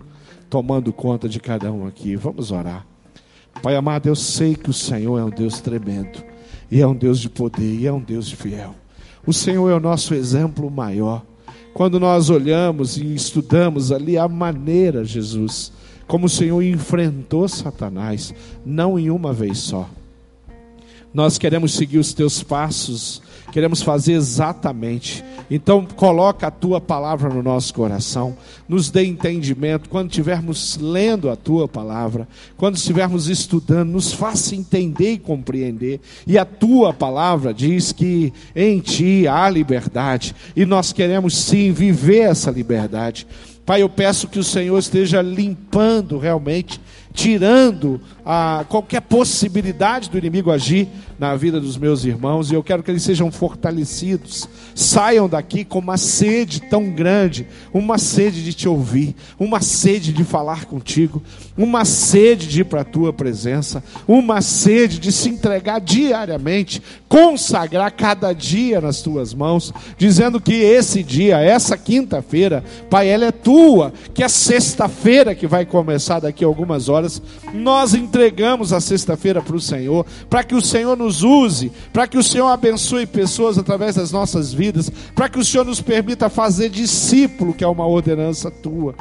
tomando 0.50 0.92
conta 0.92 1.30
de 1.30 1.40
cada 1.40 1.72
um 1.72 1.88
aqui. 1.88 2.18
Vamos 2.18 2.52
orar. 2.52 2.86
Pai 3.62 3.78
amado, 3.78 4.08
eu 4.08 4.18
sei 4.18 4.54
que 4.54 4.70
o 4.70 4.74
Senhor 4.74 5.18
é 5.18 5.24
um 5.24 5.30
Deus 5.30 5.62
tremendo, 5.62 6.22
e 6.70 6.82
é 6.82 6.88
um 6.88 6.94
Deus 6.94 7.22
de 7.22 7.30
poder, 7.30 7.80
e 7.80 7.88
é 7.88 7.94
um 7.94 8.02
Deus 8.02 8.28
de 8.28 8.36
fiel. 8.36 8.76
O 9.26 9.32
Senhor 9.32 9.70
é 9.70 9.74
o 9.74 9.80
nosso 9.80 10.14
exemplo 10.14 10.70
maior 10.70 11.24
quando 11.76 12.00
nós 12.00 12.30
olhamos 12.30 12.96
e 12.96 13.14
estudamos 13.14 13.92
ali 13.92 14.18
a 14.18 14.30
maneira, 14.30 15.04
Jesus, 15.04 15.74
como 16.08 16.28
o 16.28 16.30
Senhor 16.30 16.62
enfrentou 16.64 17.50
Satanás, 17.50 18.34
não 18.66 18.98
em 18.98 19.10
uma 19.12 19.34
vez 19.34 19.58
só. 19.58 19.90
Nós 21.14 21.38
queremos 21.38 21.74
seguir 21.74 21.98
os 21.98 22.14
teus 22.14 22.42
passos, 22.42 23.22
queremos 23.52 23.82
fazer 23.82 24.14
exatamente. 24.14 25.24
Então, 25.50 25.86
coloca 25.86 26.48
a 26.48 26.52
tua 26.52 26.82
palavra 26.82 27.30
no 27.30 27.44
nosso 27.44 27.74
coração, 27.74 28.36
nos 28.68 28.90
dê 28.90 29.06
entendimento 29.06 29.90
quando 29.90 30.10
estivermos 30.10 30.78
lendo 30.82 31.30
a 31.30 31.36
tua 31.36 31.68
palavra, 31.68 32.28
quando 32.58 32.78
estivermos 32.78 33.28
estudando, 33.28 33.92
nos 33.92 34.12
faça 34.12 34.56
entender 34.56 35.14
e 35.14 35.20
compreender. 35.20 36.00
E 36.26 36.38
a 36.38 36.46
tua 36.46 36.94
palavra 36.94 37.54
diz 37.54 37.92
que 37.92 38.34
em 38.56 38.80
ti 38.80 39.28
há 39.28 39.50
liberdade, 39.50 40.36
e 40.56 40.66
nós 40.66 40.92
queremos 40.92 41.38
sim 41.38 41.72
viver 41.72 42.22
essa 42.22 42.50
liberdade. 42.50 43.28
Pai, 43.66 43.82
eu 43.82 43.90
peço 43.90 44.28
que 44.28 44.38
o 44.38 44.44
Senhor 44.44 44.78
esteja 44.78 45.24
limpando 45.24 46.20
realmente 46.20 46.80
tirando 47.16 48.00
a 48.26 48.66
qualquer 48.68 49.02
possibilidade 49.02 50.10
do 50.10 50.18
inimigo 50.18 50.52
agir 50.52 50.90
na 51.18 51.36
vida 51.36 51.62
dos 51.62 51.78
meus 51.78 52.04
irmãos, 52.04 52.52
e 52.52 52.56
eu 52.56 52.62
quero 52.62 52.84
que 52.84 52.92
eles 52.92 53.04
sejam 53.04 53.32
fortalecidos, 53.32 54.50
saiam 54.74 55.30
daqui 55.30 55.64
com 55.64 55.80
uma 55.80 55.96
sede 55.96 56.62
tão 56.64 56.90
grande, 56.90 57.48
uma 57.74 57.98
sede 57.98 58.44
de 58.44 58.54
te 58.54 58.68
ouvir, 58.68 59.16
uma 59.40 59.62
sede 59.62 60.12
de 60.12 60.26
falar 60.26 60.66
contigo, 60.66 61.24
uma 61.58 61.86
sede 61.86 62.48
de 62.48 62.62
ir 62.62 62.66
para 62.66 62.82
a 62.82 62.86
tua 62.86 63.14
presença, 63.14 63.82
uma 64.06 64.42
sede 64.42 65.00
de 65.00 65.12
se 65.12 65.30
entregar 65.30 65.80
diariamente, 65.80 66.82
consagrar 67.08 67.92
cada 67.92 68.34
dia 68.34 68.82
nas 68.82 69.02
tuas 69.02 69.34
mãos, 69.34 69.74
dizendo 69.98 70.42
que 70.42 70.54
esse 70.54 71.02
dia, 71.02 71.40
essa 71.40 71.78
quinta-feira, 71.78 72.64
Pai, 72.90 73.08
ela 73.08 73.26
é 73.26 73.32
tua, 73.32 73.94
que 74.14 74.24
é 74.24 74.28
sexta-feira 74.28 75.34
que 75.34 75.48
vai 75.48 75.66
começar 75.66 76.20
daqui 76.20 76.44
a 76.44 76.48
algumas 76.48 76.90
horas, 76.90 77.05
nós 77.54 77.94
entregamos 77.94 78.74
a 78.74 78.80
sexta-feira 78.80 79.42
para 79.42 79.56
o 79.56 79.62
Senhor, 79.62 80.06
para 80.30 80.44
que 80.44 80.56
o 80.56 80.62
Senhor 80.62 80.98
nos 80.98 81.24
use, 81.24 81.72
para 81.92 82.08
que 82.08 82.18
o 82.18 82.24
Senhor 82.24 82.48
abençoe 82.48 83.06
pessoas 83.06 83.58
através 83.58 83.96
das 83.96 84.12
nossas 84.12 84.54
vidas, 84.54 84.92
para 85.14 85.30
que 85.30 85.40
o 85.40 85.46
Senhor 85.46 85.66
nos 85.66 85.82
permita 85.82 86.30
fazer 86.30 86.70
discípulo, 86.70 87.54
que 87.54 87.64
é 87.64 87.68
uma 87.68 87.86
ordenança 87.86 88.50
tua. 88.50 88.96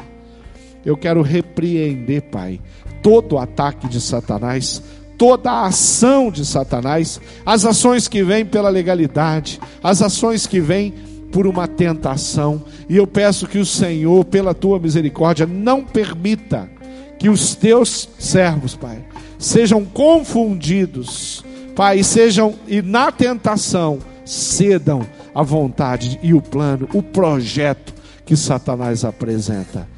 Eu 0.85 0.97
quero 0.97 1.23
repreender, 1.23 2.23
Pai, 2.31 2.61
todo 3.03 3.35
o 3.35 3.39
ataque 3.39 3.89
de 3.89 4.01
Satanás, 4.01 4.83
toda 5.17 5.51
a 5.51 5.67
ação 5.67 6.31
de 6.31 6.45
Satanás, 6.45 7.21
as 7.45 7.65
ações 7.65 8.09
que 8.09 8.23
vêm 8.23 8.45
pela 8.45 8.69
legalidade, 8.69 9.61
as 9.83 10.03
ações 10.03 10.47
que 10.47 10.61
vêm 10.61 10.93
por 11.33 11.47
uma 11.47 11.67
tentação, 11.67 12.63
e 12.89 12.97
eu 12.97 13.07
peço 13.07 13.49
que 13.49 13.59
o 13.59 13.67
Senhor, 13.67 14.25
pela 14.25 14.55
tua 14.55 14.79
misericórdia, 14.79 15.47
não 15.47 15.83
permita 15.83 16.71
que 17.19 17.29
os 17.29 17.55
teus 17.55 18.09
servos, 18.19 18.75
Pai, 18.77 19.05
sejam 19.39 19.85
confundidos, 19.85 21.45
Pai, 21.75 22.03
sejam 22.03 22.55
e 22.67 22.81
na 22.83 23.11
tentação 23.11 23.99
cedam 24.25 25.07
a 25.35 25.43
vontade 25.43 26.19
e 26.23 26.33
o 26.33 26.41
plano, 26.41 26.89
o 26.95 27.03
projeto 27.03 27.93
que 28.25 28.37
Satanás 28.37 29.05
apresenta 29.05 29.89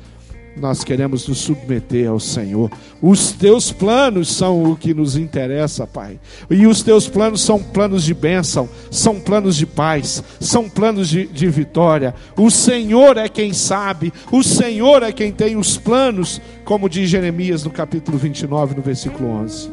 nós 0.57 0.83
queremos 0.83 1.29
nos 1.29 1.39
submeter 1.39 2.09
ao 2.09 2.19
Senhor. 2.19 2.71
Os 3.01 3.33
teus 3.33 3.71
planos 3.71 4.35
são 4.35 4.73
o 4.73 4.77
que 4.77 4.95
nos 4.95 5.17
interessa, 5.17 5.87
Pai. 5.87 6.19
E 6.51 6.67
os 6.67 6.83
teus 6.83 7.09
planos 7.09 7.43
são 7.43 7.63
planos 7.63 8.05
de 8.05 8.15
bênção, 8.15 8.69
são 8.91 9.21
planos 9.21 9.57
de 9.57 9.67
paz, 9.67 10.23
são 10.41 10.69
planos 10.69 11.09
de, 11.09 11.27
de 11.27 11.49
vitória. 11.49 12.15
O 12.37 12.51
Senhor 12.51 13.19
é 13.19 13.29
quem 13.29 13.53
sabe, 13.53 14.13
o 14.33 14.43
Senhor 14.43 15.03
é 15.03 15.13
quem 15.13 15.31
tem 15.31 15.57
os 15.57 15.77
planos, 15.77 16.41
como 16.65 16.89
diz 16.89 17.11
Jeremias 17.11 17.65
no 17.65 17.71
capítulo 17.71 18.17
29, 18.17 18.77
no 18.77 18.83
versículo 18.83 19.29
11. 19.29 19.71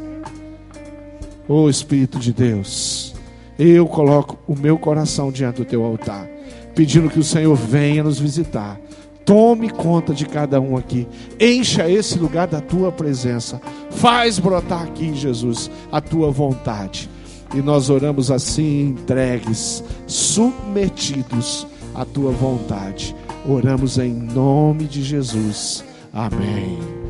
Ô 1.47 1.63
oh, 1.63 1.69
Espírito 1.69 2.19
de 2.19 2.33
Deus, 2.33 3.13
eu 3.57 3.85
coloco 3.85 4.37
o 4.47 4.57
meu 4.57 4.77
coração 4.77 5.31
diante 5.31 5.57
do 5.57 5.65
teu 5.65 5.83
altar, 5.83 6.27
pedindo 6.73 7.09
que 7.09 7.19
o 7.19 7.23
Senhor 7.23 7.55
venha 7.55 8.03
nos 8.03 8.19
visitar 8.19 8.79
Tome 9.25 9.69
conta 9.69 10.13
de 10.13 10.25
cada 10.25 10.59
um 10.59 10.75
aqui. 10.75 11.07
Encha 11.39 11.89
esse 11.89 12.17
lugar 12.19 12.47
da 12.47 12.59
tua 12.59 12.91
presença. 12.91 13.61
Faz 13.91 14.37
brotar 14.37 14.83
aqui, 14.83 15.13
Jesus, 15.15 15.71
a 15.91 16.01
tua 16.01 16.29
vontade. 16.29 17.09
E 17.53 17.61
nós 17.61 17.89
oramos 17.89 18.31
assim, 18.31 18.89
entregues, 18.89 19.83
submetidos 20.07 21.67
à 21.93 22.03
tua 22.03 22.31
vontade. 22.31 23.15
Oramos 23.47 23.97
em 23.97 24.11
nome 24.11 24.85
de 24.85 25.03
Jesus. 25.03 25.83
Amém. 26.11 27.02